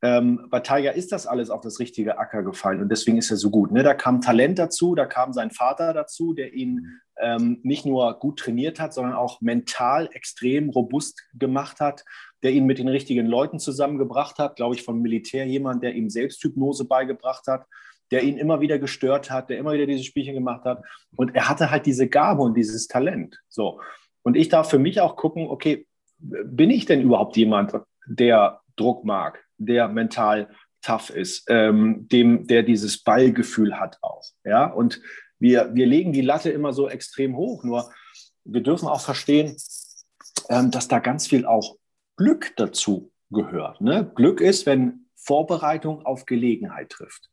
ähm, 0.00 0.46
bei 0.48 0.60
Tiger 0.60 0.94
ist 0.94 1.10
das 1.10 1.26
alles 1.26 1.50
auf 1.50 1.60
das 1.60 1.80
richtige 1.80 2.18
Acker 2.18 2.44
gefallen 2.44 2.80
und 2.80 2.88
deswegen 2.88 3.18
ist 3.18 3.32
er 3.32 3.36
so 3.36 3.50
gut. 3.50 3.72
Ne? 3.72 3.82
Da 3.82 3.94
kam 3.94 4.20
Talent 4.20 4.58
dazu, 4.58 4.94
da 4.94 5.06
kam 5.06 5.32
sein 5.32 5.50
Vater 5.50 5.92
dazu, 5.92 6.34
der 6.34 6.54
ihn 6.54 7.00
ähm, 7.20 7.58
nicht 7.64 7.84
nur 7.84 8.16
gut 8.20 8.38
trainiert 8.38 8.78
hat, 8.78 8.94
sondern 8.94 9.14
auch 9.14 9.40
mental 9.40 10.08
extrem 10.12 10.70
robust 10.70 11.24
gemacht 11.34 11.80
hat, 11.80 12.04
der 12.44 12.52
ihn 12.52 12.66
mit 12.66 12.78
den 12.78 12.86
richtigen 12.86 13.26
Leuten 13.26 13.58
zusammengebracht 13.58 14.38
hat, 14.38 14.54
glaube 14.54 14.76
ich, 14.76 14.84
vom 14.84 15.00
Militär 15.00 15.46
jemand, 15.46 15.82
der 15.82 15.94
ihm 15.94 16.10
Selbsthypnose 16.10 16.84
beigebracht 16.84 17.48
hat, 17.48 17.66
der 18.12 18.22
ihn 18.22 18.38
immer 18.38 18.60
wieder 18.60 18.78
gestört 18.78 19.32
hat, 19.32 19.50
der 19.50 19.58
immer 19.58 19.72
wieder 19.72 19.86
diese 19.86 20.04
Spielchen 20.04 20.34
gemacht 20.34 20.64
hat. 20.64 20.84
Und 21.16 21.34
er 21.34 21.48
hatte 21.48 21.72
halt 21.72 21.86
diese 21.86 22.08
Gabe 22.08 22.42
und 22.42 22.56
dieses 22.56 22.86
Talent. 22.86 23.40
So. 23.48 23.80
Und 24.22 24.36
ich 24.36 24.48
darf 24.48 24.70
für 24.70 24.78
mich 24.78 25.00
auch 25.00 25.16
gucken, 25.16 25.48
okay, 25.48 25.86
bin 26.18 26.70
ich 26.70 26.86
denn 26.86 27.02
überhaupt 27.02 27.36
jemand, 27.36 27.72
der 28.06 28.60
Druck 28.76 29.04
mag? 29.04 29.44
Der 29.58 29.88
mental 29.88 30.48
tough 30.82 31.10
ist, 31.10 31.44
ähm, 31.48 32.08
dem, 32.08 32.46
der 32.46 32.62
dieses 32.62 33.02
Ballgefühl 33.02 33.78
hat 33.78 33.98
auch. 34.00 34.24
Ja? 34.44 34.66
Und 34.66 35.00
wir, 35.38 35.74
wir 35.74 35.86
legen 35.86 36.12
die 36.12 36.20
Latte 36.20 36.50
immer 36.50 36.72
so 36.72 36.88
extrem 36.88 37.36
hoch, 37.36 37.64
nur 37.64 37.92
wir 38.44 38.62
dürfen 38.62 38.88
auch 38.88 39.00
verstehen, 39.00 39.56
ähm, 40.48 40.70
dass 40.70 40.88
da 40.88 40.98
ganz 40.98 41.26
viel 41.26 41.46
auch 41.46 41.76
Glück 42.16 42.54
dazu 42.56 43.12
gehört. 43.30 43.80
Ne? 43.80 44.10
Glück 44.14 44.40
ist, 44.40 44.66
wenn 44.66 45.06
Vorbereitung 45.14 46.06
auf 46.06 46.24
Gelegenheit 46.24 46.90
trifft. 46.90 47.30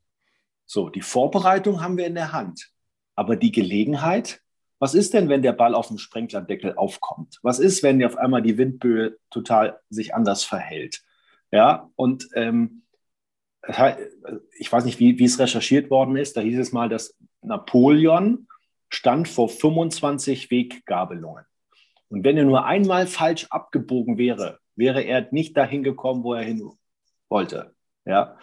So, 0.65 0.89
die 0.89 1.01
Vorbereitung 1.01 1.81
haben 1.81 1.97
wir 1.97 2.07
in 2.07 2.15
der 2.15 2.33
Hand, 2.33 2.71
aber 3.15 3.35
die 3.35 3.51
Gelegenheit, 3.51 4.41
was 4.79 4.93
ist 4.93 5.13
denn, 5.13 5.29
wenn 5.29 5.41
der 5.41 5.53
Ball 5.53 5.73
auf 5.73 5.87
dem 5.87 5.97
Sprenglerdeckel 5.97 6.75
aufkommt? 6.75 7.39
Was 7.43 7.59
ist, 7.59 7.83
wenn 7.83 8.03
auf 8.03 8.17
einmal 8.17 8.41
die 8.41 8.57
Windböe 8.57 9.17
total 9.29 9.79
sich 9.89 10.13
anders 10.13 10.43
verhält? 10.43 11.03
Ja, 11.55 11.89
und 11.95 12.27
ähm, 12.35 12.81
ich 14.59 14.69
weiß 14.69 14.83
nicht, 14.83 14.99
wie, 14.99 15.17
wie 15.17 15.23
es 15.23 15.39
recherchiert 15.39 15.89
worden 15.89 16.17
ist. 16.17 16.35
Da 16.35 16.41
hieß 16.41 16.59
es 16.59 16.73
mal, 16.73 16.89
dass 16.89 17.15
Napoleon 17.41 18.49
stand 18.89 19.29
vor 19.29 19.47
25 19.47 20.51
Weggabelungen. 20.51 21.45
Und 22.09 22.25
wenn 22.25 22.35
er 22.35 22.43
nur 22.43 22.65
einmal 22.65 23.07
falsch 23.07 23.47
abgebogen 23.51 24.17
wäre, 24.17 24.59
wäre 24.75 25.01
er 25.03 25.29
nicht 25.31 25.55
dahin 25.55 25.81
gekommen, 25.81 26.25
wo 26.25 26.33
er 26.33 26.43
hin 26.43 26.69
wollte. 27.29 27.73
Ja. 28.03 28.37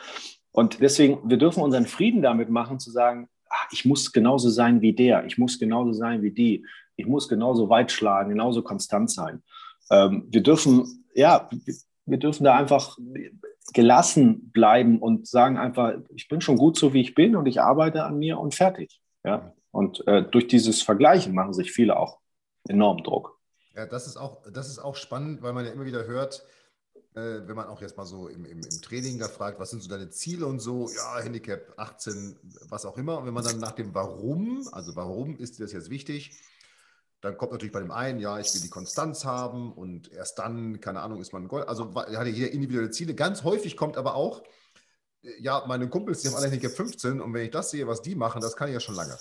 Und 0.51 0.81
deswegen, 0.81 1.29
wir 1.29 1.37
dürfen 1.37 1.63
unseren 1.63 1.85
Frieden 1.85 2.23
damit 2.23 2.49
machen, 2.49 2.81
zu 2.81 2.91
sagen, 2.91 3.29
ach, 3.51 3.69
ich 3.73 3.85
muss 3.85 4.13
genauso 4.13 4.49
sein 4.49 4.81
wie 4.81 4.95
der, 4.95 5.27
ich 5.27 5.37
muss 5.37 5.59
genauso 5.59 5.93
sein 5.93 6.23
wie 6.23 6.33
die, 6.33 6.65
ich 6.97 7.05
muss 7.05 7.29
genauso 7.29 7.69
weit 7.69 7.93
schlagen, 7.93 8.31
genauso 8.31 8.63
konstant 8.63 9.11
sein. 9.11 9.43
Ähm, 9.91 10.27
wir 10.31 10.43
dürfen, 10.43 11.05
ja, 11.15 11.51
wir 12.07 12.19
dürfen 12.19 12.45
da 12.45 12.57
einfach 12.57 12.97
gelassen 13.73 14.51
bleiben 14.51 15.01
und 15.01 15.27
sagen 15.27 15.57
einfach, 15.57 15.95
ich 16.15 16.29
bin 16.29 16.41
schon 16.41 16.57
gut 16.57 16.77
so, 16.77 16.93
wie 16.93 17.01
ich 17.01 17.15
bin 17.15 17.37
und 17.37 17.47
ich 17.47 17.61
arbeite 17.61 18.05
an 18.05 18.19
mir 18.19 18.39
und 18.39 18.55
fertig. 18.55 19.01
Ja? 19.25 19.55
Und 19.71 20.07
äh, 20.07 20.23
durch 20.23 20.47
dieses 20.49 20.83
Vergleichen 20.83 21.35
machen 21.35 21.55
sich 21.55 21.73
viele 21.73 21.97
auch 21.97 22.19
enorm 22.69 23.03
Druck. 23.03 23.39
Ja, 23.75 23.87
das 23.87 24.07
ist 24.07 24.17
auch, 24.17 24.43
das 24.53 24.69
ist 24.69 24.79
auch 24.79 24.97
spannend, 24.97 25.43
weil 25.43 25.53
man 25.53 25.65
ja 25.65 25.73
immer 25.73 25.87
wieder 25.87 26.07
hört, 26.07 26.45
äh, 27.15 27.47
wenn 27.47 27.57
man 27.57 27.69
auch 27.69 27.81
jetzt 27.81 27.97
mal 27.97 28.05
so 28.05 28.29
im, 28.29 28.45
im, 28.45 28.59
im, 28.59 28.83
Training 28.83 29.19
da 29.19 29.29
fragt, 29.29 29.59
was 29.59 29.71
sind 29.71 29.83
so 29.83 29.89
deine 29.89 30.11
Ziele 30.11 30.47
und 30.47 30.61
so, 30.61 30.89
ja, 30.95 31.21
Handicap 31.23 31.73
18, 31.77 32.39
was 32.69 32.85
auch 32.85 32.99
immer. 32.99 33.19
Und 33.19 33.27
wenn 33.27 33.35
man 33.35 33.45
dann 33.45 33.59
nach 33.59 33.73
dem 33.73 33.95
Warum, 33.95 34.69
also 34.73 34.95
warum 34.97 35.37
ist 35.37 35.59
dir 35.59 35.65
das 35.65 35.73
jetzt 35.73 35.91
wichtig, 35.91 36.33
dann 37.23 37.37
kommt 37.37 37.53
natürlich 37.53 37.73
bei 37.73 37.81
dem 37.81 37.93
einen, 37.93 38.19
ja, 38.19 38.39
ich 38.41 38.53
will 38.53 38.61
die 38.61 38.69
Konstanz 38.69 39.25
haben 39.25 39.73
und 39.73 40.13
erst 40.13 40.41
dann, 40.41 40.81
keine 40.81 41.01
Ahnung, 41.01 41.21
ist 41.21 41.33
man 41.33 41.47
Gold. 41.47 41.69
Also 41.69 41.95
hat 41.95 42.11
ja 42.11 42.25
jeder 42.25 42.51
individuelle 42.51 42.91
Ziele. 42.91 43.15
Ganz 43.15 43.45
häufig 43.45 43.77
kommt 43.77 43.97
aber 43.97 44.17
auch, 44.17 44.43
äh, 45.23 45.41
ja, 45.41 45.63
meine 45.69 45.89
Kumpels, 45.89 46.21
die 46.21 46.29
haben 46.29 46.35
alle 46.35 46.47
Handicap 46.47 46.73
15 46.73 47.21
und 47.21 47.33
wenn 47.33 47.45
ich 47.45 47.53
das 47.53 47.71
sehe, 47.71 47.87
was 47.87 48.03
die 48.03 48.17
machen, 48.17 48.41
das 48.41 48.57
kann 48.57 48.69
ich 48.69 48.75
ja 48.75 48.81
schon 48.81 48.97
lange. 48.97 49.17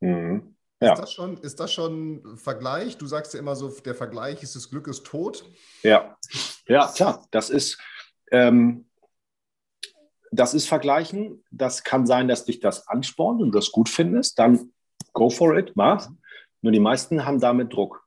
Mhm. 0.00 0.56
Ja. 0.80 0.94
Ist, 0.94 1.02
das 1.02 1.12
schon, 1.12 1.36
ist 1.42 1.60
das 1.60 1.70
schon 1.70 2.38
Vergleich? 2.38 2.96
Du 2.96 3.06
sagst 3.06 3.34
ja 3.34 3.40
immer 3.40 3.54
so, 3.54 3.68
der 3.68 3.94
Vergleich 3.94 4.42
ist 4.42 4.54
des 4.54 4.70
Glückes 4.70 5.02
tot. 5.02 5.44
Ja, 5.82 6.16
ja, 6.66 6.88
klar. 6.88 7.26
Das 7.30 7.50
ist, 7.50 7.78
ähm, 8.30 8.86
das 10.32 10.54
ist 10.54 10.66
Vergleichen. 10.66 11.44
Das 11.50 11.84
kann 11.84 12.06
sein, 12.06 12.26
dass 12.26 12.46
dich 12.46 12.60
das 12.60 12.88
anspornt 12.88 13.42
und 13.42 13.52
du 13.52 13.58
das 13.58 13.70
gut 13.70 13.90
findest. 13.90 14.38
Dann 14.38 14.72
go 15.12 15.28
for 15.28 15.58
it, 15.58 15.72
mach. 15.74 16.08
Nur 16.62 16.72
die 16.72 16.80
meisten 16.80 17.24
haben 17.24 17.40
damit 17.40 17.72
Druck. 17.72 18.06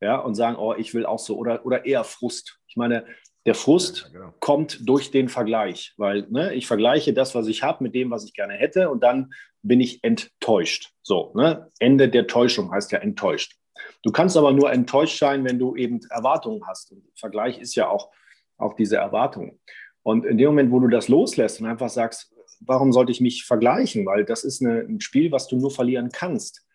Ja, 0.00 0.18
und 0.18 0.36
sagen, 0.36 0.56
oh, 0.56 0.74
ich 0.74 0.94
will 0.94 1.06
auch 1.06 1.18
so. 1.18 1.36
Oder, 1.36 1.66
oder 1.66 1.84
eher 1.84 2.04
Frust. 2.04 2.60
Ich 2.68 2.76
meine, 2.76 3.04
der 3.46 3.54
Frust 3.54 4.02
ja, 4.12 4.20
genau. 4.20 4.34
kommt 4.40 4.88
durch 4.88 5.10
den 5.10 5.28
Vergleich, 5.28 5.94
weil 5.96 6.26
ne, 6.30 6.54
ich 6.54 6.66
vergleiche 6.66 7.12
das, 7.12 7.34
was 7.34 7.48
ich 7.48 7.62
habe, 7.62 7.82
mit 7.82 7.94
dem, 7.94 8.10
was 8.10 8.24
ich 8.24 8.34
gerne 8.34 8.54
hätte, 8.54 8.90
und 8.90 9.02
dann 9.02 9.32
bin 9.62 9.80
ich 9.80 10.04
enttäuscht. 10.04 10.92
So, 11.02 11.32
ne? 11.34 11.68
Ende 11.80 12.08
der 12.08 12.26
Täuschung 12.26 12.70
heißt 12.70 12.92
ja 12.92 12.98
enttäuscht. 12.98 13.56
Du 14.02 14.12
kannst 14.12 14.36
aber 14.36 14.52
nur 14.52 14.70
enttäuscht 14.70 15.18
sein, 15.18 15.44
wenn 15.44 15.58
du 15.58 15.74
eben 15.74 16.00
Erwartungen 16.10 16.62
hast. 16.66 16.92
Und 16.92 17.02
Vergleich 17.16 17.58
ist 17.58 17.74
ja 17.74 17.88
auch, 17.88 18.10
auch 18.56 18.74
diese 18.74 18.96
Erwartung. 18.96 19.58
Und 20.02 20.24
in 20.24 20.38
dem 20.38 20.48
Moment, 20.48 20.70
wo 20.70 20.78
du 20.80 20.88
das 20.88 21.08
loslässt 21.08 21.60
und 21.60 21.66
einfach 21.66 21.88
sagst, 21.88 22.32
warum 22.60 22.92
sollte 22.92 23.12
ich 23.12 23.20
mich 23.20 23.44
vergleichen? 23.44 24.06
Weil 24.06 24.24
das 24.24 24.44
ist 24.44 24.62
eine, 24.62 24.80
ein 24.80 25.00
Spiel, 25.00 25.32
was 25.32 25.48
du 25.48 25.56
nur 25.56 25.70
verlieren 25.70 26.10
kannst 26.12 26.67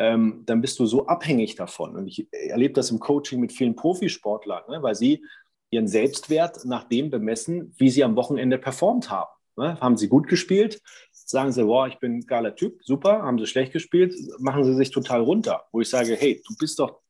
ähm, 0.00 0.44
dann 0.46 0.62
bist 0.62 0.78
du 0.78 0.86
so 0.86 1.06
abhängig 1.06 1.56
davon. 1.56 1.94
Und 1.94 2.08
ich 2.08 2.26
erlebe 2.32 2.72
das 2.72 2.90
im 2.90 2.98
Coaching 2.98 3.38
mit 3.38 3.52
vielen 3.52 3.76
Profisportlern, 3.76 4.62
ne, 4.68 4.82
weil 4.82 4.94
sie 4.94 5.22
ihren 5.68 5.86
Selbstwert 5.86 6.64
nach 6.64 6.84
dem 6.84 7.10
bemessen, 7.10 7.74
wie 7.76 7.90
sie 7.90 8.02
am 8.02 8.16
Wochenende 8.16 8.56
performt 8.56 9.10
haben. 9.10 9.30
Ne? 9.56 9.78
Haben 9.78 9.98
sie 9.98 10.08
gut 10.08 10.26
gespielt, 10.26 10.80
sagen 11.12 11.52
sie, 11.52 11.66
wow, 11.66 11.86
ich 11.86 11.98
bin 11.98 12.16
ein 12.16 12.26
geiler 12.26 12.56
Typ, 12.56 12.80
super. 12.82 13.22
Haben 13.22 13.38
sie 13.38 13.46
schlecht 13.46 13.72
gespielt, 13.72 14.14
machen 14.38 14.64
sie 14.64 14.74
sich 14.74 14.90
total 14.90 15.20
runter. 15.20 15.66
Wo 15.70 15.82
ich 15.82 15.90
sage, 15.90 16.16
hey, 16.16 16.42
du 16.48 16.56
bist 16.56 16.78
doch, 16.78 17.02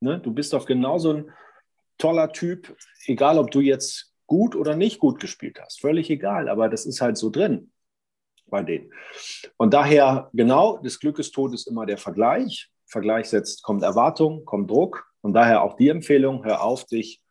ne, 0.00 0.18
du 0.18 0.34
bist 0.34 0.52
doch 0.52 0.66
genauso 0.66 1.12
ein 1.12 1.30
toller 1.96 2.32
Typ, 2.32 2.76
egal 3.06 3.38
ob 3.38 3.52
du 3.52 3.60
jetzt 3.60 4.12
gut 4.26 4.56
oder 4.56 4.74
nicht 4.74 4.98
gut 4.98 5.20
gespielt 5.20 5.60
hast. 5.62 5.80
Völlig 5.80 6.10
egal, 6.10 6.48
aber 6.48 6.68
das 6.68 6.86
ist 6.86 7.00
halt 7.00 7.16
so 7.16 7.30
drin 7.30 7.70
bei 8.50 8.62
denen. 8.62 8.92
Und 9.56 9.74
daher, 9.74 10.30
genau, 10.32 10.78
des 10.78 11.00
Glückes 11.00 11.30
Tod 11.30 11.54
ist 11.54 11.66
immer 11.66 11.86
der 11.86 11.98
Vergleich. 11.98 12.70
Vergleich 12.86 13.28
setzt, 13.28 13.62
kommt 13.62 13.82
Erwartung, 13.82 14.44
kommt 14.44 14.70
Druck. 14.70 15.06
Und 15.22 15.34
daher 15.34 15.62
auch 15.62 15.76
die 15.76 15.88
Empfehlung, 15.88 16.44
hör 16.44 16.62
auf, 16.62 16.84
dich 16.86 17.22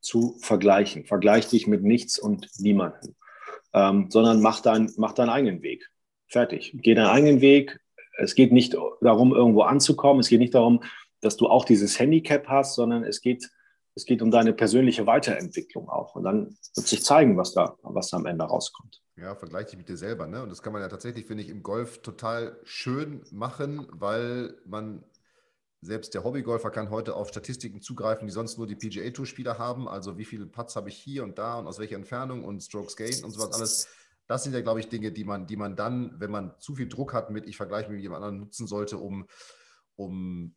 zu 0.00 0.36
vergleichen. 0.40 1.04
Vergleich 1.04 1.48
dich 1.48 1.66
mit 1.66 1.82
nichts 1.82 2.18
und 2.18 2.48
niemandem, 2.58 3.14
ähm, 3.72 4.06
sondern 4.10 4.40
mach, 4.40 4.60
dein, 4.60 4.90
mach 4.96 5.12
deinen 5.12 5.30
eigenen 5.30 5.62
Weg. 5.62 5.88
Fertig. 6.28 6.72
Geh 6.82 6.94
deinen 6.94 7.06
eigenen 7.06 7.40
Weg. 7.40 7.80
Es 8.18 8.34
geht 8.34 8.52
nicht 8.52 8.76
darum, 9.00 9.34
irgendwo 9.34 9.62
anzukommen. 9.62 10.20
Es 10.20 10.28
geht 10.28 10.40
nicht 10.40 10.54
darum, 10.54 10.82
dass 11.20 11.36
du 11.36 11.48
auch 11.48 11.64
dieses 11.64 11.98
Handicap 11.98 12.46
hast, 12.48 12.74
sondern 12.74 13.04
es 13.04 13.20
geht, 13.20 13.48
es 13.96 14.04
geht 14.04 14.20
um 14.20 14.30
deine 14.30 14.52
persönliche 14.52 15.06
Weiterentwicklung 15.06 15.88
auch. 15.88 16.14
Und 16.14 16.24
dann 16.24 16.56
wird 16.74 16.86
sich 16.86 17.02
zeigen, 17.02 17.38
was 17.38 17.54
da, 17.54 17.76
was 17.82 18.10
da 18.10 18.18
am 18.18 18.26
Ende 18.26 18.44
rauskommt. 18.44 19.02
Ja, 19.16 19.34
vergleich 19.34 19.66
dich 19.66 19.78
mit 19.78 19.88
dir 19.88 19.96
selber. 19.96 20.26
Ne? 20.26 20.42
Und 20.42 20.50
das 20.50 20.62
kann 20.62 20.74
man 20.74 20.82
ja 20.82 20.88
tatsächlich, 20.88 21.24
finde 21.24 21.42
ich, 21.42 21.48
im 21.48 21.62
Golf 21.62 22.02
total 22.02 22.60
schön 22.64 23.24
machen, 23.30 23.86
weil 23.90 24.54
man, 24.66 25.02
selbst 25.80 26.12
der 26.12 26.24
Hobbygolfer 26.24 26.70
kann 26.70 26.90
heute 26.90 27.14
auf 27.14 27.28
Statistiken 27.28 27.80
zugreifen, 27.80 28.26
die 28.26 28.32
sonst 28.32 28.58
nur 28.58 28.66
die 28.66 28.76
PGA-Tour-Spieler 28.76 29.58
haben. 29.58 29.88
Also 29.88 30.18
wie 30.18 30.26
viele 30.26 30.44
Putts 30.44 30.76
habe 30.76 30.90
ich 30.90 30.96
hier 30.98 31.24
und 31.24 31.38
da 31.38 31.58
und 31.58 31.66
aus 31.66 31.78
welcher 31.78 31.96
Entfernung 31.96 32.44
und 32.44 32.62
Strokes 32.62 32.96
Gain 32.96 33.24
und 33.24 33.30
sowas 33.30 33.54
alles. 33.54 33.88
Das 34.26 34.44
sind 34.44 34.52
ja, 34.52 34.60
glaube 34.60 34.80
ich, 34.80 34.88
Dinge, 34.88 35.10
die 35.10 35.24
man, 35.24 35.46
die 35.46 35.56
man 35.56 35.74
dann, 35.74 36.20
wenn 36.20 36.30
man 36.30 36.54
zu 36.58 36.74
viel 36.74 36.88
Druck 36.88 37.14
hat 37.14 37.30
mit, 37.30 37.46
ich 37.48 37.56
vergleiche 37.56 37.88
mich 37.88 37.96
mit 37.96 38.02
jemand 38.02 38.24
anderem, 38.24 38.40
nutzen 38.40 38.66
sollte, 38.66 38.98
um, 38.98 39.26
um 39.94 40.54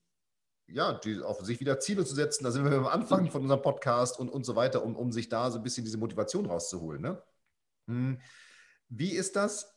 ja, 0.72 0.94
die, 0.94 1.22
auf 1.22 1.40
sich 1.42 1.60
wieder 1.60 1.80
Ziele 1.80 2.06
zu 2.06 2.16
setzen. 2.16 2.44
Da 2.44 2.52
sind 2.52 2.66
wir 2.66 2.78
am 2.78 2.88
Anfang 2.88 3.30
von 3.32 3.42
unserem 3.42 3.62
Podcast 3.62 4.20
und, 4.20 4.30
und 4.30 4.46
so 4.46 4.56
weiter, 4.56 4.84
um, 4.84 4.96
um 4.96 5.12
sich 5.12 5.30
da 5.30 5.52
so 5.52 5.58
ein 5.58 5.64
bisschen 5.64 5.86
diese 5.86 5.98
Motivation 5.98 6.46
rauszuholen. 6.46 7.02
Ne? 7.02 7.22
Hm. 7.88 8.20
Wie 8.90 9.12
ist 9.12 9.36
das? 9.36 9.76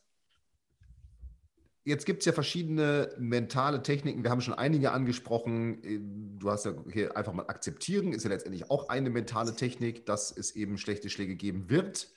Jetzt 1.85 2.05
gibt 2.05 2.21
es 2.21 2.25
ja 2.25 2.31
verschiedene 2.31 3.13
mentale 3.17 3.83
Techniken. 3.83 4.23
Wir 4.23 4.31
haben 4.31 4.39
schon 4.39 4.53
einige 4.53 4.91
angesprochen. 4.91 6.39
Du 6.39 6.49
hast 6.49 6.65
ja 6.65 6.73
hier 6.89 7.17
einfach 7.17 7.33
mal 7.33 7.47
akzeptieren, 7.47 8.13
ist 8.13 8.23
ja 8.23 8.29
letztendlich 8.29 8.71
auch 8.71 8.87
eine 8.87 9.09
mentale 9.09 9.53
Technik, 9.53 10.05
dass 10.05 10.35
es 10.35 10.55
eben 10.55 10.77
schlechte 10.77 11.09
Schläge 11.09 11.35
geben 11.35 11.69
wird. 11.69 12.07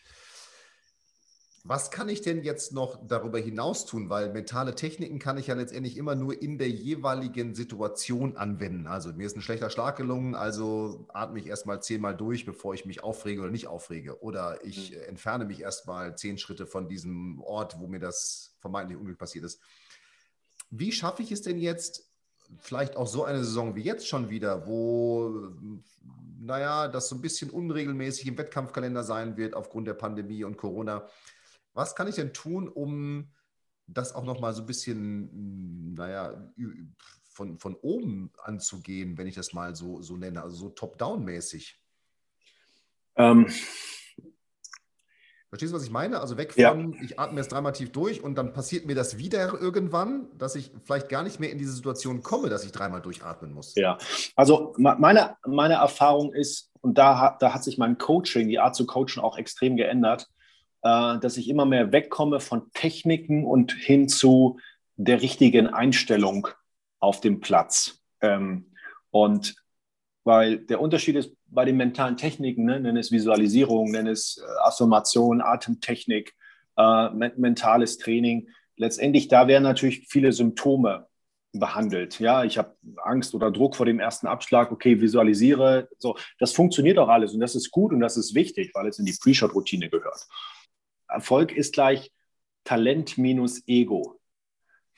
Was 1.68 1.90
kann 1.90 2.08
ich 2.08 2.22
denn 2.22 2.44
jetzt 2.44 2.72
noch 2.72 2.96
darüber 3.08 3.40
hinaus 3.40 3.86
tun? 3.86 4.08
Weil 4.08 4.32
mentale 4.32 4.76
Techniken 4.76 5.18
kann 5.18 5.36
ich 5.36 5.48
ja 5.48 5.54
letztendlich 5.54 5.96
immer 5.96 6.14
nur 6.14 6.40
in 6.40 6.58
der 6.58 6.70
jeweiligen 6.70 7.56
Situation 7.56 8.36
anwenden. 8.36 8.86
Also 8.86 9.12
mir 9.12 9.26
ist 9.26 9.36
ein 9.36 9.42
schlechter 9.42 9.68
Schlag 9.68 9.96
gelungen, 9.96 10.36
also 10.36 11.08
atme 11.12 11.40
ich 11.40 11.46
erstmal 11.48 11.82
zehnmal 11.82 12.16
durch, 12.16 12.46
bevor 12.46 12.74
ich 12.74 12.86
mich 12.86 13.02
aufrege 13.02 13.40
oder 13.40 13.50
nicht 13.50 13.66
aufrege. 13.66 14.22
Oder 14.22 14.64
ich 14.64 14.92
mhm. 14.92 15.02
entferne 15.08 15.44
mich 15.44 15.60
erstmal 15.60 16.16
zehn 16.16 16.38
Schritte 16.38 16.66
von 16.66 16.88
diesem 16.88 17.40
Ort, 17.40 17.80
wo 17.80 17.88
mir 17.88 18.00
das 18.00 18.54
vermeintlich 18.60 18.96
Unglück 18.96 19.18
passiert 19.18 19.44
ist. 19.44 19.60
Wie 20.70 20.92
schaffe 20.92 21.22
ich 21.22 21.32
es 21.32 21.42
denn 21.42 21.58
jetzt, 21.58 22.08
vielleicht 22.58 22.96
auch 22.96 23.08
so 23.08 23.24
eine 23.24 23.42
Saison 23.42 23.74
wie 23.74 23.82
jetzt 23.82 24.06
schon 24.06 24.30
wieder, 24.30 24.68
wo, 24.68 25.50
naja, 26.38 26.86
das 26.86 27.08
so 27.08 27.16
ein 27.16 27.22
bisschen 27.22 27.50
unregelmäßig 27.50 28.28
im 28.28 28.38
Wettkampfkalender 28.38 29.02
sein 29.02 29.36
wird 29.36 29.54
aufgrund 29.54 29.88
der 29.88 29.94
Pandemie 29.94 30.44
und 30.44 30.56
Corona, 30.56 31.08
was 31.76 31.94
kann 31.94 32.08
ich 32.08 32.16
denn 32.16 32.32
tun, 32.32 32.68
um 32.68 33.30
das 33.86 34.14
auch 34.14 34.24
nochmal 34.24 34.54
so 34.54 34.62
ein 34.62 34.66
bisschen, 34.66 35.94
naja, 35.94 36.50
von, 37.30 37.58
von 37.58 37.74
oben 37.76 38.32
anzugehen, 38.42 39.18
wenn 39.18 39.26
ich 39.26 39.34
das 39.34 39.52
mal 39.52 39.76
so, 39.76 40.02
so 40.02 40.16
nenne, 40.16 40.42
also 40.42 40.56
so 40.56 40.68
top-down-mäßig? 40.70 41.78
Ähm. 43.16 43.46
Verstehst 45.48 45.72
du, 45.72 45.76
was 45.76 45.84
ich 45.84 45.90
meine? 45.90 46.20
Also 46.20 46.36
weg 46.36 46.52
von, 46.52 46.92
ja. 46.92 47.02
ich 47.02 47.20
atme 47.20 47.38
jetzt 47.38 47.52
dreimal 47.52 47.72
tief 47.72 47.92
durch 47.92 48.22
und 48.22 48.34
dann 48.36 48.52
passiert 48.52 48.84
mir 48.84 48.96
das 48.96 49.16
wieder 49.16 49.54
irgendwann, 49.60 50.28
dass 50.36 50.56
ich 50.56 50.72
vielleicht 50.84 51.08
gar 51.08 51.22
nicht 51.22 51.38
mehr 51.38 51.52
in 51.52 51.58
diese 51.58 51.72
Situation 51.72 52.22
komme, 52.22 52.48
dass 52.48 52.64
ich 52.64 52.72
dreimal 52.72 53.00
durchatmen 53.00 53.52
muss. 53.52 53.74
Ja, 53.76 53.96
also 54.34 54.74
meine, 54.76 55.36
meine 55.46 55.74
Erfahrung 55.74 56.32
ist, 56.34 56.72
und 56.80 56.98
da, 56.98 57.36
da 57.38 57.54
hat 57.54 57.62
sich 57.62 57.78
mein 57.78 57.96
Coaching, 57.96 58.48
die 58.48 58.58
Art 58.58 58.74
zu 58.74 58.86
coachen 58.86 59.20
auch 59.20 59.38
extrem 59.38 59.76
geändert. 59.76 60.28
Äh, 60.86 61.18
dass 61.18 61.36
ich 61.36 61.48
immer 61.48 61.66
mehr 61.66 61.90
wegkomme 61.90 62.38
von 62.38 62.70
Techniken 62.72 63.44
und 63.44 63.72
hin 63.72 64.08
zu 64.08 64.60
der 64.94 65.20
richtigen 65.20 65.66
Einstellung 65.66 66.46
auf 67.00 67.20
dem 67.20 67.40
Platz. 67.40 68.04
Ähm, 68.20 68.66
und 69.10 69.56
weil 70.22 70.58
der 70.58 70.80
Unterschied 70.80 71.16
ist 71.16 71.32
bei 71.46 71.64
den 71.64 71.76
mentalen 71.76 72.16
Techniken, 72.16 72.66
ne, 72.66 72.78
nenn 72.78 72.96
es 72.96 73.10
Visualisierung, 73.10 73.90
nenn 73.90 74.06
es 74.06 74.38
äh, 74.38 74.44
Affirmation, 74.62 75.40
Atemtechnik, 75.40 76.34
äh, 76.76 77.10
mentales 77.10 77.98
Training. 77.98 78.48
Letztendlich, 78.76 79.26
da 79.26 79.48
werden 79.48 79.64
natürlich 79.64 80.06
viele 80.08 80.30
Symptome 80.30 81.08
behandelt. 81.52 82.20
Ja, 82.20 82.44
ich 82.44 82.58
habe 82.58 82.76
Angst 83.02 83.34
oder 83.34 83.50
Druck 83.50 83.74
vor 83.74 83.86
dem 83.86 83.98
ersten 83.98 84.28
Abschlag. 84.28 84.70
Okay, 84.70 85.00
visualisiere. 85.00 85.88
So, 85.98 86.16
das 86.38 86.52
funktioniert 86.52 86.98
auch 86.98 87.08
alles 87.08 87.34
und 87.34 87.40
das 87.40 87.56
ist 87.56 87.72
gut 87.72 87.92
und 87.92 87.98
das 87.98 88.16
ist 88.16 88.36
wichtig, 88.36 88.70
weil 88.74 88.86
es 88.86 89.00
in 89.00 89.06
die 89.06 89.16
Pre-Shot-Routine 89.20 89.90
gehört. 89.90 90.28
Erfolg 91.08 91.52
ist 91.52 91.74
gleich 91.74 92.12
Talent 92.64 93.18
minus 93.18 93.62
Ego. 93.66 94.18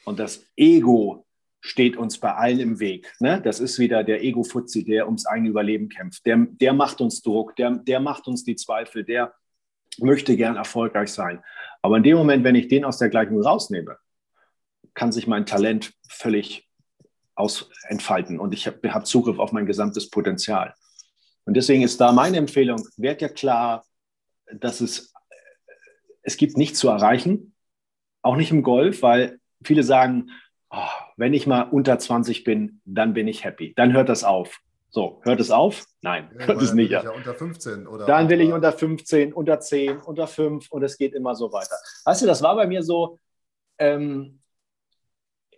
Und 0.04 0.18
das 0.18 0.44
Ego 0.56 1.26
steht 1.60 1.96
uns 1.96 2.18
bei 2.18 2.34
allen 2.34 2.60
im 2.60 2.80
Weg. 2.80 3.12
Ne? 3.20 3.40
Das 3.42 3.60
ist 3.60 3.78
wieder 3.78 4.04
der 4.04 4.22
Ego-Fuzzi, 4.22 4.84
der 4.84 5.06
ums 5.06 5.26
eigene 5.26 5.50
Überleben 5.50 5.88
kämpft. 5.88 6.24
Der, 6.24 6.46
der 6.48 6.72
macht 6.72 7.00
uns 7.00 7.22
Druck, 7.22 7.56
der, 7.56 7.72
der 7.72 8.00
macht 8.00 8.26
uns 8.26 8.44
die 8.44 8.56
Zweifel, 8.56 9.04
der 9.04 9.34
möchte 9.98 10.36
gern 10.36 10.56
erfolgreich 10.56 11.10
sein. 11.10 11.42
Aber 11.82 11.96
in 11.96 12.02
dem 12.02 12.16
Moment, 12.16 12.44
wenn 12.44 12.54
ich 12.54 12.68
den 12.68 12.84
aus 12.84 12.98
der 12.98 13.08
Gleichung 13.08 13.42
rausnehme, 13.42 13.98
kann 14.94 15.12
sich 15.12 15.26
mein 15.26 15.46
Talent 15.46 15.92
völlig 16.08 16.68
aus 17.34 17.70
entfalten 17.84 18.40
und 18.40 18.52
ich 18.52 18.66
habe 18.66 18.92
hab 18.92 19.06
Zugriff 19.06 19.38
auf 19.38 19.52
mein 19.52 19.66
gesamtes 19.66 20.10
Potenzial. 20.10 20.74
Und 21.44 21.56
deswegen 21.56 21.82
ist 21.82 22.00
da 22.00 22.12
meine 22.12 22.36
Empfehlung, 22.36 22.84
werd 22.96 23.22
ja 23.22 23.28
klar, 23.28 23.86
dass 24.52 24.80
es, 24.80 25.14
es 26.28 26.36
gibt 26.36 26.58
nichts 26.58 26.78
zu 26.78 26.90
erreichen, 26.90 27.54
auch 28.20 28.36
nicht 28.36 28.50
im 28.50 28.62
Golf, 28.62 29.00
weil 29.00 29.40
viele 29.64 29.82
sagen, 29.82 30.30
oh, 30.68 30.76
wenn 31.16 31.32
ich 31.32 31.46
mal 31.46 31.62
unter 31.62 31.98
20 31.98 32.44
bin, 32.44 32.82
dann 32.84 33.14
bin 33.14 33.26
ich 33.26 33.44
happy. 33.44 33.72
Dann 33.74 33.94
hört 33.94 34.10
das 34.10 34.24
auf. 34.24 34.60
So, 34.90 35.22
hört 35.24 35.40
es 35.40 35.50
auf? 35.50 35.86
Nein, 36.02 36.30
ja, 36.38 36.46
hört 36.46 36.60
es 36.60 36.74
nicht. 36.74 36.90
Ja. 36.90 37.10
unter 37.10 37.34
15 37.34 37.86
oder 37.86 38.04
dann 38.04 38.28
will 38.28 38.42
ich 38.42 38.52
unter 38.52 38.72
15, 38.72 39.32
unter 39.32 39.58
10, 39.58 39.96
unter 40.00 40.26
5 40.26 40.70
und 40.70 40.82
es 40.82 40.98
geht 40.98 41.14
immer 41.14 41.34
so 41.34 41.50
weiter. 41.50 41.76
Weißt 42.04 42.20
du, 42.20 42.26
das 42.26 42.42
war 42.42 42.54
bei 42.56 42.66
mir 42.66 42.82
so, 42.82 43.18
ähm, 43.78 44.40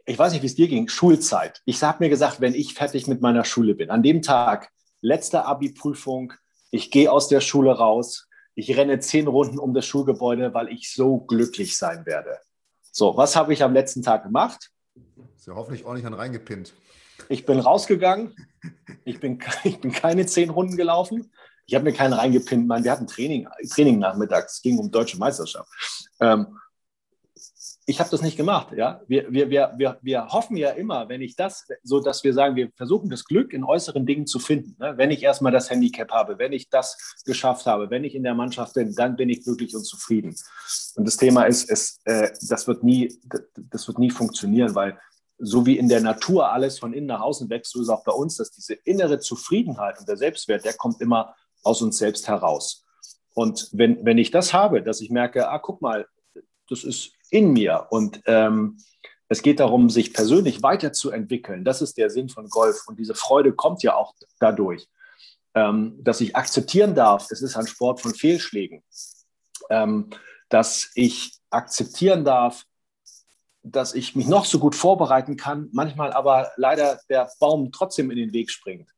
ich 0.07 0.17
weiß 0.17 0.33
nicht, 0.33 0.43
wie 0.43 0.47
es 0.47 0.55
dir 0.55 0.69
ging, 0.69 0.87
Schulzeit. 0.87 1.63
Ich 1.65 1.83
habe 1.83 2.05
mir 2.05 2.11
gesagt, 2.11 2.41
wenn 2.41 2.55
ich 2.55 2.75
fertig 2.75 3.09
mit 3.09 3.21
meiner 3.21 3.45
Schule 3.45 3.75
bin, 3.75 3.91
an 3.91 4.05
dem 4.05 4.23
Tag, 4.23 4.71
letzte 5.01 5.47
Abi-Prüfung, 5.47 6.33
ich 6.71 6.93
gehe 6.93 7.11
aus 7.11 7.27
der 7.27 7.41
Schule 7.41 7.73
raus, 7.73 8.29
ich 8.55 8.77
renne 8.77 9.01
zehn 9.01 9.27
Runden 9.27 9.59
um 9.59 9.75
das 9.75 9.87
Schulgebäude, 9.87 10.55
weil 10.55 10.69
ich 10.69 10.93
so 10.93 11.19
glücklich 11.19 11.77
sein 11.77 12.07
werde. 12.07 12.39
So, 12.93 13.17
was 13.17 13.37
habe 13.37 13.53
ich 13.53 13.63
am 13.63 13.73
letzten 13.73 14.03
Tag 14.03 14.25
gemacht? 14.25 14.71
Ist 15.37 15.47
ja 15.47 15.55
hoffentlich 15.55 15.85
ordentlich 15.85 16.07
an 16.07 16.15
reingepinnt. 16.15 16.75
Ich 17.29 17.47
bin 17.47 17.61
rausgegangen. 17.61 18.35
Ich 19.05 19.21
bin, 19.21 19.39
ich 19.65 19.81
bin 19.81 19.93
keine 19.93 20.27
zehn 20.27 20.51
Runden 20.51 20.77
gelaufen. 20.77 21.33
Ich 21.67 21.75
habe 21.75 21.85
mir 21.85 21.93
keinen 21.93 22.15
reingepinnt. 22.15 22.67
Man, 22.67 22.83
wir 22.83 22.91
hatten 22.91 23.07
Training, 23.07 23.47
Training 23.73 24.01
nachmittags. 24.01 24.55
Es 24.55 24.63
ging 24.63 24.79
um 24.79 24.91
deutsche 24.91 25.19
Meisterschaft. 25.19 25.71
Ähm, 26.21 26.59
ich 27.87 27.99
habe 27.99 28.11
das 28.11 28.23
nicht 28.23 28.37
gemacht. 28.37 28.69
Ja? 28.77 29.01
Wir, 29.09 29.33
wir, 29.33 29.51
wir, 29.51 29.73
wir, 29.77 29.99
wir 30.03 30.27
hoffen 30.29 30.57
ja 30.57 30.71
immer, 30.71 31.09
wenn 31.09 31.23
ich 31.23 31.35
das, 31.37 31.67
so 31.83 32.01
dass 32.01 32.23
wir 32.25 32.33
sagen, 32.33 32.57
wir 32.57 32.71
versuchen 32.77 33.11
das 33.11 33.25
Glück 33.25 33.53
in 33.53 33.65
äußeren 33.65 34.07
Dingen 34.07 34.27
zu 34.27 34.39
finden. 34.39 34.77
Ne? 34.79 34.97
Wenn 34.97 35.11
ich 35.11 35.23
erstmal 35.23 35.53
das 35.53 35.71
Handicap 35.71 36.11
habe, 36.13 36.39
wenn 36.39 36.53
ich 36.53 36.69
das 36.69 37.23
geschafft 37.25 37.67
habe, 37.67 37.91
wenn 37.91 38.05
ich 38.05 38.15
in 38.15 38.23
der 38.23 38.35
Mannschaft 38.35 38.75
bin, 38.75 38.95
dann 38.95 39.17
bin 39.17 39.29
ich 39.29 39.43
glücklich 39.43 39.75
und 39.75 39.85
zufrieden. 39.85 40.35
Und 40.97 41.07
das 41.07 41.17
Thema 41.17 41.45
ist, 41.45 41.71
es, 41.71 42.01
äh, 42.05 42.31
das, 42.49 42.69
wird 42.69 42.85
nie, 42.85 43.19
das 43.57 43.89
wird 43.89 43.99
nie 43.99 44.11
funktionieren, 44.11 44.75
weil 44.75 44.99
so 45.39 45.65
wie 45.65 45.79
in 45.79 45.89
der 45.89 46.03
Natur 46.03 46.53
alles 46.53 46.79
von 46.79 46.93
innen 46.93 47.07
nach 47.07 47.23
außen 47.23 47.49
wächst, 47.49 47.73
so 47.73 47.81
ist 47.81 47.89
auch 47.89 48.05
bei 48.05 48.13
uns, 48.13 48.37
dass 48.37 48.51
diese 48.51 48.75
innere 48.75 49.21
Zufriedenheit 49.21 49.99
und 49.99 50.07
der 50.07 50.19
Selbstwert, 50.19 50.65
der 50.65 50.75
kommt 50.75 51.01
immer 51.01 51.35
aus 51.63 51.81
uns 51.81 51.99
selbst 51.99 52.29
heraus. 52.29 52.85
Und 53.35 53.69
wenn, 53.73 54.05
wenn 54.05 54.19
ich 54.19 54.31
das 54.31 54.53
habe, 54.53 54.83
dass 54.83 55.01
ich 55.01 55.11
merke, 55.11 55.49
ah, 55.49 55.59
guck 55.59 55.81
mal, 55.81 56.07
das 56.71 56.85
ist 56.85 57.13
in 57.31 57.53
mir 57.53 57.87
und 57.91 58.23
ähm, 58.27 58.79
es 59.29 59.43
geht 59.43 59.61
darum, 59.61 59.91
sich 59.91 60.13
persönlich 60.13 60.63
weiterzuentwickeln. 60.63 61.65
Das 61.65 61.83
ist 61.83 61.97
der 61.97 62.11
Sinn 62.11 62.29
von 62.29 62.49
Golf 62.49 62.89
und 62.89 62.99
diese 62.99 63.15
Freude 63.15 63.53
kommt 63.53 63.83
ja 63.85 63.95
auch 63.95 64.15
dadurch, 64.41 64.89
ähm, 65.55 65.99
dass 66.03 66.21
ich 66.21 66.35
akzeptieren 66.35 66.95
darf, 66.95 67.31
es 67.31 67.41
ist 67.41 67.57
ein 67.57 67.67
Sport 67.67 68.01
von 68.01 68.15
Fehlschlägen, 68.15 68.83
ähm, 69.71 70.11
dass 70.49 70.91
ich 70.95 71.39
akzeptieren 71.51 72.25
darf, 72.25 72.65
dass 73.63 73.95
ich 73.95 74.17
mich 74.17 74.27
noch 74.27 74.47
so 74.47 74.59
gut 74.59 74.75
vorbereiten 74.75 75.37
kann, 75.37 75.69
manchmal 75.73 76.13
aber 76.13 76.51
leider 76.57 76.99
der 77.09 77.31
Baum 77.39 77.71
trotzdem 77.73 78.11
in 78.11 78.17
den 78.17 78.33
Weg 78.33 78.51
springt. 78.51 78.89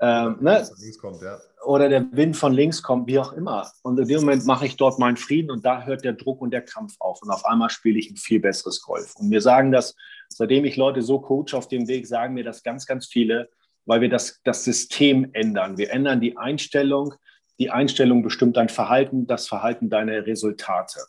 Ja, 0.00 0.26
ähm, 0.26 0.38
ne? 0.40 0.68
kommt, 1.00 1.22
ja. 1.22 1.38
Oder 1.64 1.88
der 1.88 2.06
Wind 2.12 2.36
von 2.36 2.52
links 2.52 2.82
kommt, 2.82 3.06
wie 3.06 3.18
auch 3.18 3.32
immer. 3.32 3.70
Und 3.82 3.98
in 3.98 4.08
dem 4.08 4.20
Moment 4.20 4.46
mache 4.46 4.66
ich 4.66 4.76
dort 4.76 4.98
meinen 4.98 5.16
Frieden 5.16 5.50
und 5.50 5.64
da 5.64 5.82
hört 5.84 6.04
der 6.04 6.12
Druck 6.12 6.40
und 6.40 6.50
der 6.50 6.62
Kampf 6.62 6.96
auf. 6.98 7.22
Und 7.22 7.30
auf 7.30 7.44
einmal 7.44 7.70
spiele 7.70 7.98
ich 7.98 8.10
ein 8.10 8.16
viel 8.16 8.40
besseres 8.40 8.82
Golf. 8.82 9.14
Und 9.16 9.28
mir 9.28 9.40
sagen 9.40 9.70
das, 9.70 9.94
seitdem 10.28 10.64
ich 10.64 10.76
Leute 10.76 11.02
so 11.02 11.20
coach 11.20 11.54
auf 11.54 11.68
dem 11.68 11.88
Weg, 11.88 12.06
sagen 12.06 12.34
mir 12.34 12.44
das 12.44 12.62
ganz, 12.62 12.86
ganz 12.86 13.06
viele, 13.06 13.48
weil 13.86 14.00
wir 14.00 14.08
das, 14.08 14.40
das 14.44 14.64
System 14.64 15.30
ändern. 15.32 15.78
Wir 15.78 15.92
ändern 15.92 16.20
die 16.20 16.36
Einstellung. 16.36 17.14
Die 17.58 17.70
Einstellung 17.70 18.22
bestimmt 18.22 18.56
dein 18.56 18.68
Verhalten, 18.68 19.26
das 19.26 19.46
Verhalten 19.46 19.88
deine 19.88 20.26
Resultate. 20.26 21.00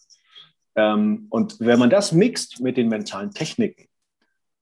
Ähm, 0.75 1.27
und 1.29 1.59
wenn 1.59 1.79
man 1.79 1.89
das 1.89 2.11
mixt 2.11 2.59
mit 2.61 2.77
den 2.77 2.89
mentalen 2.89 3.31
Techniken, 3.31 3.87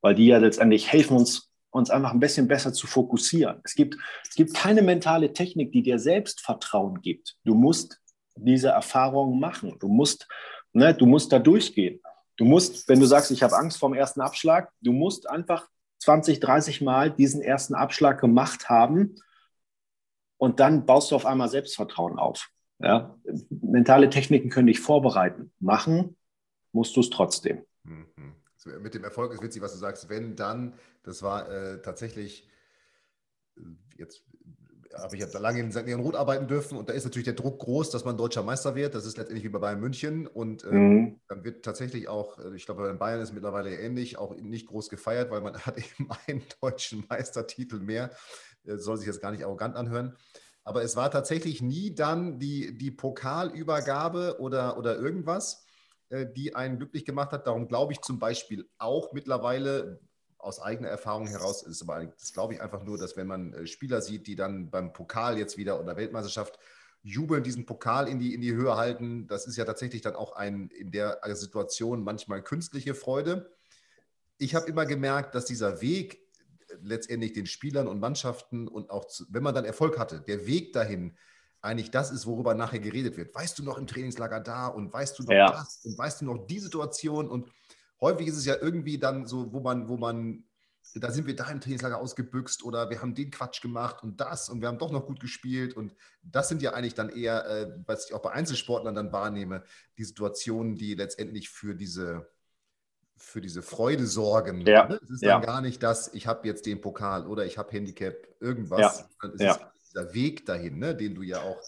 weil 0.02 0.16
die 0.16 0.28
ja 0.28 0.38
letztendlich 0.38 0.92
helfen 0.92 1.18
uns, 1.18 1.51
uns 1.72 1.90
einfach 1.90 2.12
ein 2.12 2.20
bisschen 2.20 2.48
besser 2.48 2.74
zu 2.74 2.86
fokussieren. 2.86 3.62
Es 3.64 3.76
gibt, 3.76 3.98
es 4.28 4.36
gibt 4.36 4.54
keine 4.54 4.82
mentale 4.82 5.34
Technik, 5.34 5.72
die 5.72 5.82
dir 5.82 6.00
Selbstvertrauen 6.00 7.02
gibt. 7.02 7.38
Du 7.44 7.56
musst 7.56 8.00
diese 8.36 8.70
Erfahrung 8.70 9.40
machen. 9.40 9.78
Du 9.80 9.88
musst, 9.88 10.28
ne, 10.74 10.94
du 10.94 11.06
musst 11.06 11.32
da 11.32 11.40
durchgehen. 11.40 12.02
Du 12.38 12.46
musst, 12.46 12.88
wenn 12.88 13.00
du 13.00 13.06
sagst, 13.06 13.32
ich 13.32 13.44
habe 13.44 13.56
Angst 13.58 13.78
vor 13.78 13.90
dem 13.90 13.96
ersten 13.96 14.22
Abschlag, 14.22 14.72
du 14.82 14.92
musst 14.92 15.30
einfach 15.30 15.68
20, 16.00 16.40
30 16.40 16.82
Mal 16.82 17.12
diesen 17.12 17.42
ersten 17.42 17.76
Abschlag 17.76 18.20
gemacht 18.20 18.70
haben 18.70 19.16
und 20.38 20.60
dann 20.60 20.86
baust 20.86 21.12
du 21.12 21.16
auf 21.16 21.26
einmal 21.26 21.50
Selbstvertrauen 21.50 22.18
auf. 22.18 22.50
Ja? 22.80 23.16
Mentale 23.50 24.10
Techniken 24.10 24.50
können 24.50 24.68
dich 24.68 24.80
vorbereiten. 24.80 25.54
Machen 25.60 26.18
musst 26.72 26.96
du 26.96 27.02
es 27.02 27.10
trotzdem. 27.10 27.64
Mhm. 27.84 28.08
Mit 28.80 28.94
dem 28.94 29.04
Erfolg 29.04 29.34
ist 29.34 29.42
witzig, 29.42 29.62
was 29.62 29.74
du 29.74 29.80
sagst. 29.80 30.10
Wenn 30.10 30.36
dann, 30.36 30.74
das 31.04 31.24
war 31.24 31.50
äh, 31.50 31.82
tatsächlich, 31.82 32.48
äh, 33.58 33.62
jetzt 33.98 34.24
habe 34.94 35.16
ich 35.16 35.22
ja 35.22 35.40
lange 35.40 35.60
in 35.60 35.72
St. 35.72 35.86
Leon 35.86 36.02
Roth 36.02 36.16
arbeiten 36.16 36.48
dürfen 36.48 36.78
und 36.78 36.90
da 36.90 36.94
ist 36.94 37.06
natürlich 37.06 37.26
der 37.26 37.34
Druck 37.34 37.60
groß, 37.60 37.92
dass 37.92 38.06
man 38.06 38.18
deutscher 38.18 38.44
Meister 38.44 38.76
wird. 38.76 38.94
Das 38.94 39.06
ist 39.06 39.18
letztendlich 39.18 39.46
wie 39.46 39.50
bei 39.50 39.60
Bayern 39.60 39.80
München 39.80 40.28
und 40.28 40.66
ähm, 40.66 40.72
mhm. 40.72 41.20
dann 41.28 41.44
wird 41.44 41.64
tatsächlich 41.64 42.08
auch, 42.08 42.40
äh, 42.40 42.56
ich 42.56 42.66
glaube, 42.66 42.84
bei 42.84 42.94
Bayern 42.94 43.22
ist 43.22 43.30
es 43.30 43.34
mittlerweile 43.34 43.76
ähnlich, 43.76 44.18
auch 44.18 44.36
nicht 44.36 44.68
groß 44.68 44.90
gefeiert, 44.90 45.32
weil 45.32 45.42
man 45.42 45.58
hat 45.66 45.78
eben 45.78 46.10
einen 46.28 46.44
deutschen 46.62 47.06
Meistertitel 47.10 47.80
mehr. 47.80 48.12
Das 48.64 48.84
soll 48.84 48.98
sich 48.98 49.08
jetzt 49.08 49.22
gar 49.22 49.32
nicht 49.32 49.44
arrogant 49.44 49.76
anhören. 49.76 50.16
Aber 50.64 50.84
es 50.84 50.96
war 50.96 51.10
tatsächlich 51.10 51.62
nie 51.62 51.96
dann 51.96 52.38
die, 52.38 52.78
die 52.78 52.92
Pokalübergabe 52.92 54.40
oder, 54.40 54.78
oder 54.78 54.96
irgendwas, 54.96 55.66
äh, 56.10 56.28
die 56.32 56.56
einen 56.56 56.78
glücklich 56.78 57.06
gemacht 57.06 57.32
hat. 57.32 57.48
Darum 57.48 57.68
glaube 57.68 57.94
ich 57.94 58.02
zum 58.02 58.20
Beispiel 58.20 58.70
auch 58.78 59.14
mittlerweile, 59.14 60.00
aus 60.42 60.60
eigener 60.60 60.90
Erfahrung 60.90 61.28
heraus 61.28 61.64
ist, 61.64 61.82
aber 61.82 62.06
das 62.06 62.34
glaube 62.34 62.54
ich 62.54 62.62
einfach 62.62 62.84
nur, 62.84 62.98
dass 62.98 63.16
wenn 63.18 63.28
man 63.28 63.54
äh, 63.54 63.68
Spieler 63.68 64.02
sieht, 64.02 64.28
die 64.28 64.36
dann 64.36 64.70
beim 64.70 64.94
Pokal 64.94 65.38
jetzt 65.38 65.58
wieder 65.58 65.80
oder 65.80 65.96
Weltmeisterschaft 65.96 66.60
jubeln, 67.04 67.44
diesen 67.44 67.66
Pokal 67.66 68.08
in 68.08 68.20
die, 68.20 68.34
in 68.34 68.42
die 68.42 68.54
Höhe 68.54 68.76
halten, 68.76 69.28
das 69.28 69.48
ist 69.48 69.58
ja 69.58 69.66
tatsächlich 69.66 70.02
dann 70.02 70.16
auch 70.16 70.34
ein 70.34 70.70
in 70.70 70.92
der 70.92 71.20
Situation 71.36 72.04
manchmal 72.04 72.44
künstliche 72.44 72.94
Freude. 72.94 73.56
Ich 74.38 74.56
habe 74.56 74.68
immer 74.68 74.86
gemerkt, 74.86 75.34
dass 75.34 75.46
dieser 75.46 75.82
Weg 75.82 76.20
letztendlich 76.82 77.34
den 77.34 77.48
Spielern 77.48 77.88
und 77.88 78.00
Mannschaften 78.00 78.68
und 78.68 78.90
auch, 78.90 79.06
zu, 79.06 79.26
wenn 79.30 79.44
man 79.44 79.56
dann 79.56 79.66
Erfolg 79.66 79.98
hatte, 79.98 80.22
der 80.22 80.46
Weg 80.46 80.74
dahin 80.74 81.18
eigentlich 81.62 81.92
das 81.92 82.12
ist, 82.12 82.26
worüber 82.26 82.56
nachher 82.56 82.80
geredet 82.80 83.18
wird. 83.18 83.36
Weißt 83.36 83.60
du 83.60 83.64
noch 83.64 83.78
im 83.78 83.88
Trainingslager 83.88 84.40
da 84.40 84.68
und 84.68 84.92
weißt 84.92 85.20
du 85.20 85.24
noch 85.24 85.32
ja. 85.32 85.52
das 85.52 85.82
und 85.84 85.98
weißt 85.98 86.22
du 86.22 86.26
noch 86.26 86.48
die 86.48 86.60
Situation 86.60 87.30
und 87.30 87.50
häufig 88.02 88.28
ist 88.28 88.38
es 88.38 88.46
ja 88.46 88.56
irgendwie 88.60 88.98
dann 88.98 89.26
so, 89.26 89.54
wo 89.54 89.60
man, 89.60 89.88
wo 89.88 89.98
man, 89.98 90.44
da 90.96 91.12
sind 91.12 91.28
wir 91.28 91.36
da 91.36 91.50
im 91.50 91.62
Trainingslager 91.62 92.00
ausgebüxt 92.00 92.64
oder 92.64 92.90
wir 92.90 93.02
haben 93.02 93.16
den 93.16 93.32
Quatsch 93.32 93.62
gemacht 93.62 94.04
und 94.04 94.20
das 94.20 94.50
und 94.50 94.62
wir 94.62 94.68
haben 94.68 94.80
doch 94.80 94.92
noch 94.92 95.06
gut 95.06 95.20
gespielt 95.20 95.76
und 95.78 95.96
das 96.24 96.50
sind 96.50 96.62
ja 96.62 96.74
eigentlich 96.74 96.96
dann 96.96 97.10
eher, 97.10 97.46
äh, 97.46 97.72
was 97.86 98.08
ich 98.08 98.14
auch 98.14 98.22
bei 98.22 98.32
Einzelsportlern 98.32 98.96
dann 98.96 99.12
wahrnehme, 99.12 99.64
die 99.98 100.04
Situationen, 100.04 100.76
die 100.76 100.96
letztendlich 100.96 101.50
für 101.50 101.76
diese 101.76 102.28
für 103.22 103.40
diese 103.40 103.62
Freude 103.62 104.08
sorgen. 104.08 104.62
Ja. 104.62 104.88
Ne? 104.88 105.00
Es 105.04 105.10
ist 105.12 105.22
ja. 105.22 105.34
dann 105.34 105.44
gar 105.44 105.62
nicht 105.62 105.84
das, 105.84 106.14
ich 106.14 106.26
habe 106.28 106.48
jetzt 106.48 106.66
den 106.66 106.82
Pokal 106.82 107.28
oder 107.28 107.46
ich 107.46 107.60
habe 107.60 107.72
Handicap, 107.72 108.16
irgendwas. 108.40 109.06
Ja. 109.22 109.30
Es 109.30 109.42
ja. 109.42 109.52
ist 109.52 109.62
dieser 109.90 110.14
Weg 110.14 110.46
dahin, 110.46 110.80
ne, 110.80 110.96
den 110.96 111.16
du 111.16 111.22
ja 111.22 111.42
auch 111.42 111.62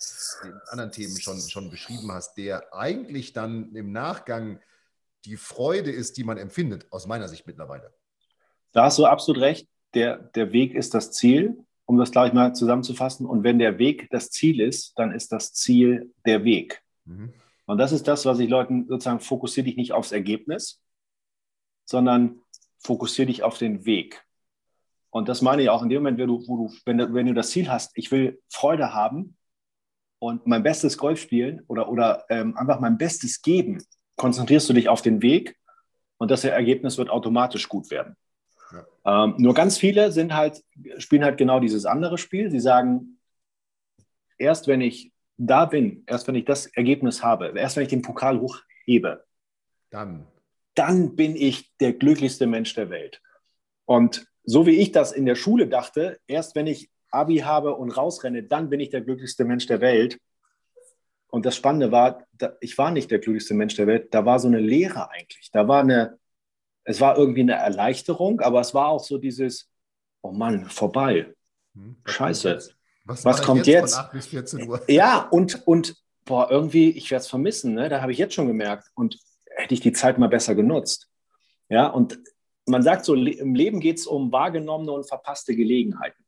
in 0.43 0.53
anderen 0.69 0.91
Themen 0.91 1.19
schon, 1.19 1.39
schon 1.39 1.69
beschrieben 1.69 2.11
hast, 2.11 2.38
der 2.38 2.73
eigentlich 2.73 3.34
dann 3.34 3.75
im 3.75 3.91
Nachgang 3.91 4.59
die 5.26 5.38
Freude 5.38 5.91
ist, 5.91 6.17
die 6.17 6.24
man 6.24 6.38
empfindet, 6.38 6.91
aus 6.91 7.07
meiner 7.07 7.28
Sicht 7.28 7.47
mittlerweile. 7.47 7.93
Da 8.71 8.86
hast 8.86 8.97
du 8.97 9.05
absolut 9.05 9.41
recht. 9.41 9.67
Der, 9.93 10.17
der 10.17 10.51
Weg 10.51 10.74
ist 10.74 10.93
das 10.93 11.11
Ziel, 11.11 11.63
um 11.86 11.97
das 11.97 12.11
gleich 12.11 12.34
mal 12.34 12.53
zusammenzufassen. 12.53 13.26
Und 13.26 13.43
wenn 13.43 13.59
der 13.59 13.78
Weg 13.78 14.09
das 14.09 14.32
Ziel 14.32 14.59
ist, 14.59 14.97
dann 14.97 15.11
ist 15.11 15.32
das 15.32 15.53
Ziel 15.53 16.13
der 16.26 16.43
Weg. 16.43 16.82
Mhm. 17.05 17.34
Und 17.65 17.78
das 17.78 17.91
ist 17.91 18.07
das, 18.07 18.26
was 18.26 18.39
ich 18.39 18.49
Leuten 18.49 18.88
sozusagen 18.88 19.19
fokussiere 19.19 19.65
dich 19.65 19.78
nicht 19.78 19.93
aufs 19.93 20.11
Ergebnis, 20.11 20.82
sondern 21.86 22.41
fokussiere 22.80 23.28
dich 23.28 23.43
auf 23.43 23.57
den 23.57 23.86
Weg. 23.86 24.26
Und 25.09 25.30
das 25.30 25.41
meine 25.41 25.61
ich 25.61 25.69
auch 25.69 25.84
in 25.84 25.89
dem 25.89 26.01
Moment, 26.01 26.17
wenn 26.17 26.28
du, 26.28 26.47
wo 26.47 26.67
du, 26.67 26.74
wenn, 26.86 26.97
du, 26.97 27.13
wenn 27.13 27.28
du 27.28 27.34
das 27.34 27.51
Ziel 27.51 27.69
hast, 27.69 27.91
ich 27.95 28.11
will 28.11 28.41
Freude 28.49 28.93
haben 28.93 29.38
und 30.19 30.47
mein 30.47 30.63
bestes 30.63 30.97
Golf 30.97 31.21
spielen 31.21 31.61
oder, 31.67 31.88
oder 31.88 32.26
ähm, 32.30 32.57
einfach 32.57 32.80
mein 32.80 32.97
Bestes 32.97 33.41
geben, 33.41 33.82
konzentrierst 34.16 34.70
du 34.70 34.74
dich 34.74 34.89
auf 34.89 35.01
den 35.01 35.22
Weg 35.22 35.57
und 36.18 36.32
das 36.32 36.43
Ergebnis 36.43 36.97
wird 36.97 37.09
automatisch 37.09 37.68
gut 37.68 37.91
werden. 37.91 38.16
Ja. 39.05 39.26
Ähm, 39.26 39.36
nur 39.38 39.53
ganz 39.53 39.78
viele 39.78 40.11
sind 40.11 40.34
halt, 40.34 40.64
spielen 40.97 41.24
halt 41.24 41.38
genau 41.38 41.59
dieses 41.59 41.86
andere 41.86 42.18
Spiel. 42.18 42.49
Sie 42.49 42.59
sagen, 42.59 43.20
erst 44.38 44.68
wenn 44.68 44.82
ich 44.82 45.11
da 45.38 45.66
bin, 45.66 46.03
erst 46.07 46.28
wenn 46.28 46.36
ich 46.36 46.45
das 46.45 46.68
Ergebnis 46.68 47.24
habe, 47.24 47.53
erst 47.55 47.76
wenn 47.76 47.84
ich 47.84 47.89
den 47.89 48.01
Pokal 48.01 48.39
hochhebe, 48.39 49.24
dann, 49.89 50.28
dann 50.76 51.16
bin 51.16 51.36
ich 51.36 51.76
der 51.78 51.93
glücklichste 51.93 52.47
Mensch 52.47 52.74
der 52.74 52.89
Welt. 52.89 53.22
Und 53.86 54.26
so 54.43 54.66
wie 54.66 54.78
ich 54.78 54.91
das 54.91 55.11
in 55.11 55.26
der 55.26 55.36
Schule 55.36 55.68
dachte, 55.68 56.20
erst 56.28 56.55
wenn 56.55 56.68
ich 56.68 56.89
Abi 57.09 57.38
habe 57.38 57.76
und 57.76 57.91
rausrenne, 57.91 58.43
dann 58.43 58.70
bin 58.70 58.80
ich 58.80 58.89
der 58.89 59.01
glücklichste 59.01 59.45
Mensch 59.45 59.68
der 59.68 59.82
Welt. 59.82 60.20
Und 61.34 61.47
das 61.47 61.55
Spannende 61.55 61.91
war, 61.91 62.27
ich 62.61 62.77
war 62.77 62.91
nicht 62.91 63.09
der 63.09 63.17
glücklichste 63.17 63.55
Mensch 63.55 63.73
der 63.73 63.88
Welt, 63.88 64.13
da 64.13 64.23
war 64.23 64.38
so 64.38 64.47
eine 64.47 64.59
Leere 64.59 65.09
eigentlich. 65.09 65.49
Da 65.51 65.67
war 65.67 65.81
eine, 65.81 66.19
es 66.84 67.01
war 67.01 67.17
irgendwie 67.17 67.41
eine 67.41 67.55
Erleichterung, 67.55 68.39
aber 68.41 68.61
es 68.61 68.75
war 68.75 68.89
auch 68.89 69.03
so 69.03 69.17
dieses, 69.17 69.67
oh 70.21 70.31
Mann, 70.31 70.69
vorbei. 70.69 71.34
Hm, 71.73 71.95
Scheiße. 72.05 72.75
Was, 73.05 73.25
was 73.25 73.41
kommt 73.41 73.65
jetzt? 73.65 73.99
jetzt? 74.29 74.55
Ja, 74.88 75.27
und, 75.27 75.65
und 75.65 75.95
boah, 76.23 76.51
irgendwie, 76.51 76.91
ich 76.91 77.09
werde 77.09 77.23
es 77.23 77.27
vermissen, 77.27 77.73
ne? 77.73 77.89
da 77.89 78.03
habe 78.03 78.11
ich 78.11 78.19
jetzt 78.19 78.36
schon 78.36 78.45
gemerkt. 78.45 78.91
Und 78.93 79.17
hätte 79.47 79.73
ich 79.73 79.79
die 79.79 79.91
Zeit 79.91 80.19
mal 80.19 80.29
besser 80.29 80.53
genutzt. 80.53 81.09
Ja, 81.67 81.88
und 81.88 82.19
man 82.67 82.84
sagt 82.84 83.05
so, 83.05 83.15
im 83.15 83.55
Leben 83.55 83.79
geht 83.79 83.97
es 83.97 84.05
um 84.05 84.31
wahrgenommene 84.31 84.91
und 84.91 85.07
verpasste 85.07 85.55
Gelegenheiten. 85.55 86.22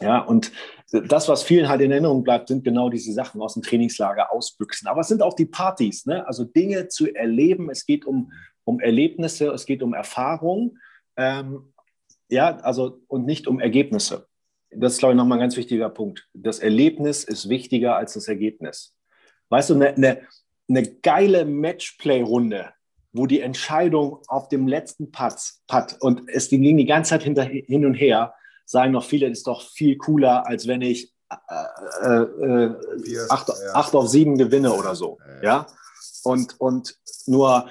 Ja, 0.00 0.20
und 0.20 0.52
das, 0.92 1.28
was 1.28 1.42
vielen 1.42 1.68
halt 1.68 1.80
in 1.80 1.90
Erinnerung 1.90 2.22
bleibt, 2.22 2.48
sind 2.48 2.64
genau 2.64 2.90
diese 2.90 3.12
Sachen 3.12 3.40
aus 3.40 3.54
dem 3.54 3.62
Trainingslager 3.62 4.32
ausbüchsen. 4.32 4.88
Aber 4.88 5.00
es 5.00 5.08
sind 5.08 5.22
auch 5.22 5.34
die 5.34 5.46
Partys, 5.46 6.06
ne? 6.06 6.26
also 6.26 6.44
Dinge 6.44 6.88
zu 6.88 7.12
erleben. 7.12 7.70
Es 7.70 7.86
geht 7.86 8.04
um, 8.04 8.32
um 8.64 8.80
Erlebnisse, 8.80 9.48
es 9.48 9.66
geht 9.66 9.82
um 9.82 9.94
Erfahrung. 9.94 10.78
Ähm, 11.16 11.72
ja, 12.28 12.56
also 12.58 13.00
und 13.08 13.26
nicht 13.26 13.46
um 13.46 13.60
Ergebnisse. 13.60 14.26
Das 14.70 14.94
ist, 14.94 14.98
glaube 14.98 15.14
ich, 15.14 15.16
nochmal 15.16 15.38
ein 15.38 15.42
ganz 15.42 15.56
wichtiger 15.56 15.88
Punkt. 15.88 16.28
Das 16.34 16.58
Erlebnis 16.58 17.24
ist 17.24 17.48
wichtiger 17.48 17.96
als 17.96 18.14
das 18.14 18.28
Ergebnis. 18.28 18.94
Weißt 19.48 19.70
du, 19.70 19.74
eine, 19.74 19.94
eine, 19.94 20.20
eine 20.68 20.82
geile 20.82 21.44
Matchplay-Runde, 21.44 22.72
wo 23.12 23.26
die 23.26 23.40
Entscheidung 23.40 24.20
auf 24.26 24.48
dem 24.48 24.66
letzten 24.66 25.10
Putt, 25.10 25.36
Putt 25.68 25.96
und 26.00 26.28
es 26.28 26.48
ging 26.50 26.76
die 26.76 26.84
ganze 26.84 27.10
Zeit 27.10 27.22
hinter, 27.22 27.44
hin 27.44 27.86
und 27.86 27.94
her, 27.94 28.34
sagen 28.66 28.92
noch 28.92 29.04
viele, 29.04 29.28
das 29.28 29.38
ist 29.38 29.46
doch 29.46 29.62
viel 29.62 29.96
cooler, 29.96 30.46
als 30.46 30.66
wenn 30.66 30.82
ich 30.82 31.12
äh, 31.30 32.06
äh, 32.06 32.74
acht, 33.28 33.48
ja. 33.48 33.74
acht, 33.74 33.94
auf 33.94 34.08
sieben 34.08 34.36
gewinne 34.36 34.72
oder 34.72 34.94
so. 34.94 35.18
Ja. 35.42 35.42
ja? 35.42 35.66
Und, 36.22 36.60
und 36.60 36.96
nur 37.26 37.68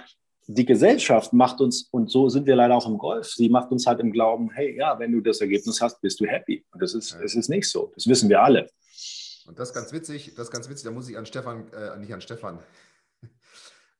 die 0.47 0.65
Gesellschaft 0.65 1.33
macht 1.33 1.61
uns, 1.61 1.87
und 1.91 2.09
so 2.09 2.29
sind 2.29 2.45
wir 2.45 2.55
leider 2.55 2.75
auch 2.75 2.87
im 2.87 2.97
Golf, 2.97 3.27
sie 3.27 3.49
macht 3.49 3.71
uns 3.71 3.85
halt 3.87 3.99
im 3.99 4.11
Glauben, 4.11 4.51
hey, 4.51 4.77
ja, 4.77 4.97
wenn 4.99 5.11
du 5.11 5.21
das 5.21 5.41
Ergebnis 5.41 5.81
hast, 5.81 6.01
bist 6.01 6.19
du 6.19 6.25
happy. 6.25 6.65
Und 6.71 6.81
das 6.81 6.93
ist, 6.93 7.11
ja. 7.11 7.21
das 7.21 7.35
ist 7.35 7.49
nicht 7.49 7.69
so. 7.69 7.91
Das 7.95 8.07
wissen 8.07 8.29
wir 8.29 8.41
alle. 8.41 8.69
Und 9.45 9.59
das 9.59 9.69
ist 9.69 9.75
ganz 9.75 9.91
witzig, 9.93 10.33
das 10.35 10.47
ist 10.47 10.51
ganz 10.51 10.69
witzig, 10.69 10.85
da 10.85 10.91
muss 10.91 11.07
ich 11.07 11.17
an 11.17 11.25
Stefan, 11.25 11.71
äh, 11.71 11.97
nicht 11.99 12.13
an 12.13 12.21
Stefan, 12.21 12.59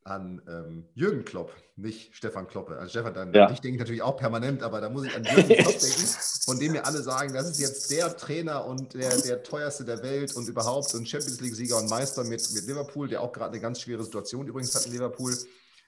an 0.06 0.40
ähm, 0.48 0.86
Jürgen 0.94 1.26
Klopp, 1.26 1.52
nicht 1.76 2.16
Stefan 2.16 2.48
Kloppe. 2.48 2.78
An 2.78 2.88
Stefan, 2.88 3.16
dann, 3.16 3.34
ja. 3.34 3.50
ich 3.50 3.60
denke 3.60 3.80
natürlich 3.80 4.04
auch 4.04 4.18
permanent, 4.18 4.62
aber 4.62 4.80
da 4.80 4.88
muss 4.88 5.06
ich 5.06 5.16
an 5.16 5.24
Jürgen 5.24 5.48
Klopp 5.64 5.80
denken, 5.80 6.06
von 6.46 6.60
dem 6.60 6.74
mir 6.74 6.86
alle 6.86 7.02
sagen, 7.02 7.34
das 7.34 7.50
ist 7.50 7.60
jetzt 7.60 7.90
der 7.90 8.16
Trainer 8.16 8.66
und 8.66 8.94
der, 8.94 9.20
der 9.22 9.42
teuerste 9.42 9.84
der 9.84 10.04
Welt 10.04 10.36
und 10.36 10.48
überhaupt 10.48 10.94
und 10.94 11.10
Champions 11.10 11.42
League-Sieger 11.42 11.78
und 11.78 11.90
Meister 11.90 12.24
mit, 12.24 12.48
mit 12.54 12.68
Liverpool, 12.68 13.08
der 13.08 13.22
auch 13.22 13.32
gerade 13.32 13.54
eine 13.54 13.60
ganz 13.60 13.82
schwere 13.82 14.04
Situation 14.04 14.48
übrigens 14.48 14.76
hat 14.76 14.86
in 14.86 14.92
Liverpool, 14.92 15.36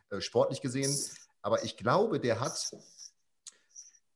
äh, 0.09 0.19
sportlich 0.19 0.61
gesehen. 0.61 0.97
Aber 1.43 1.63
ich 1.63 1.77
glaube, 1.77 2.19
der 2.19 2.39
hat 2.39 2.75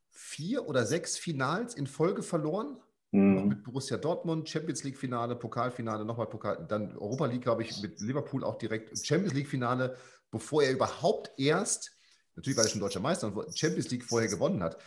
vier 0.09 0.67
oder 0.67 0.87
sechs 0.87 1.19
Finals 1.19 1.75
in 1.75 1.85
Folge 1.85 2.23
verloren 2.23 2.75
Mhm. 3.11 3.49
Mit 3.49 3.63
Borussia 3.63 3.97
Dortmund, 3.97 4.47
Champions 4.49 4.83
League-Finale, 4.83 5.35
Pokalfinale, 5.35 6.05
nochmal 6.05 6.27
Pokal, 6.27 6.65
dann 6.67 6.97
Europa 6.97 7.25
League, 7.25 7.41
glaube 7.41 7.61
ich, 7.61 7.81
mit 7.81 7.99
Liverpool 7.99 8.43
auch 8.43 8.57
direkt 8.57 9.05
Champions 9.05 9.33
League-Finale, 9.33 9.97
bevor 10.31 10.63
er 10.63 10.71
überhaupt 10.71 11.31
erst, 11.37 11.91
natürlich 12.35 12.57
war 12.57 12.63
er 12.63 12.69
schon 12.69 12.79
deutscher 12.79 13.01
Meister 13.01 13.27
und 13.27 13.57
Champions 13.57 13.91
League 13.91 14.05
vorher 14.05 14.29
gewonnen 14.29 14.63
hat. 14.63 14.77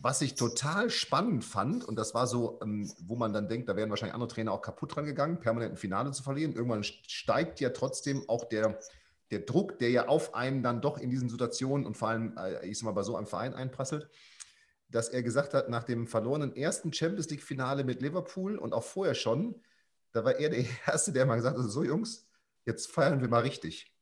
Was 0.00 0.22
ich 0.22 0.34
total 0.34 0.90
spannend 0.90 1.44
fand, 1.44 1.84
und 1.84 1.96
das 1.96 2.14
war 2.14 2.26
so, 2.26 2.58
ähm, 2.62 2.90
wo 3.02 3.16
man 3.16 3.32
dann 3.32 3.48
denkt, 3.48 3.68
da 3.68 3.76
wären 3.76 3.90
wahrscheinlich 3.90 4.14
andere 4.14 4.28
Trainer 4.28 4.52
auch 4.52 4.62
kaputt 4.62 4.96
dran 4.96 5.04
gegangen, 5.04 5.38
permanent 5.38 5.74
ein 5.74 5.76
Finale 5.76 6.10
zu 6.12 6.22
verlieren. 6.22 6.54
Irgendwann 6.54 6.82
steigt 6.82 7.60
ja 7.60 7.70
trotzdem 7.70 8.28
auch 8.28 8.44
der, 8.44 8.80
der 9.30 9.40
Druck, 9.40 9.78
der 9.78 9.90
ja 9.90 10.08
auf 10.08 10.34
einen 10.34 10.62
dann 10.62 10.80
doch 10.80 10.98
in 10.98 11.10
diesen 11.10 11.28
Situationen 11.28 11.86
und 11.86 11.96
vor 11.96 12.08
allem, 12.08 12.34
äh, 12.36 12.66
ich 12.66 12.78
sag 12.78 12.86
mal, 12.86 12.92
bei 12.92 13.02
so 13.02 13.14
einem 13.14 13.26
Verein 13.26 13.54
einprasselt 13.54 14.08
dass 14.94 15.08
er 15.08 15.24
gesagt 15.24 15.54
hat, 15.54 15.68
nach 15.68 15.82
dem 15.82 16.06
verlorenen 16.06 16.54
ersten 16.54 16.92
Champions 16.92 17.28
League-Finale 17.28 17.82
mit 17.82 18.00
Liverpool 18.00 18.56
und 18.56 18.72
auch 18.72 18.84
vorher 18.84 19.16
schon, 19.16 19.60
da 20.12 20.24
war 20.24 20.38
er 20.38 20.50
der 20.50 20.64
Erste, 20.86 21.12
der 21.12 21.26
mal 21.26 21.34
gesagt 21.34 21.58
hat, 21.58 21.64
so 21.68 21.82
Jungs, 21.82 22.28
jetzt 22.64 22.92
feiern 22.92 23.20
wir 23.20 23.28
mal 23.28 23.42
richtig. 23.42 23.92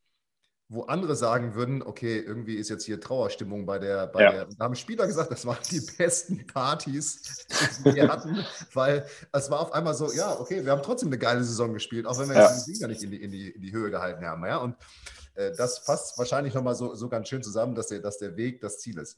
Wo 0.68 0.82
andere 0.82 1.16
sagen 1.16 1.54
würden, 1.54 1.82
okay, 1.82 2.18
irgendwie 2.18 2.56
ist 2.56 2.68
jetzt 2.68 2.84
hier 2.84 3.00
Trauerstimmung 3.00 3.64
bei 3.64 3.78
der, 3.78 4.06
bei 4.06 4.22
ja. 4.22 4.32
der. 4.32 4.44
Da 4.44 4.64
haben 4.64 4.74
Spieler 4.74 5.06
gesagt, 5.06 5.30
das 5.30 5.46
waren 5.46 5.58
die 5.70 5.80
besten 5.80 6.46
Partys, 6.46 7.46
die 7.84 7.94
wir 7.94 8.08
hatten, 8.08 8.44
weil 8.74 9.06
es 9.32 9.50
war 9.50 9.60
auf 9.60 9.72
einmal 9.72 9.94
so, 9.94 10.12
ja, 10.12 10.38
okay, 10.38 10.62
wir 10.62 10.72
haben 10.72 10.82
trotzdem 10.82 11.08
eine 11.08 11.18
geile 11.18 11.42
Saison 11.42 11.72
gespielt, 11.72 12.06
auch 12.06 12.18
wenn 12.18 12.28
wir 12.28 12.36
ja. 12.36 12.42
jetzt 12.42 12.66
den 12.66 12.74
Sieger 12.74 12.88
nicht 12.88 13.02
in 13.02 13.10
die, 13.10 13.22
in, 13.22 13.30
die, 13.30 13.50
in 13.50 13.62
die 13.62 13.72
Höhe 13.72 13.90
gehalten 13.90 14.24
haben. 14.26 14.44
Ja? 14.44 14.58
Und 14.58 14.76
äh, 15.36 15.52
das 15.56 15.78
fasst 15.78 16.18
wahrscheinlich 16.18 16.52
nochmal 16.52 16.74
so, 16.74 16.94
so 16.94 17.08
ganz 17.08 17.28
schön 17.28 17.42
zusammen, 17.42 17.74
dass 17.74 17.88
der, 17.88 18.00
dass 18.00 18.18
der 18.18 18.36
Weg 18.36 18.60
das 18.60 18.78
Ziel 18.78 18.98
ist. 18.98 19.16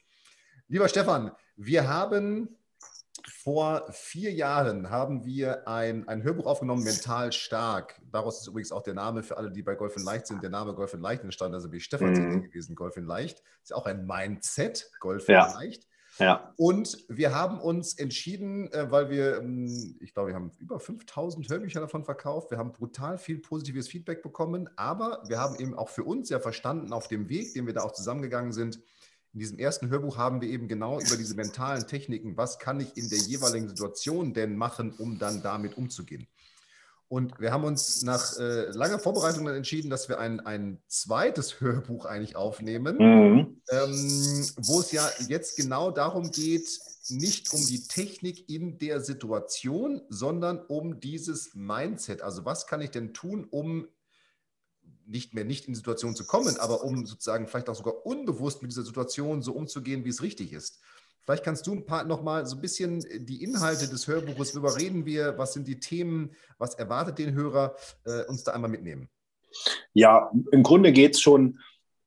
Lieber 0.68 0.88
Stefan, 0.88 1.30
wir 1.56 1.88
haben 1.88 2.56
vor 3.28 3.86
vier 3.92 4.32
Jahren 4.32 4.90
haben 4.90 5.24
wir 5.24 5.68
ein, 5.68 6.08
ein 6.08 6.22
Hörbuch 6.22 6.46
aufgenommen, 6.46 6.82
Mental 6.82 7.32
Stark. 7.32 8.00
Daraus 8.10 8.40
ist 8.40 8.48
übrigens 8.48 8.72
auch 8.72 8.82
der 8.82 8.94
Name 8.94 9.22
für 9.22 9.36
alle, 9.36 9.50
die 9.50 9.62
bei 9.62 9.74
Golf 9.74 9.96
in 9.96 10.04
Leicht 10.04 10.26
sind, 10.26 10.42
der 10.42 10.50
Name 10.50 10.74
Golf 10.74 10.94
in 10.94 11.00
Leicht 11.00 11.22
entstanden, 11.22 11.54
also 11.54 11.70
wie 11.70 11.80
Stefan 11.80 12.12
mhm. 12.12 12.42
gewesen, 12.42 12.74
Golf 12.74 12.96
in 12.96 13.04
Leicht. 13.04 13.42
Ist 13.62 13.74
auch 13.74 13.86
ein 13.86 14.06
Mindset, 14.06 14.90
Golf 15.00 15.28
in 15.28 15.34
ja. 15.34 15.52
Leicht. 15.52 15.86
Ja. 16.18 16.54
Und 16.56 16.96
wir 17.08 17.34
haben 17.34 17.60
uns 17.60 17.98
entschieden, 17.98 18.72
äh, 18.72 18.90
weil 18.90 19.10
wir, 19.10 19.38
ähm, 19.38 19.96
ich 20.00 20.14
glaube, 20.14 20.28
wir 20.28 20.34
haben 20.34 20.52
über 20.58 20.78
5000 20.78 21.48
Hörbücher 21.48 21.80
davon 21.80 22.04
verkauft. 22.04 22.50
Wir 22.50 22.58
haben 22.58 22.72
brutal 22.72 23.18
viel 23.18 23.38
positives 23.38 23.88
Feedback 23.88 24.22
bekommen, 24.22 24.70
aber 24.76 25.22
wir 25.26 25.38
haben 25.38 25.56
eben 25.56 25.74
auch 25.74 25.88
für 25.88 26.04
uns 26.04 26.30
ja 26.30 26.38
verstanden, 26.38 26.92
auf 26.92 27.08
dem 27.08 27.28
Weg, 27.28 27.52
den 27.54 27.66
wir 27.66 27.74
da 27.74 27.82
auch 27.82 27.92
zusammengegangen 27.92 28.52
sind, 28.52 28.80
in 29.34 29.40
diesem 29.40 29.58
ersten 29.58 29.90
Hörbuch 29.90 30.16
haben 30.16 30.40
wir 30.40 30.48
eben 30.48 30.68
genau 30.68 31.00
über 31.00 31.16
diese 31.16 31.34
mentalen 31.34 31.86
Techniken, 31.88 32.36
was 32.36 32.60
kann 32.60 32.78
ich 32.78 32.96
in 32.96 33.10
der 33.10 33.18
jeweiligen 33.18 33.68
Situation 33.68 34.32
denn 34.32 34.56
machen, 34.56 34.94
um 34.96 35.18
dann 35.18 35.42
damit 35.42 35.76
umzugehen. 35.76 36.28
Und 37.08 37.38
wir 37.38 37.52
haben 37.52 37.64
uns 37.64 38.02
nach 38.02 38.38
äh, 38.38 38.70
langer 38.70 38.98
Vorbereitung 38.98 39.44
dann 39.44 39.56
entschieden, 39.56 39.90
dass 39.90 40.08
wir 40.08 40.18
ein, 40.18 40.40
ein 40.40 40.80
zweites 40.88 41.60
Hörbuch 41.60 42.06
eigentlich 42.06 42.36
aufnehmen, 42.36 42.96
mhm. 42.96 43.60
ähm, 43.70 44.50
wo 44.56 44.80
es 44.80 44.90
ja 44.92 45.08
jetzt 45.28 45.56
genau 45.56 45.90
darum 45.90 46.30
geht, 46.30 46.80
nicht 47.08 47.52
um 47.52 47.64
die 47.66 47.86
Technik 47.86 48.48
in 48.48 48.78
der 48.78 49.00
Situation, 49.00 50.00
sondern 50.08 50.58
um 50.58 51.00
dieses 51.00 51.54
Mindset. 51.54 52.22
Also 52.22 52.44
was 52.44 52.66
kann 52.66 52.80
ich 52.80 52.90
denn 52.90 53.12
tun, 53.12 53.46
um 53.50 53.86
nicht 55.06 55.34
mehr 55.34 55.44
nicht 55.44 55.66
in 55.66 55.72
die 55.72 55.78
Situation 55.78 56.14
zu 56.14 56.26
kommen, 56.26 56.56
aber 56.58 56.84
um 56.84 57.06
sozusagen 57.06 57.46
vielleicht 57.46 57.68
auch 57.68 57.74
sogar 57.74 58.06
unbewusst 58.06 58.62
mit 58.62 58.70
dieser 58.70 58.84
Situation 58.84 59.42
so 59.42 59.52
umzugehen, 59.52 60.04
wie 60.04 60.10
es 60.10 60.22
richtig 60.22 60.52
ist. 60.52 60.80
Vielleicht 61.24 61.44
kannst 61.44 61.66
du 61.66 61.72
ein 61.72 61.86
paar 61.86 62.04
nochmal 62.04 62.46
so 62.46 62.56
ein 62.56 62.60
bisschen 62.60 63.00
die 63.00 63.42
Inhalte 63.42 63.88
des 63.88 64.06
Hörbuches, 64.06 64.54
worüber 64.54 64.76
reden 64.76 65.06
wir, 65.06 65.38
was 65.38 65.54
sind 65.54 65.66
die 65.66 65.80
Themen, 65.80 66.32
was 66.58 66.74
erwartet 66.74 67.18
den 67.18 67.34
Hörer, 67.34 67.76
äh, 68.04 68.24
uns 68.26 68.44
da 68.44 68.52
einmal 68.52 68.70
mitnehmen. 68.70 69.08
Ja, 69.94 70.30
im 70.52 70.62
Grunde 70.62 70.92
geht 70.92 71.14
es 71.14 71.20
schon 71.20 71.60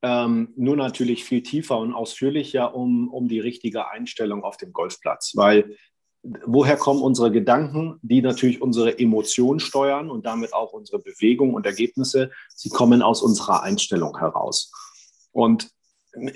ähm, 0.03 0.53
nur 0.55 0.75
natürlich 0.75 1.23
viel 1.23 1.41
tiefer 1.41 1.79
und 1.79 1.93
ausführlicher 1.93 2.75
um, 2.75 3.09
um 3.09 3.27
die 3.27 3.39
richtige 3.39 3.89
Einstellung 3.89 4.43
auf 4.43 4.57
dem 4.57 4.71
Golfplatz, 4.71 5.31
weil 5.35 5.75
woher 6.45 6.77
kommen 6.77 7.01
unsere 7.01 7.31
Gedanken, 7.31 7.99
die 8.01 8.21
natürlich 8.21 8.61
unsere 8.61 8.99
Emotionen 8.99 9.59
steuern 9.59 10.09
und 10.09 10.25
damit 10.25 10.53
auch 10.53 10.73
unsere 10.73 10.99
Bewegung 10.99 11.53
und 11.53 11.65
Ergebnisse. 11.65 12.31
Sie 12.55 12.69
kommen 12.69 13.01
aus 13.01 13.21
unserer 13.21 13.63
Einstellung 13.63 14.17
heraus. 14.17 14.71
Und 15.31 15.69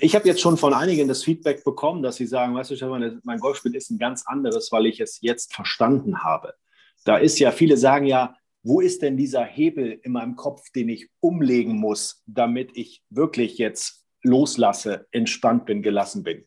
ich 0.00 0.14
habe 0.14 0.28
jetzt 0.28 0.40
schon 0.40 0.56
von 0.56 0.74
einigen 0.74 1.08
das 1.08 1.24
Feedback 1.24 1.64
bekommen, 1.64 2.02
dass 2.02 2.16
sie 2.16 2.26
sagen, 2.26 2.54
weißt 2.54 2.70
du, 2.70 2.76
Stefan, 2.76 3.20
mein 3.24 3.40
Golfspiel 3.40 3.74
ist 3.74 3.90
ein 3.90 3.98
ganz 3.98 4.24
anderes, 4.26 4.70
weil 4.70 4.86
ich 4.86 5.00
es 5.00 5.20
jetzt 5.20 5.54
verstanden 5.54 6.22
habe. 6.22 6.54
Da 7.04 7.16
ist 7.16 7.38
ja, 7.38 7.50
viele 7.50 7.76
sagen 7.76 8.06
ja, 8.06 8.36
wo 8.62 8.80
ist 8.80 9.02
denn 9.02 9.16
dieser 9.16 9.44
Hebel 9.44 9.98
in 10.04 10.12
meinem 10.12 10.36
Kopf, 10.36 10.70
den 10.70 10.88
ich 10.88 11.08
umlegen 11.20 11.76
muss, 11.76 12.22
damit 12.26 12.76
ich 12.76 13.02
wirklich 13.10 13.58
jetzt 13.58 14.04
loslasse, 14.22 15.06
entspannt 15.10 15.66
bin, 15.66 15.82
gelassen 15.82 16.22
bin. 16.22 16.46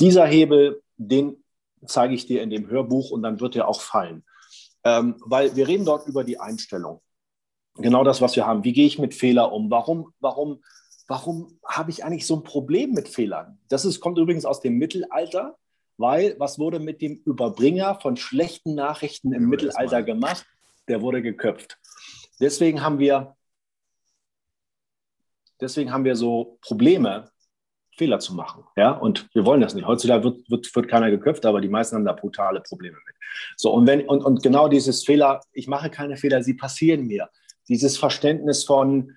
Dieser 0.00 0.26
Hebel, 0.26 0.82
den 0.96 1.44
zeige 1.86 2.14
ich 2.14 2.26
dir 2.26 2.42
in 2.42 2.50
dem 2.50 2.68
Hörbuch 2.68 3.10
und 3.10 3.22
dann 3.22 3.40
wird 3.40 3.54
dir 3.54 3.68
auch 3.68 3.80
fallen. 3.80 4.24
Ähm, 4.84 5.16
weil 5.20 5.54
wir 5.56 5.68
reden 5.68 5.84
dort 5.84 6.06
über 6.06 6.24
die 6.24 6.40
Einstellung. 6.40 7.00
Genau 7.74 8.04
das, 8.04 8.20
was 8.20 8.34
wir 8.34 8.46
haben. 8.46 8.64
Wie 8.64 8.72
gehe 8.72 8.86
ich 8.86 8.98
mit 8.98 9.14
Fehlern 9.14 9.50
um? 9.50 9.70
Warum, 9.70 10.12
warum, 10.20 10.62
warum 11.06 11.58
habe 11.64 11.90
ich 11.90 12.04
eigentlich 12.04 12.26
so 12.26 12.36
ein 12.36 12.42
Problem 12.42 12.92
mit 12.92 13.08
Fehlern? 13.08 13.58
Das 13.68 13.84
ist, 13.84 14.00
kommt 14.00 14.18
übrigens 14.18 14.44
aus 14.44 14.60
dem 14.60 14.78
Mittelalter, 14.78 15.56
weil 15.96 16.36
was 16.38 16.58
wurde 16.58 16.80
mit 16.80 17.00
dem 17.00 17.20
Überbringer 17.24 18.00
von 18.00 18.16
schlechten 18.16 18.74
Nachrichten 18.74 19.32
im 19.32 19.42
ja, 19.42 19.48
Mittelalter 19.48 20.02
gemacht? 20.02 20.46
Der 20.88 21.02
wurde 21.02 21.22
geköpft. 21.22 21.78
deswegen 22.40 22.82
haben 22.82 22.98
wir, 22.98 23.36
deswegen 25.60 25.92
haben 25.92 26.04
wir 26.04 26.16
so 26.16 26.58
Probleme, 26.62 27.30
Fehler 27.98 28.20
zu 28.20 28.34
machen. 28.34 28.64
Ja, 28.76 28.92
und 28.92 29.28
wir 29.34 29.44
wollen 29.44 29.60
das 29.60 29.74
nicht. 29.74 29.86
Heutzutage 29.86 30.24
wird, 30.24 30.50
wird, 30.50 30.74
wird 30.74 30.88
keiner 30.88 31.10
geköpft, 31.10 31.44
aber 31.44 31.60
die 31.60 31.68
meisten 31.68 31.96
haben 31.96 32.04
da 32.04 32.12
brutale 32.12 32.60
Probleme 32.60 32.96
mit. 33.06 33.16
So, 33.56 33.72
und 33.72 33.86
wenn, 33.86 34.08
und, 34.08 34.24
und 34.24 34.42
genau 34.42 34.68
dieses 34.68 35.04
Fehler, 35.04 35.40
ich 35.52 35.66
mache 35.66 35.90
keine 35.90 36.16
Fehler, 36.16 36.42
sie 36.42 36.54
passieren 36.54 37.06
mir. 37.06 37.28
Dieses 37.68 37.98
Verständnis 37.98 38.64
von, 38.64 39.16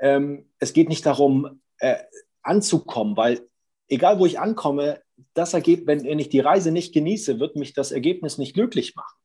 ähm, 0.00 0.46
es 0.58 0.72
geht 0.72 0.88
nicht 0.88 1.06
darum, 1.06 1.60
äh, 1.78 1.96
anzukommen, 2.42 3.16
weil 3.16 3.40
egal 3.88 4.18
wo 4.18 4.26
ich 4.26 4.40
ankomme, 4.40 5.00
das 5.34 5.54
Ergebnis, 5.54 6.04
wenn 6.04 6.18
ich 6.18 6.30
die 6.30 6.40
Reise 6.40 6.72
nicht 6.72 6.92
genieße, 6.92 7.38
wird 7.38 7.56
mich 7.56 7.74
das 7.74 7.92
Ergebnis 7.92 8.38
nicht 8.38 8.54
glücklich 8.54 8.96
machen. 8.96 9.21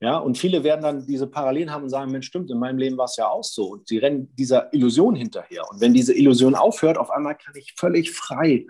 Ja, 0.00 0.18
und 0.18 0.38
viele 0.38 0.62
werden 0.62 0.82
dann 0.82 1.06
diese 1.06 1.26
Parallelen 1.26 1.72
haben 1.72 1.82
und 1.82 1.90
sagen, 1.90 2.12
Mensch, 2.12 2.26
stimmt, 2.28 2.50
in 2.50 2.58
meinem 2.58 2.78
Leben 2.78 2.96
war 2.96 3.06
es 3.06 3.16
ja 3.16 3.28
auch 3.28 3.42
so. 3.42 3.72
Und 3.72 3.88
sie 3.88 3.98
rennen 3.98 4.32
dieser 4.36 4.72
Illusion 4.72 5.16
hinterher. 5.16 5.68
Und 5.70 5.80
wenn 5.80 5.92
diese 5.92 6.14
Illusion 6.14 6.54
aufhört, 6.54 6.98
auf 6.98 7.10
einmal 7.10 7.36
kann 7.36 7.54
ich 7.56 7.74
völlig 7.76 8.12
frei 8.12 8.66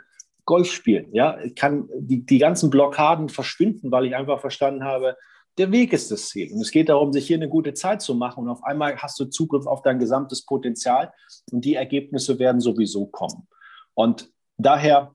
Golf 0.47 0.73
spielen. 0.73 1.09
Ja, 1.13 1.39
ich 1.41 1.55
kann 1.55 1.91
die, 1.99 2.25
die 2.25 2.39
ganzen 2.39 2.71
Blockaden 2.71 3.29
verschwinden, 3.29 3.93
weil 3.93 4.07
ich 4.07 4.17
einfach 4.17 4.41
verstanden 4.41 4.85
habe, 4.85 5.17
der 5.59 5.71
Weg 5.73 5.93
ist 5.93 6.11
das 6.11 6.29
Ziel. 6.29 6.51
Und 6.53 6.63
es 6.63 6.71
geht 6.71 6.89
darum, 6.89 7.13
sich 7.13 7.27
hier 7.27 7.37
eine 7.37 7.51
gute 7.51 7.75
Zeit 7.75 8.01
zu 8.01 8.15
machen. 8.15 8.45
Und 8.45 8.49
auf 8.49 8.65
einmal 8.65 8.97
hast 8.97 9.21
du 9.21 9.27
Zugriff 9.27 9.67
auf 9.67 9.83
dein 9.83 9.99
gesamtes 9.99 10.47
Potenzial 10.47 11.13
und 11.51 11.65
die 11.65 11.75
Ergebnisse 11.75 12.39
werden 12.39 12.63
sowieso 12.63 13.07
kommen. 13.07 13.47
Und 13.93 14.31
daher 14.57 15.15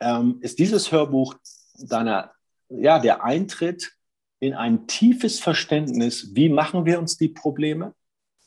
ähm, 0.00 0.38
ist 0.42 0.60
dieses 0.60 0.92
Hörbuch 0.92 1.34
deiner, 1.78 2.30
ja, 2.68 3.00
der 3.00 3.24
Eintritt 3.24 3.90
in 4.40 4.54
ein 4.54 4.86
tiefes 4.86 5.40
Verständnis, 5.40 6.34
wie 6.34 6.48
machen 6.48 6.84
wir 6.84 6.98
uns 6.98 7.16
die 7.16 7.28
Probleme 7.28 7.94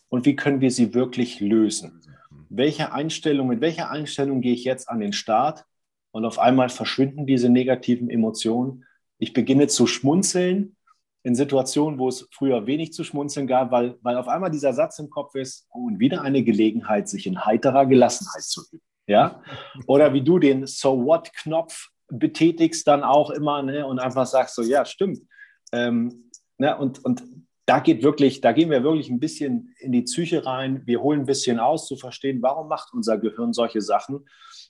und 0.09 0.25
wie 0.25 0.35
können 0.35 0.61
wir 0.61 0.71
sie 0.71 0.93
wirklich 0.93 1.39
lösen. 1.39 2.01
Welche 2.49 2.93
Einstellung, 2.93 3.47
mit 3.47 3.61
welcher 3.61 3.89
Einstellung 3.89 4.41
gehe 4.41 4.53
ich 4.53 4.63
jetzt 4.63 4.89
an 4.89 4.99
den 4.99 5.13
Start 5.13 5.65
und 6.11 6.25
auf 6.25 6.39
einmal 6.39 6.69
verschwinden 6.69 7.25
diese 7.25 7.49
negativen 7.49 8.09
Emotionen. 8.09 8.85
Ich 9.17 9.33
beginne 9.33 9.67
zu 9.67 9.87
schmunzeln 9.87 10.75
in 11.23 11.35
Situationen, 11.35 11.99
wo 11.99 12.07
es 12.07 12.27
früher 12.31 12.65
wenig 12.67 12.93
zu 12.93 13.03
schmunzeln 13.03 13.47
gab, 13.47 13.71
weil, 13.71 13.97
weil 14.01 14.15
auf 14.17 14.27
einmal 14.27 14.49
dieser 14.49 14.73
Satz 14.73 14.97
im 14.99 15.09
Kopf 15.09 15.35
ist, 15.35 15.67
oh, 15.71 15.87
und 15.87 15.99
wieder 15.99 16.21
eine 16.21 16.43
Gelegenheit, 16.43 17.09
sich 17.09 17.27
in 17.27 17.45
heiterer 17.45 17.85
Gelassenheit 17.85 18.43
zu 18.43 18.61
üben. 18.71 18.83
Ja? 19.07 19.41
Oder 19.87 20.13
wie 20.13 20.21
du 20.21 20.39
den 20.39 20.67
So 20.67 21.05
What-Knopf 21.05 21.89
betätigst 22.09 22.87
dann 22.87 23.03
auch 23.03 23.29
immer 23.29 23.61
ne, 23.61 23.85
und 23.85 23.99
einfach 23.99 24.25
sagst 24.25 24.55
so, 24.55 24.61
ja, 24.61 24.85
stimmt, 24.85 25.19
ähm, 25.71 26.29
ne, 26.57 26.77
und, 26.77 27.03
und 27.03 27.23
da 27.65 27.79
geht 27.79 28.01
wirklich, 28.01 28.39
da 28.39 28.53
gehen 28.53 28.69
wir 28.69 28.83
wirklich 28.83 29.09
ein 29.09 29.19
bisschen 29.19 29.75
in 29.79 29.91
die 29.91 30.03
Psyche 30.03 30.45
rein. 30.45 30.83
Wir 30.85 31.01
holen 31.01 31.21
ein 31.21 31.25
bisschen 31.25 31.59
aus, 31.59 31.85
zu 31.85 31.97
verstehen, 31.97 32.41
warum 32.41 32.69
macht 32.69 32.93
unser 32.93 33.17
Gehirn 33.17 33.51
solche 33.51 33.81
Sachen. 33.81 34.25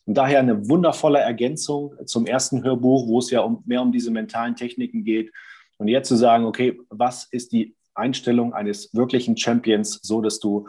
Und 0.05 0.15
daher 0.15 0.39
eine 0.39 0.67
wundervolle 0.67 1.19
Ergänzung 1.19 1.93
zum 2.05 2.25
ersten 2.25 2.63
Hörbuch, 2.63 3.07
wo 3.07 3.19
es 3.19 3.29
ja 3.29 3.41
um, 3.41 3.61
mehr 3.67 3.83
um 3.83 3.91
diese 3.91 4.09
mentalen 4.09 4.55
Techniken 4.55 5.03
geht. 5.03 5.31
Und 5.77 5.89
jetzt 5.89 6.07
zu 6.07 6.15
sagen, 6.15 6.45
okay, 6.45 6.79
was 6.89 7.27
ist 7.29 7.51
die 7.51 7.75
Einstellung 7.93 8.53
eines 8.53 8.91
wirklichen 8.95 9.37
Champions, 9.37 9.99
so 10.01 10.21
dass 10.21 10.39
du 10.39 10.67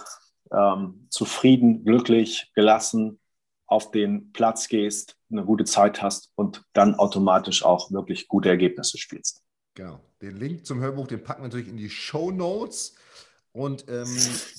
ähm, 0.53 1.07
zufrieden, 1.09 1.85
glücklich, 1.85 2.51
gelassen 2.55 3.21
auf 3.67 3.91
den 3.91 4.33
Platz 4.33 4.69
gehst, 4.69 5.17
eine 5.31 5.45
gute 5.45 5.65
Zeit 5.65 6.03
hast 6.03 6.31
und 6.35 6.63
dann 6.75 6.95
automatisch 6.95 7.65
auch 7.65 7.91
wirklich 7.91 8.29
gute 8.29 8.49
Ergebnisse 8.49 8.99
spielst. 8.99 9.43
Genau. 9.75 10.01
Den 10.21 10.37
Link 10.37 10.67
zum 10.67 10.81
Hörbuch, 10.81 11.07
den 11.07 11.23
packen 11.23 11.43
wir 11.43 11.49
natürlich 11.49 11.69
in 11.69 11.77
die 11.77 11.91
Show 11.91 12.31
Notes. 12.31 12.95
Und 13.53 13.89
ähm, 13.89 14.07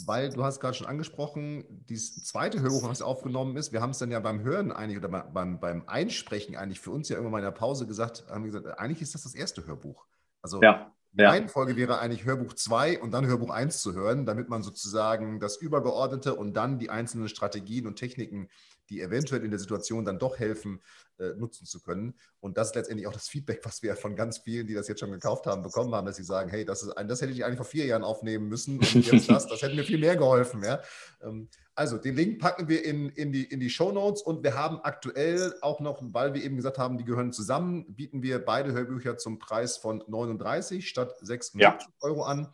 weil 0.05 0.30
du 0.30 0.43
hast 0.43 0.60
gerade 0.60 0.74
schon 0.74 0.88
angesprochen, 0.88 1.64
dieses 1.88 2.24
zweite 2.26 2.60
Hörbuch, 2.62 2.89
was 2.89 3.01
aufgenommen 3.01 3.55
ist, 3.55 3.72
wir 3.72 3.82
haben 3.82 3.91
es 3.91 3.99
dann 3.99 4.12
ja 4.12 4.20
beim 4.20 4.41
Hören 4.41 4.72
eigentlich 4.72 4.97
oder 4.97 5.07
beim, 5.07 5.60
beim 5.60 5.84
Einsprechen 5.88 6.57
eigentlich 6.57 6.80
für 6.80 6.91
uns 6.91 7.07
ja 7.07 7.16
irgendwann 7.16 7.32
mal 7.34 7.38
in 7.39 7.45
der 7.45 7.51
Pause 7.51 7.88
gesagt, 7.88 8.26
haben 8.30 8.43
wir 8.43 8.51
gesagt, 8.51 8.80
eigentlich 8.80 9.01
ist 9.01 9.14
das 9.14 9.24
das 9.24 9.36
erste 9.36 9.66
Hörbuch. 9.66 10.05
Also 10.41 10.62
ja, 10.62 10.91
die 11.12 11.22
ja. 11.22 11.30
Reihenfolge 11.30 11.76
wäre 11.76 11.99
eigentlich 11.99 12.26
Hörbuch 12.26 12.53
2 12.53 13.01
und 13.01 13.12
dann 13.12 13.26
Hörbuch 13.26 13.49
1 13.49 13.82
zu 13.82 13.93
hören, 13.93 14.26
damit 14.26 14.49
man 14.49 14.62
sozusagen 14.62 15.39
das 15.39 15.57
Übergeordnete 15.57 16.36
und 16.36 16.53
dann 16.53 16.78
die 16.78 16.89
einzelnen 16.89 17.30
Strategien 17.30 17.88
und 17.88 17.95
Techniken 17.95 18.49
die 18.89 19.01
eventuell 19.01 19.43
in 19.43 19.51
der 19.51 19.59
Situation 19.59 20.05
dann 20.05 20.19
doch 20.19 20.39
helfen, 20.39 20.81
äh, 21.19 21.33
nutzen 21.35 21.65
zu 21.65 21.81
können. 21.81 22.15
Und 22.39 22.57
das 22.57 22.69
ist 22.69 22.75
letztendlich 22.75 23.07
auch 23.07 23.13
das 23.13 23.27
Feedback, 23.27 23.61
was 23.63 23.83
wir 23.83 23.95
von 23.95 24.15
ganz 24.15 24.39
vielen, 24.39 24.67
die 24.67 24.73
das 24.73 24.87
jetzt 24.87 24.99
schon 24.99 25.11
gekauft 25.11 25.45
haben, 25.45 25.61
bekommen 25.61 25.93
haben, 25.93 26.05
dass 26.05 26.15
sie 26.15 26.23
sagen, 26.23 26.49
hey, 26.49 26.65
das, 26.65 26.83
ist 26.83 26.91
ein, 26.91 27.07
das 27.07 27.21
hätte 27.21 27.31
ich 27.33 27.43
eigentlich 27.43 27.57
vor 27.57 27.65
vier 27.65 27.85
Jahren 27.85 28.03
aufnehmen 28.03 28.47
müssen 28.47 28.79
und 28.79 29.05
jetzt 29.05 29.29
das, 29.29 29.47
das 29.47 29.61
hätte 29.61 29.75
mir 29.75 29.83
viel 29.83 29.99
mehr 29.99 30.15
geholfen. 30.15 30.63
Ja? 30.63 30.81
Ähm, 31.21 31.49
also 31.75 31.97
den 31.97 32.15
Link 32.15 32.39
packen 32.39 32.67
wir 32.67 32.83
in, 32.83 33.09
in 33.09 33.31
die, 33.31 33.43
in 33.43 33.59
die 33.59 33.69
Show 33.69 33.91
Notes 33.91 34.21
und 34.21 34.43
wir 34.43 34.55
haben 34.55 34.79
aktuell 34.81 35.53
auch 35.61 35.79
noch, 35.79 36.01
weil 36.01 36.33
wir 36.33 36.43
eben 36.43 36.57
gesagt 36.57 36.77
haben, 36.77 36.97
die 36.97 37.05
gehören 37.05 37.31
zusammen, 37.31 37.85
bieten 37.95 38.21
wir 38.21 38.39
beide 38.39 38.73
Hörbücher 38.73 39.17
zum 39.17 39.39
Preis 39.39 39.77
von 39.77 40.03
39 40.07 40.87
statt 40.87 41.15
76 41.21 41.61
ja. 41.61 41.77
Euro 42.01 42.23
an. 42.23 42.49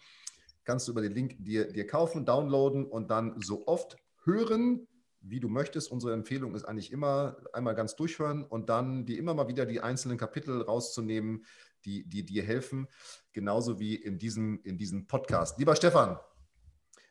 Kannst 0.63 0.87
du 0.87 0.91
über 0.91 1.01
den 1.01 1.13
Link 1.13 1.37
dir, 1.39 1.71
dir 1.71 1.87
kaufen, 1.87 2.25
downloaden 2.25 2.85
und 2.85 3.09
dann 3.09 3.39
so 3.41 3.67
oft 3.67 3.97
hören, 4.23 4.87
wie 5.27 5.39
du 5.39 5.49
möchtest. 5.49 5.91
Unsere 5.91 6.13
Empfehlung 6.13 6.55
ist 6.55 6.65
eigentlich 6.65 6.91
immer 6.91 7.37
einmal 7.53 7.75
ganz 7.75 7.95
durchhören 7.95 8.43
und 8.43 8.69
dann 8.69 9.05
dir 9.05 9.17
immer 9.17 9.33
mal 9.33 9.47
wieder 9.47 9.65
die 9.65 9.81
einzelnen 9.81 10.17
Kapitel 10.17 10.61
rauszunehmen, 10.61 11.45
die, 11.85 12.07
die 12.07 12.23
dir 12.23 12.43
helfen, 12.43 12.87
genauso 13.33 13.79
wie 13.79 13.95
in 13.95 14.17
diesem, 14.17 14.61
in 14.63 14.77
diesem 14.77 15.07
Podcast. 15.07 15.59
Lieber 15.59 15.75
Stefan, 15.75 16.19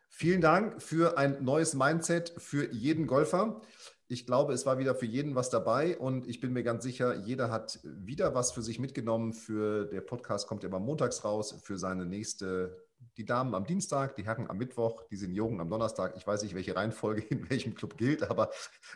vielen 0.09 0.41
Dank 0.41 0.83
für 0.83 1.19
ein 1.19 1.45
neues 1.45 1.75
Mindset 1.75 2.35
für 2.39 2.73
jeden 2.73 3.07
Golfer. 3.07 3.61
Ich 4.07 4.27
glaube, 4.27 4.53
es 4.53 4.67
war 4.67 4.79
wieder 4.79 4.95
für 4.95 5.07
jeden 5.07 5.35
was 5.35 5.51
dabei 5.51 5.97
und 5.97 6.27
ich 6.29 6.41
bin 6.41 6.53
mir 6.53 6.63
ganz 6.63 6.85
sicher, 6.85 7.15
jeder 7.15 7.51
hat 7.51 7.81
wieder 7.83 8.35
was 8.35 8.53
für 8.53 8.63
sich 8.63 8.79
mitgenommen. 8.79 9.33
Für 9.33 9.87
der 9.87 10.03
Podcast 10.03 10.47
kommt 10.47 10.63
immer 10.63 10.79
montags 10.79 11.25
raus 11.25 11.57
für 11.63 11.79
seine 11.79 12.05
nächste 12.05 12.84
die 13.17 13.25
Damen 13.25 13.55
am 13.55 13.65
Dienstag, 13.65 14.17
die 14.17 14.25
Herren 14.25 14.51
am 14.51 14.59
Mittwoch, 14.59 15.05
die 15.11 15.17
Senioren 15.17 15.61
am 15.61 15.71
Donnerstag. 15.71 16.15
Ich 16.17 16.27
weiß 16.27 16.43
nicht, 16.43 16.55
welche 16.55 16.75
Reihenfolge 16.75 17.23
in 17.31 17.49
welchem 17.49 17.75
Club 17.75 17.97
gilt, 17.97 18.23
aber 18.23 18.51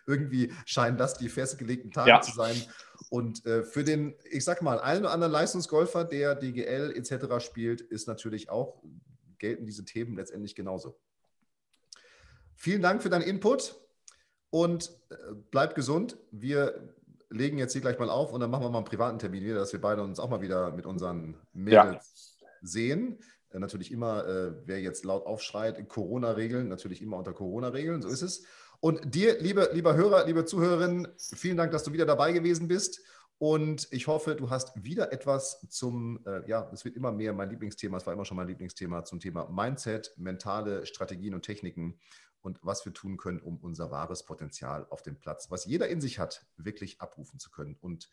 irgendwie 0.07 0.53
scheinen 0.66 0.96
das 0.96 1.14
die 1.14 1.28
festgelegten 1.28 1.90
Tage 1.90 2.11
ja. 2.11 2.20
zu 2.20 2.32
sein. 2.32 2.57
Und 3.11 3.44
äh, 3.46 3.62
für 3.62 3.84
den, 3.84 4.14
ich 4.30 4.44
sag 4.44 4.62
mal, 4.62 4.80
einen 4.80 5.01
oder 5.01 5.12
anderen 5.12 5.32
Leistungsgolfer, 5.32 6.05
der 6.05 6.34
DGL 6.34 6.92
etc. 6.96 7.44
spielt, 7.44 7.80
ist 7.80 8.09
natürlich 8.09 8.51
auch, 8.51 8.82
gelten 9.38 9.66
diese 9.66 9.84
Themen 9.84 10.16
letztendlich 10.16 10.55
genauso. 10.55 10.99
Vielen 12.57 12.82
Dank 12.82 13.03
für 13.03 13.11
deinen 13.11 13.22
Input 13.22 13.76
und 14.51 14.90
äh, 15.11 15.14
bleib 15.51 15.76
gesund. 15.76 16.18
Wir 16.32 16.94
legen 17.30 17.59
jetzt 17.59 17.72
hier 17.72 17.82
gleich 17.82 17.99
mal 17.99 18.11
auf 18.11 18.32
und 18.32 18.40
dann 18.40 18.51
machen 18.51 18.64
wir 18.64 18.70
mal 18.70 18.78
einen 18.78 18.86
privaten 18.86 19.18
Termin 19.18 19.44
wieder, 19.44 19.57
dass 19.57 19.72
wir 19.72 19.80
beide 19.80 20.03
uns 20.03 20.18
auch 20.18 20.28
mal 20.28 20.40
wieder 20.40 20.72
mit 20.72 20.86
unseren 20.86 21.36
Mädels 21.53 22.38
ja. 22.40 22.49
sehen. 22.62 23.18
Äh, 23.51 23.59
natürlich 23.59 23.92
immer, 23.92 24.26
äh, 24.26 24.53
wer 24.66 24.80
jetzt 24.80 25.05
laut 25.05 25.26
aufschreit, 25.26 25.88
Corona-Regeln, 25.88 26.68
natürlich 26.68 27.03
immer 27.03 27.16
unter 27.16 27.32
Corona-Regeln, 27.32 28.03
so 28.03 28.09
ist 28.09 28.22
es. 28.22 28.44
Und 28.80 29.14
dir, 29.14 29.40
liebe, 29.40 29.70
lieber 29.72 29.96
Hörer, 29.96 30.26
liebe 30.26 30.44
Zuhörerin, 30.44 31.09
vielen 31.16 31.57
Dank, 31.57 31.72
dass 31.72 31.82
du 31.82 31.92
wieder 31.92 32.07
dabei 32.07 32.32
gewesen 32.32 32.68
bist. 32.68 33.01
Und 33.38 33.86
ich 33.92 34.09
hoffe, 34.09 34.34
du 34.34 34.51
hast 34.51 34.82
wieder 34.82 35.12
etwas 35.12 35.61
zum, 35.68 36.20
äh, 36.26 36.49
ja, 36.49 36.68
es 36.72 36.84
wird 36.84 36.96
immer 36.96 37.12
mehr 37.12 37.32
mein 37.32 37.51
Lieblingsthema, 37.51 37.96
es 37.96 38.07
war 38.07 38.12
immer 38.12 38.24
schon 38.24 38.36
mein 38.36 38.49
Lieblingsthema, 38.49 39.05
zum 39.05 39.20
Thema 39.20 39.49
Mindset, 39.49 40.12
mentale 40.16 40.86
Strategien 40.86 41.34
und 41.34 41.42
Techniken 41.42 41.99
und 42.40 42.59
was 42.62 42.84
wir 42.84 42.92
tun 42.92 43.16
können, 43.16 43.40
um 43.40 43.59
unser 43.59 43.90
wahres 43.92 44.24
Potenzial 44.24 44.86
auf 44.90 45.03
dem 45.03 45.18
Platz, 45.18 45.51
was 45.51 45.66
jeder 45.66 45.88
in 45.88 46.01
sich 46.01 46.18
hat, 46.18 46.46
wirklich 46.57 47.01
abrufen 47.01 47.38
zu 47.38 47.51
können 47.51 47.76
und 47.80 48.09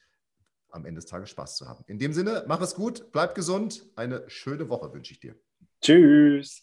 am 0.76 0.86
Ende 0.86 1.02
des 1.02 1.10
Tages 1.10 1.30
Spaß 1.30 1.58
zu 1.58 1.68
haben. 1.68 1.84
In 1.88 1.98
dem 1.98 2.14
Sinne, 2.14 2.46
mach 2.48 2.62
es 2.62 2.76
gut, 2.76 3.12
bleib 3.12 3.34
gesund. 3.34 3.88
Eine 3.96 4.24
schöne 4.28 4.70
Woche 4.70 4.94
wünsche 4.94 5.14
ich 5.14 5.20
dir. 5.20 5.34
Tschüss. 5.82 6.62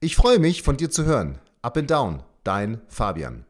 Ich 0.00 0.16
freue 0.16 0.38
mich, 0.38 0.62
von 0.62 0.78
dir 0.78 0.90
zu 0.90 1.04
hören. 1.04 1.38
Up 1.60 1.76
and 1.76 1.90
Down, 1.90 2.22
dein 2.42 2.80
Fabian. 2.88 3.44